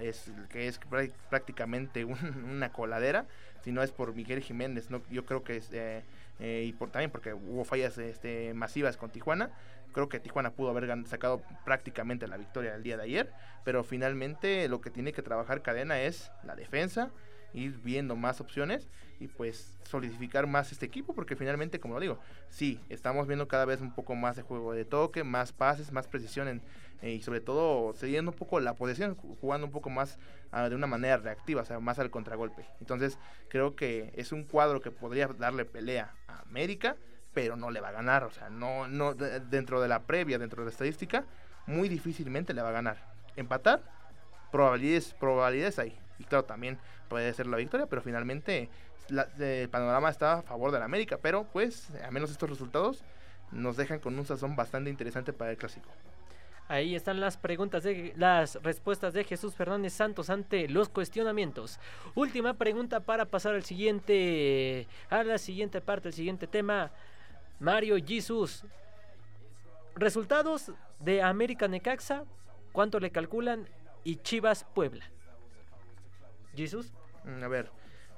es 0.00 0.30
que 0.48 0.68
es 0.68 0.78
prácticamente 1.28 2.04
una 2.04 2.72
coladera, 2.72 3.26
si 3.62 3.72
no 3.72 3.82
es 3.82 3.92
por 3.92 4.14
Miguel 4.14 4.42
Jiménez, 4.42 4.90
no, 4.90 5.02
yo 5.10 5.24
creo 5.24 5.42
que 5.42 5.56
es, 5.56 5.70
eh, 5.72 6.04
eh, 6.40 6.64
y 6.66 6.72
por, 6.72 6.90
también 6.90 7.10
porque 7.10 7.34
hubo 7.34 7.64
fallas 7.64 7.98
este, 7.98 8.54
masivas 8.54 8.96
con 8.96 9.10
Tijuana, 9.10 9.50
Creo 9.92 10.08
que 10.08 10.20
Tijuana 10.20 10.52
pudo 10.52 10.70
haber 10.70 10.90
sacado 11.06 11.42
prácticamente 11.64 12.26
la 12.26 12.36
victoria 12.36 12.74
el 12.74 12.82
día 12.82 12.96
de 12.96 13.04
ayer, 13.04 13.32
pero 13.64 13.84
finalmente 13.84 14.68
lo 14.68 14.80
que 14.80 14.90
tiene 14.90 15.12
que 15.12 15.22
trabajar 15.22 15.62
Cadena 15.62 16.00
es 16.00 16.30
la 16.44 16.56
defensa, 16.56 17.10
ir 17.52 17.78
viendo 17.82 18.16
más 18.16 18.40
opciones 18.40 18.88
y 19.20 19.28
pues 19.28 19.78
solidificar 19.84 20.46
más 20.46 20.72
este 20.72 20.86
equipo 20.86 21.14
porque 21.14 21.36
finalmente 21.36 21.78
como 21.78 21.94
lo 21.94 22.00
digo 22.00 22.18
sí 22.48 22.80
estamos 22.88 23.26
viendo 23.26 23.46
cada 23.46 23.66
vez 23.66 23.82
un 23.82 23.94
poco 23.94 24.14
más 24.14 24.36
de 24.36 24.42
juego 24.42 24.72
de 24.72 24.86
toque 24.86 25.22
más 25.22 25.52
pases 25.52 25.92
más 25.92 26.08
precisión 26.08 26.62
eh, 27.02 27.10
y 27.10 27.22
sobre 27.22 27.40
todo 27.40 27.92
cediendo 27.94 28.30
un 28.30 28.36
poco 28.36 28.58
la 28.60 28.74
posesión 28.74 29.16
jugando 29.16 29.66
un 29.66 29.72
poco 29.72 29.90
más 29.90 30.18
ah, 30.50 30.68
de 30.68 30.76
una 30.76 30.86
manera 30.86 31.18
reactiva 31.18 31.62
o 31.62 31.64
sea 31.64 31.80
más 31.80 31.98
al 31.98 32.10
contragolpe. 32.10 32.64
Entonces 32.80 33.18
creo 33.48 33.74
que 33.74 34.12
es 34.14 34.32
un 34.32 34.44
cuadro 34.44 34.80
que 34.80 34.90
podría 34.90 35.26
darle 35.26 35.64
pelea 35.64 36.14
a 36.28 36.40
América 36.40 36.96
pero 37.32 37.56
no 37.56 37.70
le 37.70 37.80
va 37.80 37.88
a 37.88 37.92
ganar. 37.92 38.24
O 38.24 38.30
sea, 38.30 38.50
no, 38.50 38.88
no, 38.88 39.14
dentro 39.14 39.80
de 39.80 39.88
la 39.88 40.02
previa, 40.02 40.38
dentro 40.38 40.62
de 40.62 40.66
la 40.66 40.70
estadística, 40.70 41.24
muy 41.66 41.88
difícilmente 41.88 42.54
le 42.54 42.62
va 42.62 42.70
a 42.70 42.72
ganar. 42.72 42.98
Empatar, 43.36 43.82
probabilidades, 44.50 45.14
probabilidades 45.14 45.78
hay. 45.78 45.96
Y 46.18 46.24
claro, 46.24 46.44
también 46.44 46.78
puede 47.08 47.32
ser 47.32 47.46
la 47.46 47.56
victoria, 47.56 47.86
pero 47.86 48.02
finalmente 48.02 48.68
el 49.38 49.68
panorama 49.68 50.10
está 50.10 50.34
a 50.34 50.42
favor 50.42 50.70
de 50.70 50.78
la 50.78 50.84
América. 50.84 51.18
Pero 51.20 51.44
pues, 51.52 51.88
a 52.04 52.10
menos 52.10 52.30
estos 52.30 52.48
resultados 52.48 53.04
nos 53.50 53.76
dejan 53.76 53.98
con 53.98 54.18
un 54.18 54.26
sazón 54.26 54.56
bastante 54.56 54.90
interesante 54.90 55.32
para 55.32 55.50
el 55.50 55.56
clásico. 55.56 55.88
Ahí 56.68 56.94
están 56.94 57.20
las 57.20 57.36
preguntas 57.36 57.82
de 57.82 58.14
las 58.16 58.54
respuestas 58.62 59.12
de 59.12 59.24
Jesús 59.24 59.54
Fernández 59.54 59.92
Santos 59.92 60.30
ante 60.30 60.68
los 60.68 60.88
cuestionamientos. 60.88 61.78
Última 62.14 62.54
pregunta 62.54 63.00
para 63.00 63.26
pasar 63.26 63.54
al 63.54 63.64
siguiente 63.64 64.86
a 65.10 65.22
la 65.22 65.36
siguiente 65.38 65.80
parte, 65.80 66.08
el 66.08 66.14
siguiente 66.14 66.46
tema. 66.46 66.90
Mario 67.62 67.96
Jesus. 68.04 68.64
Resultados 69.94 70.72
de 70.98 71.22
América 71.22 71.68
Necaxa, 71.68 72.24
¿cuánto 72.72 72.98
le 72.98 73.12
calculan? 73.12 73.68
Y 74.02 74.16
Chivas 74.16 74.66
Puebla. 74.74 75.04
Jesus. 76.56 76.92
Mm, 77.24 77.44
a 77.44 77.46
ver, 77.46 77.70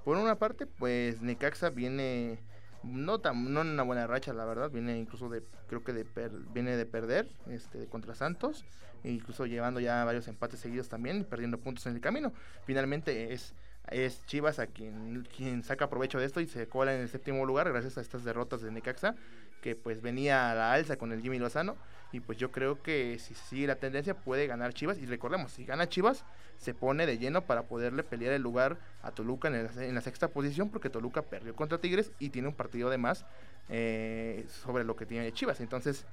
por 0.03 0.17
una 0.17 0.37
parte, 0.37 0.67
pues 0.67 1.21
Necaxa 1.21 1.69
viene 1.69 2.39
no 2.83 3.21
tan 3.21 3.53
no 3.53 3.61
en 3.61 3.69
una 3.69 3.83
buena 3.83 4.07
racha, 4.07 4.33
la 4.33 4.47
verdad, 4.47 4.71
viene 4.71 4.97
incluso 4.97 5.29
de 5.29 5.43
creo 5.67 5.85
que 5.85 5.93
de 5.93 6.07
viene 6.55 6.79
de 6.79 6.87
perder 6.87 7.29
este 7.49 7.87
contra 7.87 8.15
Santos, 8.15 8.65
e 9.03 9.11
incluso 9.11 9.45
llevando 9.45 9.79
ya 9.79 10.05
varios 10.07 10.27
empates 10.27 10.61
seguidos 10.61 10.89
también 10.89 11.23
perdiendo 11.23 11.59
puntos 11.59 11.85
en 11.85 11.95
el 11.95 12.01
camino. 12.01 12.33
Finalmente 12.65 13.35
es 13.35 13.53
es 13.91 14.25
Chivas 14.27 14.59
a 14.59 14.67
quien, 14.67 15.27
quien 15.37 15.63
saca 15.63 15.89
provecho 15.89 16.19
de 16.19 16.27
esto 16.27 16.41
y 16.41 16.47
se 16.47 16.67
cola 16.67 16.95
en 16.95 17.03
el 17.03 17.09
séptimo 17.09 17.45
lugar 17.45 17.71
gracias 17.71 17.99
a 17.99 18.01
estas 18.01 18.25
derrotas 18.25 18.63
de 18.63 18.71
Necaxa, 18.71 19.15
que 19.61 19.77
pues 19.77 20.03
venía 20.03 20.51
a 20.51 20.55
la 20.55 20.73
alza 20.73 20.97
con 20.97 21.13
el 21.13 21.23
Jimmy 21.23 21.39
Lozano. 21.39 21.77
Y 22.13 22.21
pues 22.21 22.39
yo 22.39 22.53
creo 22.53 22.81
que 22.81 23.19
si 23.19 23.35
sigue 23.35 23.67
la 23.67 23.75
tendencia 23.75 24.15
puede 24.15 24.47
ganar 24.47 24.73
Chivas. 24.73 24.99
Y 24.99 25.07
recordemos, 25.07 25.51
si 25.51 25.65
gana 25.65 25.89
Chivas, 25.89 26.25
se 26.59 26.73
pone 26.73 27.07
de 27.07 27.19
lleno 27.19 27.43
para 27.43 27.65
poderle 27.65 28.05
pelear 28.05 28.33
el 28.35 28.43
lugar 28.43 28.77
a 29.03 29.11
Toluca 29.11 29.49
en, 29.49 29.95
la 29.95 30.01
sexta 30.01 30.29
posición, 30.29 30.71
porque 30.71 30.91
Toluca 30.91 31.23
perdió 31.23 31.57
contra 31.57 31.79
Tigres 31.79 32.13
y 32.21 32.31
tiene 32.31 32.47
un 32.47 32.55
partido 32.55 32.89
de 32.89 32.99
más 32.99 33.27
eh, 33.69 34.47
sobre 34.63 34.85
lo 34.85 34.95
que 34.95 35.07
tiene 35.07 35.33
Chivas. 35.33 35.61
Entonces, 35.61 36.07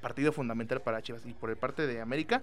partido 0.00 0.30
fundamental 0.30 0.82
para 0.82 1.02
Chivas. 1.02 1.26
Y 1.26 1.32
por 1.32 1.50
el 1.50 1.56
parte 1.56 1.86
de 1.88 2.00
América, 2.00 2.42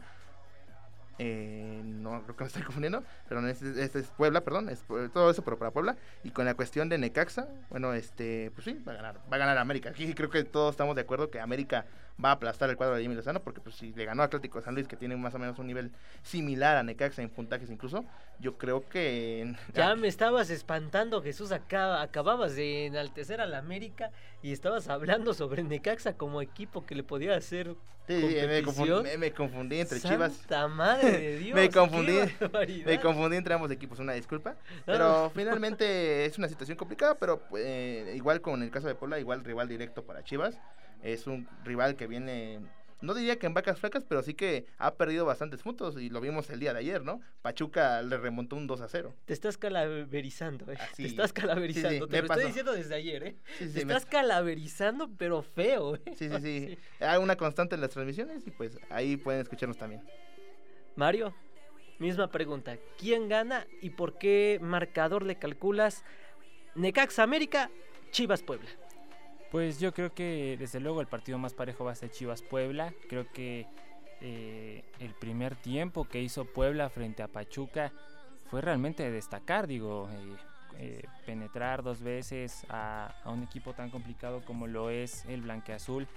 eh, 1.19 1.81
no 1.83 2.23
creo 2.23 2.35
que 2.35 2.43
me 2.43 2.47
estoy 2.47 2.63
confundiendo, 2.63 3.03
pero 3.27 3.45
este, 3.47 3.83
este, 3.83 3.99
es 3.99 4.07
Puebla, 4.07 4.41
perdón, 4.41 4.69
es 4.69 4.83
todo 5.13 5.31
eso, 5.31 5.43
pero 5.43 5.57
para 5.57 5.71
Puebla. 5.71 5.97
Y 6.23 6.31
con 6.31 6.45
la 6.45 6.53
cuestión 6.53 6.89
de 6.89 6.97
Necaxa, 6.97 7.47
bueno, 7.69 7.93
este, 7.93 8.51
pues 8.51 8.65
sí, 8.65 8.81
va 8.87 8.93
a 8.93 8.95
ganar, 8.95 9.15
va 9.31 9.35
a 9.35 9.39
ganar 9.39 9.57
América. 9.57 9.89
Aquí 9.89 10.13
creo 10.13 10.29
que 10.29 10.43
todos 10.43 10.71
estamos 10.71 10.95
de 10.95 11.01
acuerdo 11.01 11.29
que 11.29 11.39
América 11.39 11.85
va 12.23 12.29
a 12.29 12.33
aplastar 12.33 12.69
el 12.69 12.77
cuadro 12.77 12.95
de 12.95 13.01
Jimmy 13.01 13.15
Lozano, 13.15 13.41
porque 13.41 13.61
pues 13.61 13.75
si 13.75 13.93
le 13.93 14.05
ganó 14.05 14.23
Atlético 14.23 14.59
de 14.59 14.65
San 14.65 14.73
Luis, 14.73 14.87
que 14.87 14.95
tiene 14.95 15.15
más 15.15 15.33
o 15.35 15.39
menos 15.39 15.59
un 15.59 15.67
nivel 15.67 15.91
similar 16.23 16.77
a 16.77 16.83
Necaxa 16.83 17.21
en 17.21 17.29
puntajes 17.29 17.69
incluso, 17.69 18.05
yo 18.39 18.57
creo 18.57 18.87
que... 18.89 19.55
Ya 19.73 19.95
me 19.95 20.07
estabas 20.07 20.49
espantando, 20.49 21.21
Jesús, 21.21 21.51
acá 21.51 22.01
acababas 22.01 22.55
de 22.55 22.87
enaltecer 22.87 23.41
a 23.41 23.45
la 23.45 23.59
América 23.59 24.11
y 24.41 24.51
estabas 24.51 24.87
hablando 24.87 25.33
sobre 25.33 25.63
Necaxa 25.63 26.13
como 26.13 26.41
equipo 26.41 26.85
que 26.85 26.95
le 26.95 27.03
podía 27.03 27.35
hacer 27.35 27.75
Sí, 28.07 28.37
me 28.47 28.63
confundí, 28.63 29.17
me, 29.17 29.31
confundí, 29.33 29.79
entre 29.81 29.99
Chivas. 29.99 30.33
Santa 30.33 30.69
madre 30.69 31.11
de 31.11 31.37
Dios. 31.39 31.55
me 31.55 31.69
confundí. 31.69 32.17
Me 32.85 33.01
confundí 33.01 33.35
entre 33.35 33.53
ambos 33.53 33.69
equipos, 33.69 33.99
una 33.99 34.13
disculpa. 34.13 34.55
Pero 34.85 35.29
finalmente 35.35 36.25
es 36.25 36.37
una 36.37 36.47
situación 36.47 36.77
complicada, 36.77 37.15
pero 37.15 37.41
eh, 37.57 38.13
igual 38.15 38.39
con 38.39 38.63
el 38.63 38.71
caso 38.71 38.87
de 38.87 38.95
Puebla, 38.95 39.19
igual 39.19 39.43
rival 39.43 39.67
directo 39.67 40.05
para 40.05 40.23
Chivas. 40.23 40.57
Es 41.03 41.27
un 41.27 41.47
rival 41.63 41.95
que 41.95 42.07
viene 42.07 42.59
no 43.01 43.13
diría 43.13 43.37
que 43.37 43.45
en 43.45 43.53
vacas 43.53 43.79
flacas, 43.79 44.03
pero 44.07 44.23
sí 44.23 44.33
que 44.33 44.65
ha 44.77 44.95
perdido 44.95 45.25
bastantes 45.25 45.61
puntos 45.61 45.99
y 45.99 46.09
lo 46.09 46.19
vimos 46.19 46.49
el 46.49 46.59
día 46.59 46.73
de 46.73 46.79
ayer, 46.79 47.03
¿no? 47.03 47.21
Pachuca 47.41 48.01
le 48.01 48.17
remontó 48.17 48.55
un 48.55 48.65
2 48.65 48.81
a 48.81 48.87
0. 48.87 49.13
Te 49.25 49.33
estás 49.33 49.57
calaverizando, 49.57 50.71
¿eh? 50.71 50.77
Te 50.95 51.05
estás 51.05 51.31
calaverizando. 51.31 52.07
Te 52.07 52.21
lo 52.21 52.27
estoy 52.27 52.45
diciendo 52.45 52.71
desde 52.71 52.95
ayer, 52.95 53.23
¿eh? 53.23 53.35
Te 53.59 53.81
estás 53.81 54.05
calaverizando, 54.05 55.09
pero 55.15 55.43
feo, 55.43 55.95
¿eh? 55.95 56.01
Sí, 56.15 56.29
sí, 56.29 56.39
sí. 56.41 56.77
Hay 56.99 57.19
una 57.19 57.35
constante 57.35 57.75
en 57.75 57.81
las 57.81 57.91
transmisiones 57.91 58.47
y 58.47 58.51
pues 58.51 58.79
ahí 58.89 59.15
pueden 59.17 59.41
escucharnos 59.41 59.77
también. 59.77 60.01
Mario, 60.95 61.35
misma 61.99 62.31
pregunta. 62.31 62.77
¿Quién 62.97 63.29
gana 63.29 63.67
y 63.79 63.91
por 63.91 64.17
qué 64.17 64.57
marcador 64.59 65.23
le 65.23 65.35
calculas 65.35 66.03
Necaxa 66.73 67.21
América, 67.21 67.69
Chivas 68.09 68.41
Puebla? 68.41 68.69
Pues 69.51 69.79
yo 69.79 69.93
creo 69.93 70.13
que 70.13 70.57
desde 70.59 70.79
luego 70.79 70.99
el 70.99 71.07
partido 71.07 71.37
más 71.37 71.53
parejo 71.53 71.85
va 71.85 71.91
a 71.91 71.95
ser 71.95 72.11
Chivas 72.11 72.41
Puebla. 72.41 72.93
Creo 73.07 73.31
que 73.31 73.65
eh, 74.19 74.83
el 74.99 75.13
primer 75.13 75.55
tiempo 75.55 76.05
que 76.05 76.21
hizo 76.21 76.45
Puebla 76.45 76.89
frente 76.89 77.23
a 77.23 77.27
Pachuca 77.27 77.93
fue 78.49 78.61
realmente 78.61 79.03
de 79.03 79.11
destacar, 79.11 79.67
digo, 79.67 80.09
eh, 80.11 80.35
eh, 80.79 81.03
penetrar 81.25 81.81
dos 81.81 82.01
veces 82.01 82.65
a, 82.69 83.15
un 83.25 83.43
equipo 83.43 83.73
tan 83.73 83.89
complicado 83.89 84.43
como 84.43 84.67
lo 84.67 84.89
es 84.89 85.23
el 85.25 85.41
Blanqueazul. 85.41 86.07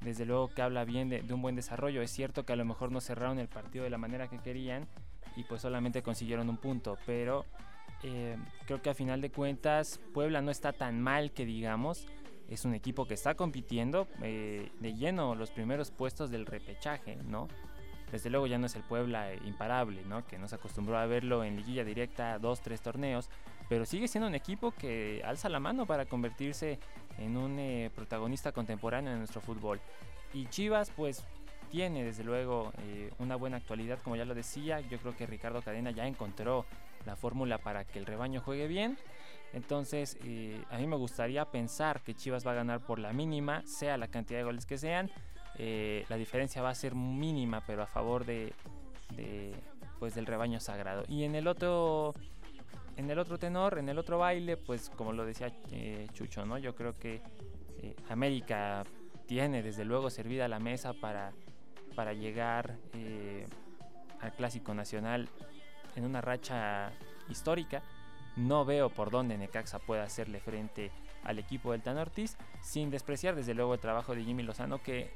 Desde 0.00 0.24
luego 0.24 0.48
que 0.48 0.62
habla 0.62 0.84
bien 0.84 1.10
de, 1.10 1.22
de, 1.22 1.34
un 1.34 1.42
buen 1.42 1.54
desarrollo. 1.54 2.02
Es 2.02 2.10
cierto 2.10 2.44
que 2.44 2.54
a 2.54 2.56
lo 2.56 2.64
mejor 2.64 2.90
no 2.90 3.00
cerraron 3.00 3.38
el 3.38 3.48
partido 3.48 3.84
de 3.84 3.90
la 3.90 3.98
manera 3.98 4.28
que 4.28 4.38
querían 4.38 4.88
y 5.36 5.44
pues 5.44 5.60
solamente 5.60 6.02
consiguieron 6.02 6.48
un 6.48 6.56
punto, 6.56 6.98
pero 7.06 7.44
creo 8.64 8.80
que 8.80 8.88
a 8.88 8.94
final 8.94 9.20
de 9.20 9.30
cuentas 9.30 10.00
Puebla 10.14 10.40
no 10.40 10.50
está 10.50 10.72
tan 10.72 11.02
mal 11.02 11.32
que 11.32 11.44
digamos 11.44 12.06
es 12.50 12.64
un 12.64 12.74
equipo 12.74 13.06
que 13.06 13.14
está 13.14 13.34
compitiendo 13.34 14.08
eh, 14.22 14.70
de 14.80 14.94
lleno 14.94 15.34
los 15.34 15.50
primeros 15.50 15.90
puestos 15.90 16.30
del 16.30 16.46
repechaje, 16.46 17.16
¿no? 17.16 17.48
Desde 18.10 18.28
luego 18.28 18.48
ya 18.48 18.58
no 18.58 18.66
es 18.66 18.74
el 18.74 18.82
Puebla 18.82 19.32
imparable, 19.44 20.02
¿no? 20.04 20.26
Que 20.26 20.36
nos 20.36 20.52
acostumbró 20.52 20.98
a 20.98 21.06
verlo 21.06 21.44
en 21.44 21.56
liguilla 21.56 21.84
directa 21.84 22.38
dos, 22.40 22.60
tres 22.60 22.80
torneos, 22.80 23.30
pero 23.68 23.86
sigue 23.86 24.08
siendo 24.08 24.26
un 24.26 24.34
equipo 24.34 24.72
que 24.72 25.22
alza 25.24 25.48
la 25.48 25.60
mano 25.60 25.86
para 25.86 26.06
convertirse 26.06 26.80
en 27.18 27.36
un 27.36 27.58
eh, 27.60 27.90
protagonista 27.94 28.50
contemporáneo 28.50 29.12
de 29.12 29.18
nuestro 29.18 29.40
fútbol. 29.40 29.80
Y 30.34 30.46
Chivas, 30.46 30.90
pues 30.90 31.24
tiene 31.70 32.04
desde 32.04 32.24
luego 32.24 32.72
eh, 32.78 33.12
una 33.18 33.36
buena 33.36 33.58
actualidad, 33.58 34.00
como 34.02 34.16
ya 34.16 34.24
lo 34.24 34.34
decía. 34.34 34.80
Yo 34.80 34.98
creo 34.98 35.16
que 35.16 35.26
Ricardo 35.26 35.62
Cadena 35.62 35.92
ya 35.92 36.06
encontró 36.06 36.66
la 37.06 37.14
fórmula 37.14 37.58
para 37.58 37.84
que 37.84 38.00
el 38.00 38.06
rebaño 38.06 38.40
juegue 38.40 38.66
bien. 38.66 38.98
Entonces, 39.52 40.16
eh, 40.24 40.62
a 40.70 40.78
mí 40.78 40.86
me 40.86 40.96
gustaría 40.96 41.44
pensar 41.44 42.02
que 42.02 42.14
Chivas 42.14 42.46
va 42.46 42.52
a 42.52 42.54
ganar 42.54 42.80
por 42.80 42.98
la 42.98 43.12
mínima, 43.12 43.62
sea 43.66 43.96
la 43.96 44.08
cantidad 44.08 44.38
de 44.38 44.44
goles 44.44 44.64
que 44.66 44.78
sean. 44.78 45.10
Eh, 45.56 46.04
la 46.08 46.16
diferencia 46.16 46.62
va 46.62 46.70
a 46.70 46.74
ser 46.74 46.94
mínima, 46.94 47.62
pero 47.66 47.82
a 47.82 47.86
favor 47.86 48.24
de, 48.24 48.54
pues 49.98 50.14
del 50.14 50.26
rebaño 50.26 50.60
sagrado. 50.60 51.04
Y 51.08 51.24
en 51.24 51.34
el 51.34 51.46
otro 51.48 52.14
en 52.96 53.10
el 53.10 53.18
otro 53.18 53.38
tenor, 53.38 53.78
en 53.78 53.88
el 53.88 53.98
otro 53.98 54.18
baile, 54.18 54.56
pues 54.56 54.90
como 54.90 55.12
lo 55.12 55.24
decía 55.24 55.52
eh, 55.72 56.06
Chucho, 56.12 56.44
¿no? 56.46 56.58
Yo 56.58 56.74
creo 56.74 56.98
que 56.98 57.22
Eh, 57.82 57.96
América 58.10 58.84
tiene 59.26 59.62
desde 59.62 59.86
luego 59.86 60.10
servida 60.10 60.48
la 60.48 60.58
mesa 60.58 60.92
para, 60.92 61.32
para 61.94 62.12
llegar 62.12 62.76
al 64.20 64.32
Clásico 64.34 64.74
Nacional 64.74 65.30
en 65.96 66.04
una 66.04 66.20
racha 66.20 66.92
histórica. 67.30 67.82
No 68.40 68.64
veo 68.64 68.88
por 68.88 69.10
dónde 69.10 69.36
Necaxa 69.36 69.78
pueda 69.78 70.04
hacerle 70.04 70.40
frente 70.40 70.90
al 71.24 71.38
equipo 71.38 71.72
del 71.72 71.82
Tan 71.82 71.98
Ortiz, 71.98 72.38
sin 72.62 72.90
despreciar 72.90 73.34
desde 73.34 73.52
luego 73.52 73.74
el 73.74 73.80
trabajo 73.80 74.14
de 74.14 74.24
Jimmy 74.24 74.42
Lozano, 74.42 74.82
que 74.82 75.12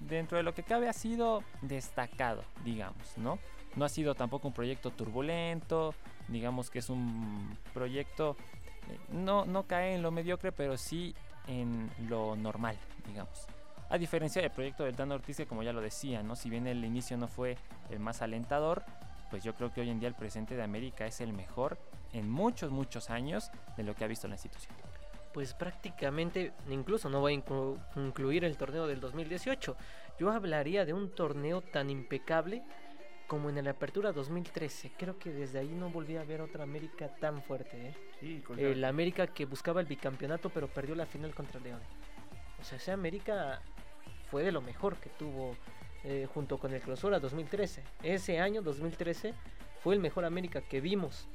dentro 0.00 0.36
de 0.36 0.42
lo 0.42 0.54
que 0.54 0.64
cabe 0.64 0.88
ha 0.88 0.92
sido 0.92 1.44
destacado, 1.62 2.42
digamos, 2.64 3.16
¿no? 3.16 3.38
No 3.76 3.84
ha 3.84 3.88
sido 3.88 4.16
tampoco 4.16 4.48
un 4.48 4.54
proyecto 4.54 4.90
turbulento, 4.90 5.94
digamos 6.26 6.68
que 6.68 6.80
es 6.80 6.90
un 6.90 7.56
proyecto, 7.72 8.36
eh, 8.88 8.98
no, 9.10 9.44
no 9.44 9.68
cae 9.68 9.94
en 9.94 10.02
lo 10.02 10.10
mediocre, 10.10 10.50
pero 10.50 10.76
sí 10.76 11.14
en 11.46 11.90
lo 12.08 12.34
normal, 12.34 12.76
digamos. 13.06 13.46
A 13.88 13.98
diferencia 13.98 14.42
del 14.42 14.50
proyecto 14.50 14.82
del 14.82 14.96
Tan 14.96 15.12
Ortiz, 15.12 15.36
que 15.36 15.46
como 15.46 15.62
ya 15.62 15.72
lo 15.72 15.80
decía, 15.80 16.24
¿no? 16.24 16.34
si 16.34 16.50
bien 16.50 16.66
el 16.66 16.84
inicio 16.84 17.16
no 17.16 17.28
fue 17.28 17.56
el 17.90 18.00
más 18.00 18.20
alentador, 18.22 18.82
pues 19.30 19.44
yo 19.44 19.54
creo 19.54 19.72
que 19.72 19.80
hoy 19.80 19.90
en 19.90 20.00
día 20.00 20.08
el 20.08 20.14
presente 20.14 20.56
de 20.56 20.62
América 20.62 21.06
es 21.06 21.20
el 21.20 21.32
mejor 21.32 21.78
en 22.14 22.30
muchos, 22.30 22.70
muchos 22.70 23.10
años 23.10 23.50
de 23.76 23.82
lo 23.82 23.94
que 23.94 24.04
ha 24.04 24.06
visto 24.06 24.26
la 24.28 24.34
institución. 24.34 24.74
Pues 25.34 25.52
prácticamente, 25.52 26.52
incluso 26.70 27.10
no 27.10 27.20
voy 27.20 27.34
a 27.34 28.00
incluir 28.00 28.44
el 28.44 28.56
torneo 28.56 28.86
del 28.86 29.00
2018. 29.00 29.76
Yo 30.18 30.30
hablaría 30.30 30.84
de 30.84 30.92
un 30.92 31.12
torneo 31.12 31.60
tan 31.60 31.90
impecable 31.90 32.62
como 33.26 33.50
en 33.50 33.62
la 33.64 33.72
Apertura 33.72 34.12
2013. 34.12 34.92
Creo 34.96 35.18
que 35.18 35.30
desde 35.30 35.58
ahí 35.58 35.74
no 35.74 35.90
volví 35.90 36.16
a 36.16 36.22
ver 36.22 36.40
otra 36.40 36.62
América 36.62 37.08
tan 37.16 37.42
fuerte. 37.42 37.88
¿eh? 37.88 37.94
Sí, 38.20 38.44
el 38.58 38.84
América 38.84 39.26
que 39.26 39.44
buscaba 39.44 39.80
el 39.80 39.86
bicampeonato 39.86 40.50
pero 40.50 40.68
perdió 40.68 40.94
la 40.94 41.06
final 41.06 41.34
contra 41.34 41.60
León. 41.60 41.80
O 42.60 42.64
sea, 42.64 42.78
ese 42.78 42.92
América 42.92 43.60
fue 44.30 44.44
de 44.44 44.52
lo 44.52 44.60
mejor 44.60 44.96
que 44.98 45.10
tuvo 45.10 45.56
eh, 46.04 46.28
junto 46.32 46.58
con 46.58 46.72
el 46.72 46.80
Clausura 46.80 47.18
2013. 47.18 47.82
Ese 48.04 48.38
año 48.38 48.62
2013 48.62 49.34
fue 49.82 49.94
el 49.94 50.00
mejor 50.00 50.24
América 50.24 50.60
que 50.60 50.80
vimos 50.80 51.28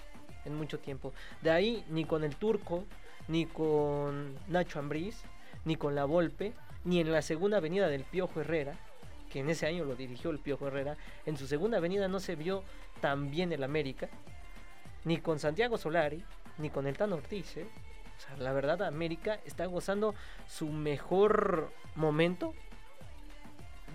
en 0.46 0.56
mucho 0.56 0.80
tiempo. 0.80 1.14
De 1.42 1.52
ahí 1.52 1.84
ni 1.90 2.06
con 2.06 2.24
el 2.24 2.36
Turco, 2.36 2.86
ni 3.28 3.46
con 3.46 4.36
Nacho 4.48 4.80
Ambriz, 4.80 5.22
ni 5.66 5.76
con 5.76 5.96
la 5.96 6.06
Volpe, 6.06 6.54
ni 6.84 7.00
en 7.00 7.12
la 7.12 7.22
segunda 7.22 7.58
avenida 7.58 7.88
del 7.88 8.04
Piojo 8.04 8.42
Herrera, 8.42 8.74
que 9.30 9.40
en 9.40 9.50
ese 9.50 9.68
año 9.68 9.86
lo 9.86 9.96
dirigió 9.96 10.32
el 10.32 10.40
Piojo 10.40 10.68
Herrera, 10.68 10.98
en 11.26 11.38
su 11.38 11.48
segunda 11.48 11.78
avenida 11.78 12.08
no 12.08 12.20
se 12.20 12.36
vio 12.36 12.64
tan 13.02 13.30
bien 13.30 13.52
el 13.52 13.64
América, 13.64 14.10
ni 15.06 15.18
con 15.18 15.40
Santiago 15.40 15.78
Solari, 15.78 16.24
ni 16.58 16.70
con 16.70 16.88
el 16.88 16.98
Tan 16.98 17.14
Ortiz. 17.14 17.58
¿eh? 17.58 17.68
O 18.18 18.22
sea, 18.22 18.38
la 18.38 18.54
verdad, 18.54 18.82
América 18.84 19.40
está 19.46 19.66
gozando 19.66 20.16
su 20.48 20.68
mejor 20.68 21.72
momento 21.96 22.54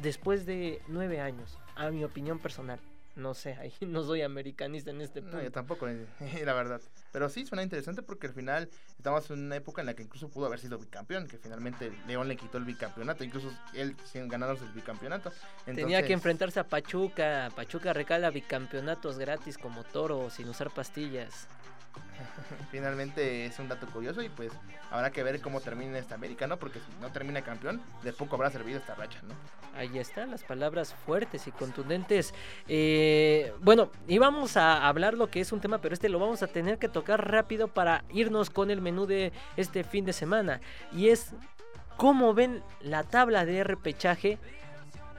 después 0.02 0.46
de 0.46 0.80
nueve 0.88 1.20
años, 1.20 1.58
a 1.74 1.90
mi 1.90 2.04
opinión 2.04 2.38
personal. 2.38 2.78
No 3.16 3.34
sé, 3.34 3.54
ahí 3.54 3.72
no 3.86 4.02
soy 4.02 4.22
americanista 4.22 4.90
en 4.90 5.00
este 5.00 5.22
punto. 5.22 5.36
No, 5.36 5.42
yo 5.42 5.52
tampoco, 5.52 5.88
eh, 5.88 6.06
la 6.44 6.52
verdad. 6.52 6.80
Pero 7.12 7.28
sí 7.28 7.46
suena 7.46 7.62
interesante 7.62 8.02
porque 8.02 8.26
al 8.26 8.34
final 8.34 8.68
estamos 8.96 9.30
en 9.30 9.40
una 9.40 9.56
época 9.56 9.82
en 9.82 9.86
la 9.86 9.94
que 9.94 10.02
incluso 10.02 10.28
pudo 10.28 10.46
haber 10.46 10.58
sido 10.58 10.78
bicampeón, 10.78 11.28
que 11.28 11.38
finalmente 11.38 11.92
León 12.06 12.28
le 12.28 12.36
quitó 12.36 12.58
el 12.58 12.64
bicampeonato, 12.64 13.24
incluso 13.24 13.52
él 13.72 13.96
sin 14.04 14.28
ganarnos 14.28 14.60
el 14.62 14.72
bicampeonato. 14.72 15.32
Tenía 15.64 16.02
que 16.02 16.12
enfrentarse 16.12 16.60
a 16.60 16.64
Pachuca, 16.64 17.50
Pachuca 17.54 17.92
recala 17.92 18.30
bicampeonatos 18.30 19.18
gratis 19.18 19.58
como 19.58 19.84
toro, 19.84 20.30
sin 20.30 20.48
usar 20.48 20.70
pastillas. 20.72 21.48
Finalmente 22.70 23.46
es 23.46 23.58
un 23.58 23.68
dato 23.68 23.86
curioso 23.86 24.22
y 24.22 24.28
pues 24.28 24.52
habrá 24.90 25.10
que 25.10 25.22
ver 25.22 25.40
cómo 25.40 25.60
termina 25.60 25.98
esta 25.98 26.14
América, 26.14 26.46
¿no? 26.46 26.58
Porque 26.58 26.78
si 26.78 26.86
no 27.00 27.10
termina 27.10 27.42
campeón, 27.42 27.80
de 28.02 28.12
poco 28.12 28.36
habrá 28.36 28.50
servido 28.50 28.78
esta 28.78 28.94
racha, 28.94 29.20
¿no? 29.22 29.34
Ahí 29.76 29.98
están 29.98 30.30
las 30.30 30.44
palabras 30.44 30.94
fuertes 30.94 31.46
y 31.46 31.50
contundentes. 31.50 32.32
Eh, 32.68 33.52
bueno, 33.60 33.90
íbamos 34.06 34.56
a 34.56 34.86
hablar 34.86 35.14
lo 35.14 35.28
que 35.28 35.40
es 35.40 35.52
un 35.52 35.60
tema, 35.60 35.78
pero 35.78 35.94
este 35.94 36.08
lo 36.08 36.18
vamos 36.18 36.42
a 36.42 36.46
tener 36.46 36.78
que 36.78 36.88
tocar 36.88 37.28
rápido 37.30 37.68
para 37.68 38.04
irnos 38.10 38.50
con 38.50 38.70
el 38.70 38.80
menú 38.80 39.06
de 39.06 39.32
este 39.56 39.82
fin 39.82 40.04
de 40.04 40.12
semana. 40.12 40.60
Y 40.92 41.08
es 41.08 41.34
cómo 41.96 42.34
ven 42.34 42.62
la 42.80 43.02
tabla 43.02 43.44
de 43.44 43.64
repechaje 43.64 44.38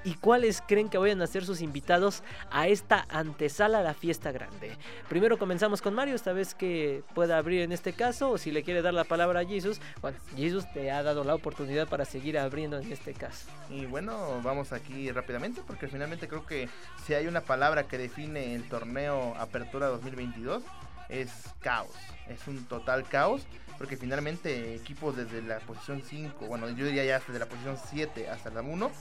y 0.05 0.13
cuáles 0.13 0.61
creen 0.65 0.87
que 0.87 0.97
vayan 0.97 1.21
a 1.21 1.27
ser 1.27 1.43
sus 1.43 1.61
invitados 1.61 2.23
a 2.51 2.67
esta 2.67 3.05
antesala 3.09 3.79
a 3.79 3.83
la 3.83 3.93
fiesta 3.93 4.31
grande. 4.31 4.77
Primero 5.09 5.37
comenzamos 5.37 5.81
con 5.81 5.93
Mario, 5.93 6.15
esta 6.15 6.31
vez 6.31 6.55
que 6.55 7.03
pueda 7.13 7.37
abrir 7.37 7.61
en 7.61 7.71
este 7.71 7.91
caso, 7.91 8.29
o 8.31 8.37
si 8.37 8.51
le 8.51 8.63
quiere 8.63 8.81
dar 8.81 8.93
la 8.93 9.03
palabra 9.03 9.41
a 9.41 9.45
Jesus, 9.45 9.81
bueno, 10.01 10.17
Jesus 10.37 10.71
te 10.71 10.91
ha 10.91 11.03
dado 11.03 11.23
la 11.23 11.35
oportunidad 11.35 11.89
para 11.89 12.05
seguir 12.05 12.37
abriendo 12.37 12.77
en 12.77 12.91
este 12.91 13.13
caso. 13.13 13.47
Y 13.69 13.85
bueno, 13.85 14.39
vamos 14.43 14.71
aquí 14.71 15.11
rápidamente, 15.11 15.61
porque 15.65 15.87
finalmente 15.87 16.27
creo 16.27 16.45
que 16.45 16.69
si 17.05 17.15
hay 17.15 17.27
una 17.27 17.41
palabra 17.41 17.87
que 17.87 17.97
define 17.97 18.53
el 18.53 18.69
torneo 18.69 19.35
Apertura 19.37 19.87
2022, 19.87 20.63
es 21.09 21.31
caos, 21.59 21.93
es 22.29 22.47
un 22.47 22.65
total 22.65 23.03
caos 23.07 23.45
porque 23.77 23.97
finalmente 23.97 24.75
equipos 24.75 25.15
desde 25.17 25.41
la 25.41 25.59
posición 25.59 26.01
5, 26.01 26.45
bueno, 26.47 26.69
yo 26.69 26.85
diría 26.85 27.03
ya 27.03 27.19
desde 27.19 27.39
la 27.39 27.45
posición 27.45 27.77
7 27.89 28.29
hasta 28.29 28.49
la 28.49 28.61
1, 28.61 28.91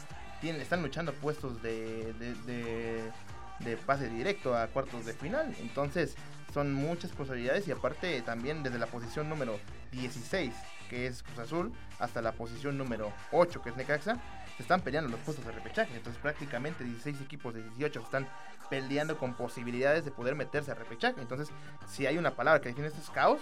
están 0.50 0.82
luchando 0.82 1.12
puestos 1.14 1.62
de, 1.62 2.12
de, 2.14 3.76
pase 3.86 4.08
directo 4.08 4.56
a 4.56 4.66
cuartos 4.68 5.06
de 5.06 5.12
final. 5.12 5.54
Entonces 5.60 6.14
son 6.52 6.72
muchas 6.72 7.10
posibilidades 7.12 7.66
y 7.68 7.72
aparte 7.72 8.20
también 8.22 8.62
desde 8.62 8.78
la 8.78 8.86
posición 8.86 9.28
número 9.28 9.58
16, 9.92 10.52
que 10.88 11.06
es 11.06 11.22
Cruz 11.22 11.38
Azul, 11.38 11.72
hasta 11.98 12.22
la 12.22 12.32
posición 12.32 12.78
número 12.78 13.12
8, 13.32 13.62
que 13.62 13.70
es 13.70 13.76
Necaxa, 13.76 14.20
se 14.56 14.62
están 14.62 14.80
peleando 14.80 15.10
los 15.10 15.20
puestos 15.20 15.44
de 15.44 15.52
repechaje. 15.52 15.96
Entonces 15.96 16.20
prácticamente 16.20 16.84
16 16.84 17.20
equipos 17.20 17.54
de 17.54 17.62
18 17.62 18.00
están 18.00 18.28
peleando 18.68 19.18
con 19.18 19.34
posibilidades 19.34 20.04
de 20.04 20.10
poder 20.10 20.34
meterse 20.34 20.70
a 20.70 20.74
repechaje. 20.74 21.20
Entonces, 21.20 21.48
si 21.86 22.06
hay 22.06 22.18
una 22.18 22.34
palabra 22.34 22.60
que 22.60 22.68
define 22.68 22.88
esto 22.88 23.00
es 23.00 23.10
caos, 23.10 23.40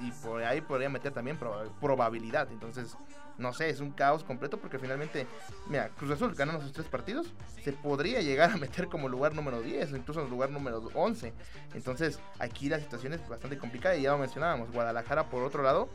y, 0.00 0.10
por 0.10 0.42
ahí 0.42 0.60
podría 0.60 0.88
meter 0.88 1.12
también 1.12 1.38
probabilidad. 1.80 2.50
Entonces, 2.50 2.96
no 3.38 3.52
sé, 3.52 3.68
es 3.68 3.80
un 3.80 3.90
caos 3.90 4.24
completo 4.24 4.58
porque 4.58 4.78
finalmente, 4.78 5.26
mira, 5.68 5.90
Cruz 5.90 6.12
Azul 6.12 6.34
ganando 6.34 6.62
sus 6.62 6.72
tres 6.72 6.86
partidos, 6.86 7.32
se 7.62 7.72
podría 7.72 8.20
llegar 8.20 8.50
a 8.50 8.56
meter 8.56 8.88
como 8.88 9.08
lugar 9.08 9.34
número 9.34 9.60
10 9.60 9.92
o 9.92 9.96
incluso 9.96 10.24
lugar 10.26 10.50
número 10.50 10.82
11. 10.94 11.32
Entonces, 11.74 12.18
aquí 12.38 12.68
la 12.68 12.80
situación 12.80 13.12
es 13.12 13.28
bastante 13.28 13.58
complicada 13.58 13.96
y 13.96 14.02
ya 14.02 14.12
lo 14.12 14.18
mencionábamos. 14.18 14.72
Guadalajara, 14.72 15.28
por 15.28 15.42
otro 15.42 15.62
lado, 15.62 15.88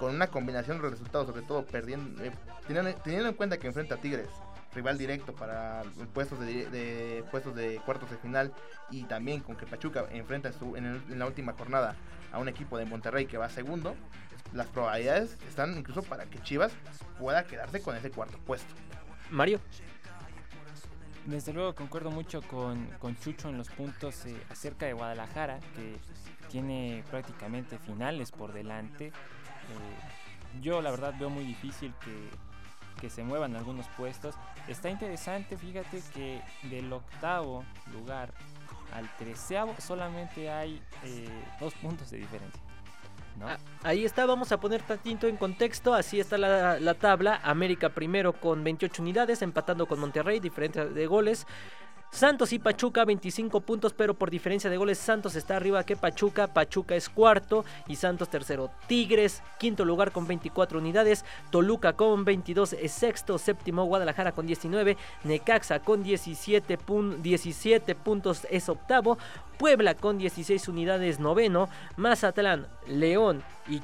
con 0.00 0.14
una 0.14 0.28
combinación 0.28 0.80
de 0.80 0.88
resultados, 0.88 1.26
sobre 1.26 1.42
todo 1.42 1.64
perdiendo, 1.66 2.24
eh, 2.24 2.32
teniendo, 2.66 3.28
en 3.28 3.34
cuenta 3.34 3.58
que 3.58 3.66
enfrenta 3.66 3.96
a 3.96 3.98
Tigres, 3.98 4.30
rival 4.74 4.96
directo 4.96 5.34
para 5.34 5.82
puestos 6.14 6.40
de, 6.40 7.22
puestos 7.30 7.54
de 7.54 7.76
cuartos 7.84 8.10
de 8.10 8.16
final 8.16 8.50
y 8.90 9.04
también 9.04 9.40
con 9.40 9.56
que 9.56 9.66
Pachuca 9.66 10.06
enfrenta 10.10 10.50
en, 10.74 10.86
en, 10.86 11.18
la 11.18 11.26
última 11.26 11.52
jornada 11.52 11.96
a 12.32 12.38
un 12.38 12.48
equipo 12.48 12.78
de 12.78 12.86
Monterrey 12.86 13.26
que 13.26 13.36
va 13.36 13.50
segundo, 13.50 13.94
las 14.54 14.68
probabilidades 14.68 15.36
están 15.46 15.76
incluso 15.76 16.02
para 16.02 16.24
que 16.24 16.40
Chivas 16.42 16.72
pueda 17.18 17.44
quedarse 17.44 17.82
con 17.82 17.94
ese 17.94 18.10
cuarto 18.10 18.38
puesto. 18.38 18.74
Mario. 19.30 19.60
Desde 21.26 21.52
luego 21.52 21.74
concuerdo 21.74 22.10
mucho 22.10 22.40
con, 22.40 22.86
con 22.98 23.16
Chucho 23.18 23.50
en 23.50 23.58
los 23.58 23.68
puntos 23.68 24.24
eh, 24.24 24.34
acerca 24.48 24.86
de 24.86 24.94
Guadalajara, 24.94 25.60
que 25.76 25.96
tiene 26.50 27.04
prácticamente 27.10 27.78
finales 27.78 28.32
por 28.32 28.52
delante. 28.52 29.12
Eh, 29.70 30.60
yo 30.60 30.82
la 30.82 30.90
verdad 30.90 31.14
veo 31.18 31.30
muy 31.30 31.44
difícil 31.44 31.92
que, 32.04 32.28
que 33.00 33.10
se 33.10 33.22
muevan 33.22 33.56
algunos 33.56 33.86
puestos. 33.96 34.34
Está 34.68 34.90
interesante, 34.90 35.56
fíjate 35.56 36.02
que 36.14 36.42
del 36.64 36.92
octavo 36.92 37.64
lugar 37.92 38.32
al 38.92 39.08
treceavo 39.16 39.74
solamente 39.78 40.50
hay 40.50 40.82
eh, 41.04 41.28
dos 41.58 41.74
puntos 41.74 42.10
de 42.10 42.18
diferencia. 42.18 42.60
Ah, 43.42 43.58
ahí 43.82 44.04
está, 44.04 44.26
vamos 44.26 44.52
a 44.52 44.60
poner 44.60 44.82
tantito 44.82 45.26
en 45.26 45.36
contexto, 45.36 45.94
así 45.94 46.20
está 46.20 46.36
la, 46.36 46.94
tabla, 46.94 47.40
América 47.42 47.88
primero 47.88 48.34
con 48.34 48.62
28 48.62 49.00
unidades, 49.00 49.40
empatando 49.40 49.86
con 49.86 49.98
Monterrey, 49.98 50.40
diferencia 50.40 50.84
de 50.84 51.06
goles. 51.06 51.46
Santos 52.10 52.52
y 52.52 52.58
Pachuca 52.58 53.04
25 53.04 53.60
puntos, 53.60 53.92
pero 53.92 54.14
por 54.14 54.30
diferencia 54.30 54.68
de 54.68 54.76
goles 54.76 54.98
Santos 54.98 55.36
está 55.36 55.56
arriba 55.56 55.84
que 55.84 55.96
Pachuca, 55.96 56.48
Pachuca 56.48 56.96
es 56.96 57.08
cuarto 57.08 57.64
y 57.86 57.96
Santos 57.96 58.28
tercero. 58.28 58.70
Tigres 58.88 59.42
quinto 59.58 59.84
lugar 59.84 60.10
con 60.10 60.26
24 60.26 60.78
unidades, 60.80 61.24
Toluca 61.50 61.92
con 61.92 62.24
22 62.24 62.72
es 62.74 62.92
sexto, 62.92 63.38
séptimo 63.38 63.84
Guadalajara 63.84 64.32
con 64.32 64.46
19, 64.46 64.96
Necaxa 65.24 65.78
con 65.78 66.02
17, 66.02 66.78
17 67.22 67.94
puntos 67.94 68.46
es 68.50 68.68
octavo, 68.68 69.16
Puebla 69.56 69.94
con 69.94 70.18
16 70.18 70.68
unidades 70.68 71.20
noveno, 71.20 71.68
Mazatlán, 71.96 72.66
León 72.86 73.42
y 73.68 73.80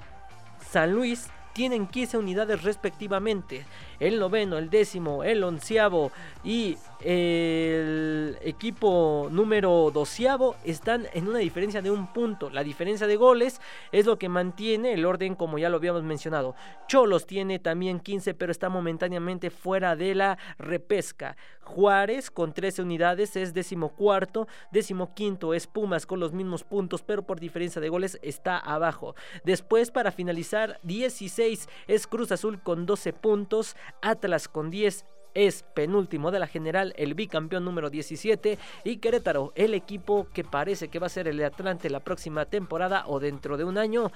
San 0.68 0.92
Luis 0.92 1.28
tienen 1.56 1.86
15 1.86 2.18
unidades 2.18 2.62
respectivamente. 2.62 3.64
El 3.98 4.18
noveno, 4.18 4.58
el 4.58 4.68
décimo, 4.68 5.24
el 5.24 5.42
onceavo 5.42 6.12
y 6.44 6.76
el 7.02 8.36
equipo 8.42 9.28
número 9.30 9.90
doceavo 9.90 10.56
están 10.64 11.06
en 11.14 11.26
una 11.28 11.38
diferencia 11.38 11.80
de 11.80 11.90
un 11.90 12.12
punto. 12.12 12.50
La 12.50 12.62
diferencia 12.62 13.06
de 13.06 13.16
goles 13.16 13.62
es 13.90 14.04
lo 14.04 14.18
que 14.18 14.28
mantiene 14.28 14.92
el 14.92 15.06
orden 15.06 15.34
como 15.34 15.56
ya 15.56 15.70
lo 15.70 15.78
habíamos 15.78 16.02
mencionado. 16.02 16.54
Cholos 16.88 17.26
tiene 17.26 17.58
también 17.58 18.00
15 18.00 18.34
pero 18.34 18.52
está 18.52 18.68
momentáneamente 18.68 19.48
fuera 19.48 19.96
de 19.96 20.14
la 20.14 20.36
repesca. 20.58 21.38
Juárez 21.62 22.30
con 22.30 22.52
13 22.52 22.82
unidades 22.82 23.34
es 23.34 23.54
decimocuarto, 23.54 24.46
decimoquinto 24.72 25.54
es 25.54 25.66
Pumas 25.66 26.06
con 26.06 26.20
los 26.20 26.34
mismos 26.34 26.64
puntos 26.64 27.02
pero 27.02 27.22
por 27.22 27.40
diferencia 27.40 27.80
de 27.80 27.88
goles 27.88 28.18
está 28.20 28.58
abajo. 28.58 29.16
Después 29.42 29.90
para 29.90 30.12
finalizar 30.12 30.78
16 30.82 31.45
es 31.86 32.06
Cruz 32.06 32.32
Azul 32.32 32.60
con 32.60 32.86
12 32.86 33.12
puntos, 33.12 33.76
Atlas 34.02 34.48
con 34.48 34.70
10 34.70 35.04
es 35.34 35.64
penúltimo 35.74 36.30
de 36.30 36.38
la 36.38 36.46
general, 36.46 36.94
el 36.96 37.12
bicampeón 37.12 37.64
número 37.64 37.90
17 37.90 38.58
y 38.84 38.96
Querétaro, 38.96 39.52
el 39.54 39.74
equipo 39.74 40.26
que 40.32 40.44
parece 40.44 40.88
que 40.88 40.98
va 40.98 41.06
a 41.06 41.10
ser 41.10 41.28
el 41.28 41.36
de 41.36 41.44
Atlante 41.44 41.90
la 41.90 42.00
próxima 42.00 42.46
temporada 42.46 43.04
o 43.06 43.20
dentro 43.20 43.58
de 43.58 43.64
un 43.64 43.76
año 43.76 44.10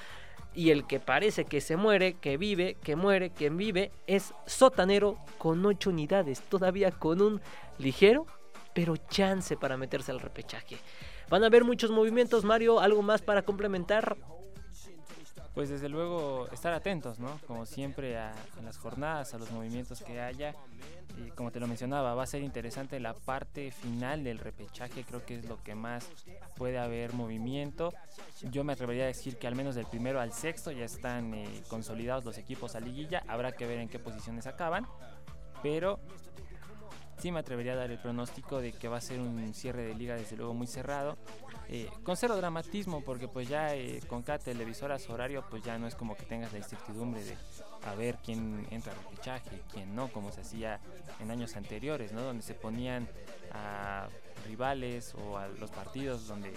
y 0.55 0.71
el 0.71 0.87
que 0.87 0.99
parece 0.99 1.45
que 1.45 1.61
se 1.61 1.77
muere, 1.77 2.15
que 2.15 2.39
vive, 2.39 2.79
que 2.83 2.97
muere, 2.97 3.31
que 3.31 3.51
vive 3.51 3.93
es 4.07 4.33
Sotanero 4.47 5.19
con 5.37 5.65
8 5.65 5.91
unidades, 5.91 6.41
todavía 6.41 6.91
con 6.91 7.21
un 7.21 7.41
ligero 7.79 8.27
pero 8.73 8.97
chance 8.97 9.57
para 9.57 9.77
meterse 9.77 10.13
al 10.13 10.21
repechaje. 10.21 10.79
Van 11.29 11.43
a 11.45 11.47
haber 11.47 11.65
muchos 11.65 11.91
movimientos, 11.91 12.45
Mario, 12.45 12.81
algo 12.81 13.03
más 13.03 13.21
para 13.21 13.43
complementar 13.43 14.17
pues 15.55 15.69
desde 15.69 15.89
luego 15.89 16.49
estar 16.53 16.73
atentos, 16.73 17.19
¿no? 17.19 17.39
Como 17.47 17.67
siempre 17.67 18.17
a, 18.17 18.33
las 18.63 18.79
jornadas, 18.79 19.35
a 19.35 19.39
los 19.39 19.51
movimientos 19.51 20.03
que 20.03 20.21
haya. 20.21 20.55
Y 21.19 21.31
como 21.33 21.51
te 21.51 21.59
lo 21.59 21.67
mencionaba, 21.67 22.15
va 22.15 22.23
a 22.23 22.27
ser 22.27 22.43
interesante 22.43 23.01
la 23.01 23.15
parte 23.15 23.73
final 23.73 24.23
del 24.23 24.39
repechaje, 24.39 25.05
creo 25.05 25.25
que 25.27 25.35
es 25.35 25.45
lo 25.49 25.63
que 25.63 25.75
más 25.75 26.09
puede 26.57 26.79
haber 26.79 27.13
movimiento. 27.15 27.93
Yo 28.43 28.63
me 28.63 28.73
atrevería 28.73 29.05
a 29.05 29.09
decir 29.09 29.37
que 29.37 29.47
al 29.47 29.57
menos 29.57 29.75
del 29.75 29.87
primero 29.87 30.21
al 30.21 30.33
sexto 30.33 30.71
ya 30.71 30.85
están 30.85 31.35
eh, 31.35 31.63
consolidados 31.69 32.25
los 32.25 32.39
equipos 32.39 32.77
a 32.77 32.81
liguilla, 32.81 33.25
habrá 33.27 33.53
que 33.53 33.67
ver 33.67 33.81
en 33.81 33.89
qué 33.89 33.99
posiciones 33.99 34.47
acaban, 34.47 34.87
pero 35.63 35.99
sí 37.21 37.31
me 37.31 37.41
atrevería 37.41 37.73
a 37.73 37.77
dar 37.77 37.91
el 37.91 37.99
pronóstico 37.99 38.61
de 38.61 38.73
que 38.73 38.89
va 38.89 38.97
a 38.97 39.01
ser 39.01 39.21
un 39.21 39.53
cierre 39.55 39.83
de 39.83 39.95
liga 39.95 40.15
desde 40.15 40.37
luego 40.37 40.55
muy 40.55 40.67
cerrado 40.67 41.19
eh, 41.73 41.89
con 42.03 42.17
cero 42.17 42.37
dramatismo, 42.37 43.01
porque 43.05 43.29
pues 43.29 43.49
ya 43.49 43.77
eh, 43.77 44.01
con 44.09 44.23
cada 44.23 44.39
televisora 44.39 44.99
su 44.99 45.13
horario, 45.13 45.45
pues 45.49 45.63
ya 45.63 45.79
no 45.79 45.87
es 45.87 45.95
como 45.95 46.17
que 46.17 46.25
tengas 46.25 46.51
la 46.53 46.59
incertidumbre 46.59 47.23
de 47.23 47.37
a 47.85 47.95
ver 47.95 48.19
quién 48.25 48.67
entra 48.73 48.93
al 48.93 48.99
repechaje 49.05 49.55
y 49.55 49.73
quién 49.73 49.95
no, 49.95 50.09
como 50.09 50.33
se 50.33 50.41
hacía 50.41 50.81
en 51.21 51.31
años 51.31 51.55
anteriores, 51.55 52.13
¿no? 52.13 52.23
Donde 52.23 52.43
se 52.43 52.55
ponían 52.55 53.09
a 53.53 54.09
rivales 54.49 55.15
o 55.15 55.39
a 55.39 55.47
los 55.47 55.71
partidos 55.71 56.27
donde 56.27 56.53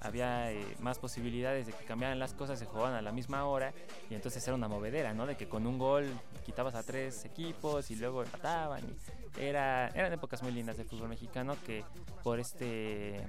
había 0.00 0.52
eh, 0.52 0.76
más 0.80 0.98
posibilidades 0.98 1.66
de 1.66 1.72
que 1.72 1.84
cambiaran 1.84 2.18
las 2.18 2.34
cosas, 2.34 2.58
se 2.58 2.66
jugaban 2.66 2.94
a 2.94 3.00
la 3.00 3.10
misma 3.10 3.46
hora 3.46 3.72
y 4.10 4.14
entonces 4.14 4.46
era 4.46 4.54
una 4.54 4.68
movedera, 4.68 5.14
¿no? 5.14 5.26
De 5.26 5.36
que 5.36 5.48
con 5.48 5.66
un 5.66 5.78
gol 5.78 6.08
quitabas 6.44 6.74
a 6.74 6.82
tres 6.82 7.24
equipos 7.24 7.90
y 7.90 7.96
luego 7.96 8.22
empataban. 8.22 8.82
Y 8.84 9.17
era, 9.38 9.88
eran 9.88 10.12
épocas 10.12 10.42
muy 10.42 10.52
lindas 10.52 10.76
del 10.76 10.86
fútbol 10.86 11.08
mexicano 11.08 11.56
que 11.64 11.84
por 12.22 12.40
este, 12.40 13.26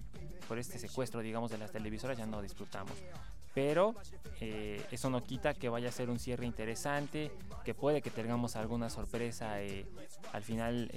por 0.47 0.57
este 0.57 0.79
secuestro, 0.79 1.21
digamos, 1.21 1.51
de 1.51 1.57
las 1.57 1.71
televisoras 1.71 2.17
ya 2.17 2.25
no 2.25 2.41
disfrutamos 2.41 2.95
pero 3.53 3.95
eh, 4.39 4.81
eso 4.91 5.09
no 5.09 5.23
quita 5.23 5.53
que 5.53 5.69
vaya 5.69 5.89
a 5.89 5.91
ser 5.91 6.09
un 6.09 6.19
cierre 6.19 6.45
interesante, 6.45 7.31
que 7.65 7.73
puede 7.73 8.01
que 8.01 8.09
tengamos 8.09 8.55
alguna 8.55 8.89
sorpresa 8.89 9.61
eh, 9.61 9.85
al 10.33 10.43
final 10.43 10.89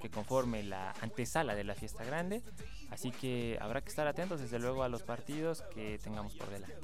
que 0.00 0.10
conforme 0.10 0.62
la 0.62 0.94
antesala 1.00 1.54
de 1.54 1.64
la 1.64 1.74
fiesta 1.74 2.04
grande. 2.04 2.42
Así 2.90 3.10
que 3.10 3.56
habrá 3.60 3.80
que 3.80 3.88
estar 3.88 4.06
atentos 4.06 4.40
desde 4.40 4.58
luego 4.58 4.82
a 4.82 4.88
los 4.88 5.02
partidos 5.02 5.62
que 5.74 5.98
tengamos 5.98 6.34
por 6.34 6.50
delante. 6.50 6.76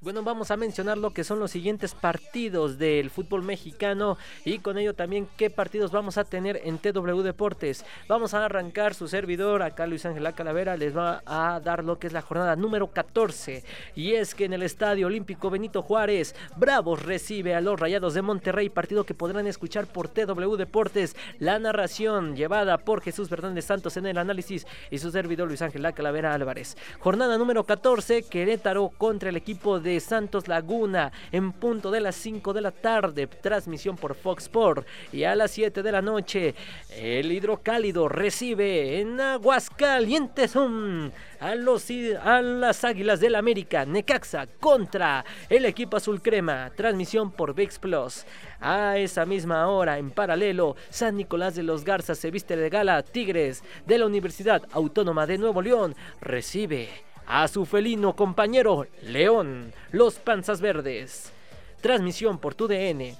Bueno, 0.00 0.22
vamos 0.22 0.52
a 0.52 0.56
mencionar 0.56 0.96
lo 0.96 1.10
que 1.10 1.24
son 1.24 1.40
los 1.40 1.50
siguientes 1.50 1.92
partidos 1.92 2.78
del 2.78 3.10
fútbol 3.10 3.42
mexicano 3.42 4.16
y 4.44 4.60
con 4.60 4.78
ello 4.78 4.94
también 4.94 5.26
qué 5.36 5.50
partidos 5.50 5.90
vamos 5.90 6.18
a 6.18 6.24
tener 6.24 6.60
en 6.62 6.78
TW 6.78 7.20
Deportes. 7.22 7.84
Vamos 8.06 8.32
a 8.32 8.44
arrancar 8.44 8.94
su 8.94 9.08
servidor, 9.08 9.60
acá 9.60 9.88
Luis 9.88 10.06
Ángel 10.06 10.32
Calavera 10.34 10.76
les 10.76 10.96
va 10.96 11.20
a 11.26 11.58
dar 11.58 11.82
lo 11.82 11.98
que 11.98 12.06
es 12.06 12.12
la 12.12 12.22
jornada 12.22 12.54
número 12.54 12.92
14 12.92 13.64
y 13.96 14.12
es 14.12 14.36
que 14.36 14.44
en 14.44 14.52
el 14.52 14.62
Estadio 14.62 15.08
Olímpico 15.08 15.50
Benito 15.50 15.82
Juárez, 15.82 16.36
Bravos 16.56 17.02
recibe 17.02 17.56
a 17.56 17.60
los 17.60 17.80
Rayados 17.80 18.14
de 18.14 18.22
Monterrey, 18.22 18.68
partido 18.68 19.02
que 19.02 19.14
podrán 19.14 19.48
escuchar 19.48 19.88
por 19.88 20.06
TW 20.06 20.54
Deportes, 20.54 21.16
la 21.40 21.58
narración 21.58 22.36
llevada 22.36 22.78
por 22.78 23.00
Jesús 23.00 23.28
Fernández 23.28 23.64
Santos 23.64 23.96
en 23.96 24.06
el 24.06 24.18
análisis 24.18 24.64
y 24.92 24.98
su 24.98 25.10
servidor 25.10 25.48
Luis 25.48 25.62
Ángel 25.62 25.92
Calavera 25.92 26.34
Álvarez. 26.34 26.76
Jornada 27.00 27.36
número 27.36 27.64
14, 27.64 28.22
Querétaro 28.22 28.90
contra 28.96 29.30
el 29.30 29.36
equipo 29.36 29.80
de 29.80 29.87
de 29.88 30.00
Santos 30.00 30.48
Laguna 30.48 31.10
en 31.32 31.52
punto 31.52 31.90
de 31.90 32.00
las 32.00 32.14
5 32.16 32.52
de 32.52 32.60
la 32.60 32.70
tarde, 32.70 33.26
transmisión 33.26 33.96
por 33.96 34.14
Fox 34.14 34.44
Sport. 34.44 34.86
Y 35.12 35.24
a 35.24 35.34
las 35.34 35.50
7 35.52 35.82
de 35.82 35.92
la 35.92 36.02
noche, 36.02 36.54
el 36.94 37.32
hidrocálido 37.32 38.08
recibe 38.08 39.00
en 39.00 39.18
Aguascalientes 39.20 40.54
a, 40.56 41.54
los, 41.54 41.86
a 42.22 42.42
las 42.42 42.84
Águilas 42.84 43.20
del 43.20 43.34
América, 43.34 43.86
Necaxa 43.86 44.46
contra 44.60 45.24
el 45.48 45.64
equipo 45.64 45.96
azul 45.96 46.20
crema, 46.20 46.70
transmisión 46.76 47.30
por 47.32 47.54
VIX 47.54 47.78
Plus. 47.78 48.26
A 48.60 48.98
esa 48.98 49.24
misma 49.24 49.68
hora, 49.68 49.98
en 49.98 50.10
paralelo, 50.10 50.76
San 50.90 51.16
Nicolás 51.16 51.54
de 51.54 51.62
los 51.62 51.84
Garzas 51.84 52.18
se 52.18 52.30
viste 52.30 52.56
de 52.56 52.68
gala, 52.68 53.02
Tigres 53.02 53.62
de 53.86 53.98
la 53.98 54.06
Universidad 54.06 54.62
Autónoma 54.72 55.26
de 55.26 55.38
Nuevo 55.38 55.62
León 55.62 55.94
recibe 56.20 57.07
a 57.28 57.46
su 57.46 57.66
felino 57.66 58.16
compañero 58.16 58.86
León, 59.02 59.74
los 59.92 60.14
Panzas 60.14 60.62
Verdes. 60.62 61.30
Transmisión 61.82 62.38
por 62.38 62.54
TUDN. 62.54 63.14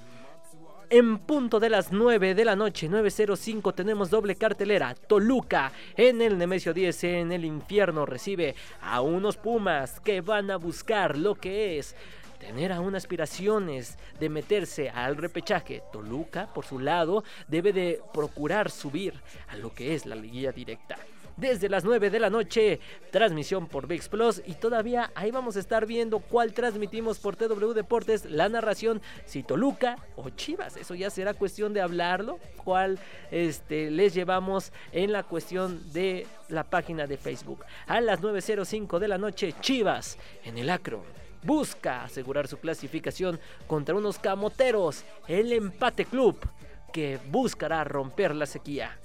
En 0.89 1.19
punto 1.19 1.59
de 1.59 1.69
las 1.69 1.91
9 1.91 2.33
de 2.33 2.43
la 2.43 2.55
noche, 2.55 2.89
9.05, 2.89 3.75
tenemos 3.75 4.09
doble 4.09 4.35
cartelera. 4.35 4.95
Toluca 4.95 5.71
en 5.95 6.23
el 6.23 6.39
Nemesio 6.39 6.73
10 6.73 7.03
en 7.03 7.31
el 7.31 7.45
infierno 7.45 8.07
recibe 8.07 8.55
a 8.81 9.01
unos 9.01 9.37
Pumas 9.37 9.99
que 9.99 10.21
van 10.21 10.49
a 10.49 10.57
buscar 10.57 11.15
lo 11.15 11.35
que 11.35 11.77
es 11.77 11.95
tener 12.39 12.71
aún 12.71 12.95
aspiraciones 12.95 13.99
de 14.19 14.29
meterse 14.29 14.89
al 14.89 15.17
repechaje. 15.17 15.83
Toluca, 15.93 16.51
por 16.51 16.65
su 16.65 16.79
lado, 16.79 17.23
debe 17.47 17.73
de 17.73 18.01
procurar 18.11 18.71
subir 18.71 19.13
a 19.49 19.55
lo 19.55 19.71
que 19.71 19.93
es 19.93 20.07
la 20.07 20.15
liguilla 20.15 20.51
directa 20.51 20.97
desde 21.39 21.69
las 21.69 21.83
9 21.83 22.09
de 22.09 22.19
la 22.19 22.29
noche. 22.29 22.79
Transmisión 23.11 23.67
por 23.67 23.87
VIX 23.87 24.09
Plus. 24.09 24.41
Y 24.45 24.53
todavía 24.55 25.11
ahí 25.15 25.31
vamos 25.31 25.55
a 25.55 25.59
estar 25.59 25.85
viendo 25.85 26.19
cuál 26.19 26.53
transmitimos 26.53 27.19
por 27.19 27.35
TW 27.35 27.73
Deportes. 27.73 28.25
La 28.25 28.49
narración, 28.49 29.01
si 29.25 29.43
Toluca 29.43 29.97
o 30.15 30.29
Chivas. 30.29 30.77
Eso 30.77 30.95
ya 30.95 31.09
será 31.09 31.33
cuestión 31.33 31.73
de 31.73 31.81
hablarlo. 31.81 32.39
Cuál 32.63 32.99
este, 33.31 33.91
les 33.91 34.13
llevamos 34.13 34.71
en 34.91 35.11
la 35.11 35.23
cuestión 35.23 35.91
de 35.93 36.27
la 36.49 36.63
página 36.63 37.07
de 37.07 37.17
Facebook. 37.17 37.65
A 37.87 38.01
las 38.01 38.21
9.05 38.21 38.99
de 38.99 39.07
la 39.07 39.17
noche, 39.17 39.53
Chivas 39.61 40.17
en 40.43 40.57
el 40.57 40.69
Acro 40.69 41.03
busca 41.43 42.03
asegurar 42.03 42.47
su 42.47 42.57
clasificación 42.57 43.39
contra 43.67 43.95
unos 43.95 44.19
camoteros, 44.19 45.05
el 45.27 45.53
empate 45.53 46.05
club, 46.05 46.37
que 46.91 47.19
buscará 47.29 47.83
romper 47.83 48.35
la 48.35 48.45
sequía. 48.45 48.97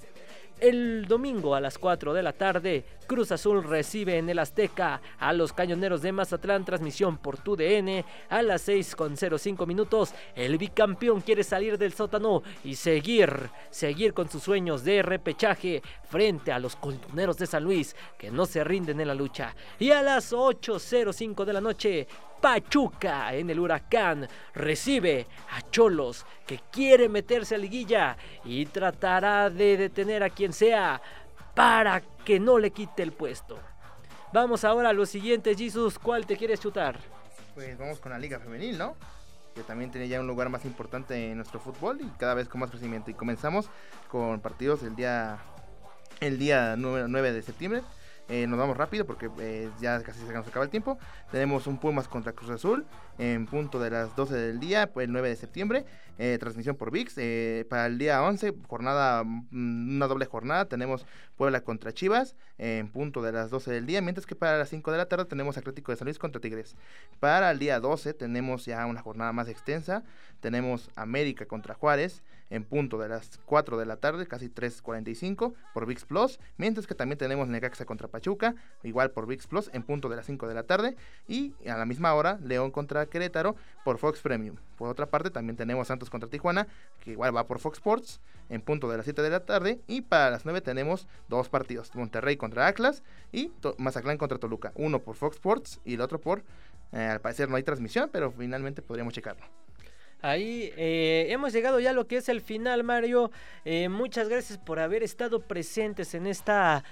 El 0.59 1.05
domingo 1.05 1.53
a 1.53 1.59
las 1.59 1.77
4 1.77 2.13
de 2.13 2.23
la 2.23 2.31
tarde, 2.31 2.85
Cruz 3.07 3.31
Azul 3.33 3.61
recibe 3.61 4.17
en 4.17 4.29
el 4.29 4.39
Azteca 4.39 5.01
a 5.19 5.33
los 5.33 5.51
Cañoneros 5.51 6.01
de 6.01 6.13
Mazatlán, 6.13 6.63
transmisión 6.63 7.17
por 7.17 7.37
TUDN 7.37 8.05
a 8.29 8.41
las 8.41 8.61
6 8.61 8.95
con 8.95 9.17
05 9.17 9.65
minutos. 9.65 10.13
El 10.33 10.57
bicampeón 10.57 11.19
quiere 11.19 11.43
salir 11.43 11.77
del 11.77 11.93
sótano 11.93 12.41
y 12.63 12.75
seguir, 12.75 13.49
seguir 13.69 14.13
con 14.13 14.29
sus 14.29 14.43
sueños 14.43 14.85
de 14.85 15.01
repechaje 15.01 15.83
frente 16.09 16.53
a 16.53 16.59
los 16.59 16.77
Coltuneros 16.77 17.37
de 17.37 17.47
San 17.47 17.65
Luis 17.65 17.93
que 18.17 18.31
no 18.31 18.45
se 18.45 18.63
rinden 18.63 19.01
en 19.01 19.09
la 19.09 19.13
lucha. 19.13 19.53
Y 19.77 19.91
a 19.91 20.01
las 20.01 20.31
8.05 20.31 21.43
de 21.43 21.53
la 21.53 21.61
noche, 21.61 22.07
Pachuca 22.45 23.33
en 23.33 23.49
el 23.49 23.59
huracán 23.59 24.27
recibe 24.53 25.25
a 25.49 25.67
Cholos 25.71 26.27
que 26.45 26.59
quiere 26.71 27.09
meterse 27.09 27.55
a 27.55 27.57
liguilla 27.57 28.17
y 28.43 28.67
tratará 28.67 29.49
de 29.49 29.75
detener 29.77 30.21
a 30.21 30.29
quien 30.29 30.53
sea 30.53 31.01
para 31.55 32.01
que 32.23 32.39
no 32.39 32.59
le 32.59 32.69
quite 32.69 33.01
el 33.01 33.13
puesto. 33.13 33.57
Vamos 34.31 34.63
ahora 34.63 34.89
a 34.89 34.93
los 34.93 35.09
siguientes, 35.09 35.57
Jesus. 35.57 35.97
¿Cuál 35.97 36.27
te 36.27 36.37
quieres 36.37 36.59
chutar? 36.59 36.99
Pues 37.55 37.75
vamos 37.79 37.97
con 37.97 38.11
la 38.11 38.19
Liga 38.19 38.37
Femenil, 38.37 38.77
¿no? 38.77 38.95
Que 39.55 39.63
también 39.63 39.89
tiene 39.89 40.07
ya 40.07 40.19
un 40.19 40.27
lugar 40.27 40.49
más 40.49 40.65
importante 40.65 41.31
en 41.31 41.37
nuestro 41.37 41.59
fútbol 41.59 41.99
y 41.99 42.07
cada 42.19 42.35
vez 42.35 42.47
con 42.47 42.61
más 42.61 42.69
crecimiento. 42.69 43.09
Y 43.09 43.15
comenzamos 43.15 43.71
con 44.07 44.39
partidos 44.39 44.83
el 44.83 44.95
día, 44.95 45.39
el 46.19 46.37
día 46.37 46.75
9, 46.77 47.07
9 47.09 47.33
de 47.33 47.41
septiembre 47.41 47.81
eh, 48.27 48.47
nos 48.47 48.57
vamos 48.57 48.75
rápido 48.75 49.05
porque 49.05 49.29
eh, 49.39 49.69
ya 49.79 50.01
casi 50.01 50.19
se 50.25 50.35
acaba 50.35 50.63
el 50.65 50.71
tiempo. 50.71 50.97
Tenemos 51.31 51.67
un 51.67 51.77
Pumas 51.77 52.07
contra 52.07 52.31
Cruz 52.33 52.49
Azul 52.49 52.85
en 53.17 53.45
punto 53.45 53.79
de 53.79 53.89
las 53.91 54.15
12 54.15 54.35
del 54.35 54.59
día, 54.59 54.89
el 54.95 55.11
9 55.11 55.29
de 55.29 55.35
septiembre. 55.35 55.85
Eh, 56.17 56.37
transmisión 56.39 56.77
por 56.77 56.91
VIX. 56.91 57.13
para 57.69 57.87
el 57.87 57.97
día 57.97 58.23
11, 58.23 58.53
jornada, 58.67 59.23
mm, 59.23 59.95
una 59.95 60.07
doble 60.07 60.25
jornada, 60.25 60.65
tenemos 60.65 61.05
Puebla 61.35 61.61
contra 61.61 61.93
Chivas 61.93 62.35
en 62.57 62.87
punto 62.89 63.21
de 63.21 63.33
las 63.33 63.49
12 63.49 63.71
del 63.71 63.85
día, 63.85 64.01
mientras 64.01 64.25
que 64.25 64.35
para 64.35 64.57
las 64.57 64.69
5 64.69 64.91
de 64.91 64.97
la 64.97 65.07
tarde 65.07 65.25
tenemos 65.25 65.57
Atlético 65.57 65.91
de 65.91 65.97
San 65.97 66.05
Luis 66.05 66.17
contra 66.17 66.39
Tigres. 66.39 66.75
Para 67.19 67.51
el 67.51 67.59
día 67.59 67.79
12 67.79 68.13
tenemos 68.13 68.65
ya 68.65 68.85
una 68.85 69.01
jornada 69.01 69.33
más 69.33 69.49
extensa, 69.49 70.03
tenemos 70.39 70.89
América 70.95 71.45
contra 71.45 71.73
Juárez 71.73 72.23
en 72.49 72.63
punto 72.63 72.97
de 72.97 73.09
las 73.09 73.39
4 73.45 73.77
de 73.77 73.85
la 73.85 73.97
tarde, 73.97 74.27
casi 74.27 74.49
3.45 74.49 75.53
por 75.73 75.85
VIX 75.85 76.05
Plus, 76.05 76.39
mientras 76.57 76.87
que 76.87 76.95
también 76.95 77.17
tenemos 77.17 77.47
Necaxa 77.47 77.85
contra 77.85 78.07
Pachuca, 78.07 78.55
igual 78.83 79.11
por 79.11 79.25
VIX 79.27 79.47
Plus 79.47 79.69
en 79.73 79.83
punto 79.83 80.09
de 80.09 80.15
las 80.15 80.25
5 80.25 80.47
de 80.47 80.53
la 80.53 80.63
tarde 80.63 80.95
y 81.27 81.53
a 81.67 81.77
la 81.77 81.85
misma 81.85 82.13
hora 82.13 82.39
León 82.41 82.71
contra 82.71 83.05
Querétaro 83.07 83.55
por 83.83 83.97
Fox 83.97 84.21
Premium. 84.21 84.55
Por 84.77 84.89
otra 84.89 85.07
parte 85.07 85.29
también 85.29 85.57
tenemos 85.57 85.87
Santos 85.87 86.04
contra 86.09 86.29
Tijuana, 86.29 86.67
que 87.03 87.11
igual 87.11 87.35
va 87.35 87.45
por 87.45 87.59
Fox 87.59 87.77
Sports 87.77 88.21
en 88.49 88.61
punto 88.61 88.89
de 88.89 88.97
las 88.97 89.05
7 89.05 89.21
de 89.21 89.29
la 89.29 89.39
tarde 89.41 89.79
y 89.87 90.01
para 90.01 90.29
las 90.29 90.45
9 90.45 90.61
tenemos 90.61 91.07
dos 91.29 91.49
partidos, 91.49 91.93
Monterrey 91.95 92.37
contra 92.37 92.67
Atlas 92.67 93.03
y 93.31 93.51
Mazatlán 93.77 94.17
contra 94.17 94.37
Toluca, 94.37 94.71
uno 94.75 94.99
por 94.99 95.15
Fox 95.15 95.37
Sports 95.37 95.79
y 95.83 95.95
el 95.95 96.01
otro 96.01 96.19
por, 96.19 96.43
eh, 96.91 96.99
al 96.99 97.21
parecer 97.21 97.49
no 97.49 97.55
hay 97.55 97.63
transmisión, 97.63 98.09
pero 98.11 98.31
finalmente 98.31 98.81
podríamos 98.81 99.13
checarlo. 99.13 99.45
Ahí 100.21 100.73
eh, 100.75 101.27
hemos 101.29 101.53
llegado 101.53 101.79
ya 101.79 101.91
a 101.91 101.93
lo 101.93 102.07
que 102.07 102.17
es 102.17 102.29
el 102.29 102.41
final, 102.41 102.83
Mario. 102.83 103.31
Eh, 103.63 103.89
muchas 103.89 104.27
gracias 104.27 104.57
por 104.57 104.79
haber 104.79 105.03
estado 105.03 105.41
presentes 105.41 106.15
en 106.15 106.25
esta 106.25 106.83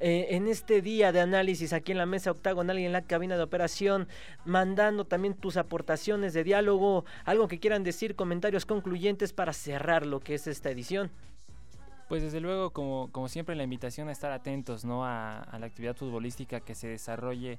eh, 0.00 0.28
en 0.30 0.48
este 0.48 0.82
día 0.82 1.12
de 1.12 1.20
análisis 1.20 1.72
aquí 1.72 1.92
en 1.92 1.98
la 1.98 2.06
mesa 2.06 2.30
octagonal 2.30 2.78
y 2.78 2.84
en 2.84 2.92
la 2.92 3.02
cabina 3.02 3.36
de 3.36 3.42
operación, 3.42 4.08
mandando 4.44 5.04
también 5.04 5.34
tus 5.34 5.56
aportaciones 5.56 6.32
de 6.34 6.44
diálogo, 6.44 7.04
algo 7.24 7.48
que 7.48 7.58
quieran 7.58 7.82
decir, 7.84 8.14
comentarios 8.14 8.66
concluyentes 8.66 9.32
para 9.32 9.52
cerrar 9.52 10.06
lo 10.06 10.20
que 10.20 10.34
es 10.34 10.46
esta 10.46 10.70
edición. 10.70 11.10
Pues 12.08 12.22
desde 12.22 12.40
luego, 12.40 12.70
como, 12.70 13.10
como 13.12 13.28
siempre, 13.28 13.54
la 13.54 13.64
invitación 13.64 14.08
a 14.08 14.12
estar 14.12 14.32
atentos 14.32 14.84
¿no? 14.84 15.04
a, 15.04 15.46
la 15.58 15.66
actividad 15.66 15.94
futbolística 15.94 16.60
que 16.60 16.74
se 16.74 16.88
desarrolle 16.88 17.58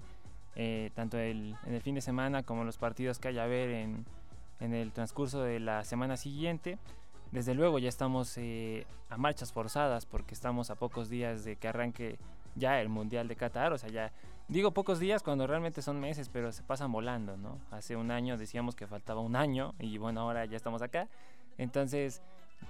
tanto 0.96 1.18
en 1.18 1.56
el 1.68 1.82
fin 1.82 1.96
de 1.96 2.02
semana 2.02 2.44
como 2.44 2.66
los 2.66 2.78
partidos 2.78 3.18
que 3.18 3.30
haya 3.30 3.44
a 3.44 3.48
ver 3.48 3.70
en, 3.70 4.06
en 4.60 4.74
el 4.74 4.92
transcurso 4.92 5.42
de 5.44 5.60
la 5.60 5.84
semana 5.84 6.18
siguiente. 6.18 6.78
Desde 7.32 7.54
luego 7.54 7.78
ya 7.78 7.90
estamos 7.90 8.36
eh, 8.38 8.88
a 9.10 9.18
marchas 9.18 9.52
forzadas 9.52 10.06
porque 10.06 10.34
estamos 10.34 10.72
a 10.72 10.76
pocos 10.76 11.10
días 11.10 11.44
de 11.44 11.58
que 11.58 11.68
arranque 11.68 12.18
ya 12.56 12.82
el 12.82 12.90
Mundial 12.90 13.28
de 13.28 13.36
Qatar. 13.36 13.72
O 13.72 13.78
sea, 13.78 13.90
ya 13.90 14.12
digo 14.48 14.72
pocos 14.72 15.00
días 15.00 15.22
cuando 15.22 15.46
realmente 15.46 15.82
son 15.84 16.00
meses, 16.00 16.30
pero 16.30 16.52
se 16.52 16.64
pasan 16.64 16.92
volando, 16.92 17.38
¿no? 17.38 17.60
Hace 17.70 17.96
un 17.96 18.10
año 18.10 18.38
decíamos 18.38 18.76
que 18.76 18.88
faltaba 18.88 19.22
un 19.22 19.36
año 19.36 19.76
y 19.80 19.98
bueno, 20.00 20.22
ahora 20.22 20.46
ya 20.46 20.58
estamos 20.58 20.82
acá. 20.82 21.08
Entonces, 21.60 22.22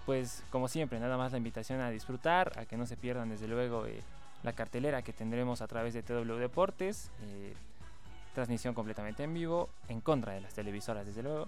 pues 0.06 0.44
como 0.50 0.68
siempre, 0.68 1.00
nada 1.00 1.18
más 1.18 1.32
la 1.32 1.38
invitación 1.38 1.80
a 1.80 1.90
disfrutar, 1.90 2.52
a 2.60 2.66
que 2.66 2.76
no 2.76 2.86
se 2.86 2.98
pierdan 2.98 3.30
desde 3.30 3.48
luego 3.48 3.86
eh, 3.86 4.02
la 4.44 4.52
cartelera 4.52 5.04
que 5.04 5.14
tendremos 5.14 5.62
a 5.62 5.68
través 5.68 5.94
de 5.94 6.04
TW 6.04 6.34
Deportes. 6.34 7.12
Eh, 7.24 7.54
transmisión 8.34 8.74
completamente 8.74 9.24
en 9.24 9.34
vivo, 9.34 9.70
en 9.88 10.02
contra 10.02 10.34
de 10.34 10.42
las 10.42 10.54
televisoras 10.54 11.06
desde 11.06 11.24
luego 11.24 11.48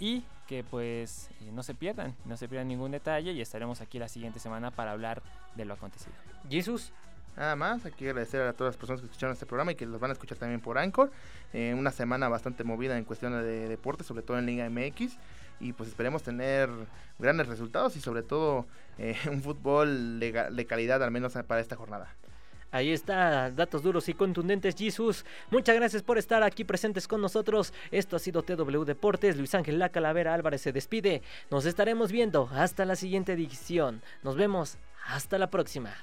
y 0.00 0.24
que 0.46 0.64
pues 0.64 1.30
eh, 1.40 1.50
no 1.52 1.62
se 1.62 1.74
pierdan, 1.74 2.14
no 2.24 2.36
se 2.36 2.48
pierdan 2.48 2.68
ningún 2.68 2.90
detalle 2.90 3.32
y 3.32 3.40
estaremos 3.40 3.80
aquí 3.80 3.98
la 3.98 4.08
siguiente 4.08 4.38
semana 4.38 4.70
para 4.70 4.92
hablar 4.92 5.22
de 5.54 5.64
lo 5.64 5.74
acontecido. 5.74 6.12
Jesús. 6.50 6.92
Nada 7.36 7.56
más, 7.56 7.86
hay 7.86 7.92
que 7.92 8.10
agradecer 8.10 8.42
a 8.42 8.52
todas 8.52 8.74
las 8.74 8.76
personas 8.76 9.00
que 9.00 9.06
escucharon 9.06 9.32
este 9.32 9.46
programa 9.46 9.72
y 9.72 9.74
que 9.74 9.86
los 9.86 9.98
van 9.98 10.10
a 10.10 10.12
escuchar 10.12 10.36
también 10.36 10.60
por 10.60 10.76
Anchor. 10.76 11.10
Eh, 11.54 11.74
una 11.74 11.90
semana 11.90 12.28
bastante 12.28 12.62
movida 12.62 12.98
en 12.98 13.04
cuestión 13.04 13.32
de 13.32 13.68
deporte, 13.68 14.04
sobre 14.04 14.22
todo 14.22 14.38
en 14.38 14.44
Liga 14.44 14.68
MX. 14.68 15.16
Y 15.58 15.72
pues 15.72 15.88
esperemos 15.88 16.22
tener 16.22 16.68
grandes 17.18 17.46
resultados 17.46 17.96
y 17.96 18.02
sobre 18.02 18.22
todo 18.22 18.66
eh, 18.98 19.16
un 19.30 19.42
fútbol 19.42 20.20
de 20.20 20.66
calidad 20.68 21.02
al 21.02 21.10
menos 21.10 21.32
para 21.46 21.62
esta 21.62 21.76
jornada. 21.76 22.14
Ahí 22.72 22.90
está, 22.90 23.50
datos 23.50 23.82
duros 23.82 24.08
y 24.08 24.14
contundentes, 24.14 24.74
Jesus. 24.74 25.26
Muchas 25.50 25.76
gracias 25.76 26.02
por 26.02 26.16
estar 26.16 26.42
aquí 26.42 26.64
presentes 26.64 27.06
con 27.06 27.20
nosotros. 27.20 27.74
Esto 27.90 28.16
ha 28.16 28.18
sido 28.18 28.42
TW 28.42 28.84
Deportes. 28.84 29.36
Luis 29.36 29.54
Ángel 29.54 29.78
La 29.78 29.90
Calavera 29.90 30.32
Álvarez 30.32 30.62
se 30.62 30.72
despide. 30.72 31.20
Nos 31.50 31.66
estaremos 31.66 32.10
viendo 32.10 32.48
hasta 32.50 32.86
la 32.86 32.96
siguiente 32.96 33.34
edición. 33.34 34.00
Nos 34.22 34.36
vemos 34.36 34.78
hasta 35.06 35.36
la 35.36 35.50
próxima. 35.50 35.94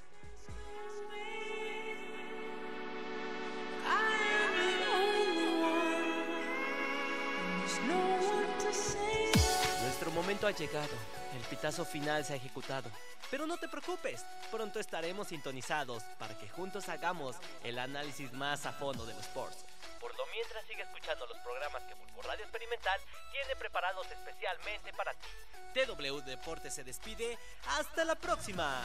Nuestro 9.82 10.12
momento 10.12 10.46
ha 10.46 10.52
llegado. 10.52 11.19
El 11.50 11.58
pitazo 11.58 11.84
final 11.84 12.24
se 12.24 12.34
ha 12.34 12.36
ejecutado. 12.36 12.92
Pero 13.32 13.48
no 13.48 13.58
te 13.58 13.68
preocupes, 13.68 14.24
pronto 14.52 14.80
estaremos 14.80 15.30
sintonizados 15.30 16.04
para 16.20 16.38
que 16.38 16.48
juntos 16.48 16.88
hagamos 16.90 17.38
el 17.64 17.80
análisis 17.80 18.32
más 18.34 18.68
a 18.68 18.72
fondo 18.72 19.04
de 19.04 19.16
los 19.16 19.26
sports. 19.26 19.66
Por 20.00 20.16
lo 20.16 20.28
mientras 20.28 20.64
sigue 20.68 20.84
escuchando 20.84 21.26
los 21.26 21.40
programas 21.40 21.82
que 21.86 21.96
Bulbo 21.96 22.22
Radio 22.22 22.44
Experimental 22.44 23.00
tiene 23.32 23.56
preparados 23.56 24.06
especialmente 24.12 24.94
para 24.94 25.12
ti. 25.16 25.28
TW 25.74 26.20
Deportes 26.20 26.76
se 26.76 26.84
despide. 26.84 27.40
¡Hasta 27.80 28.06
la 28.06 28.14
próxima! 28.14 28.84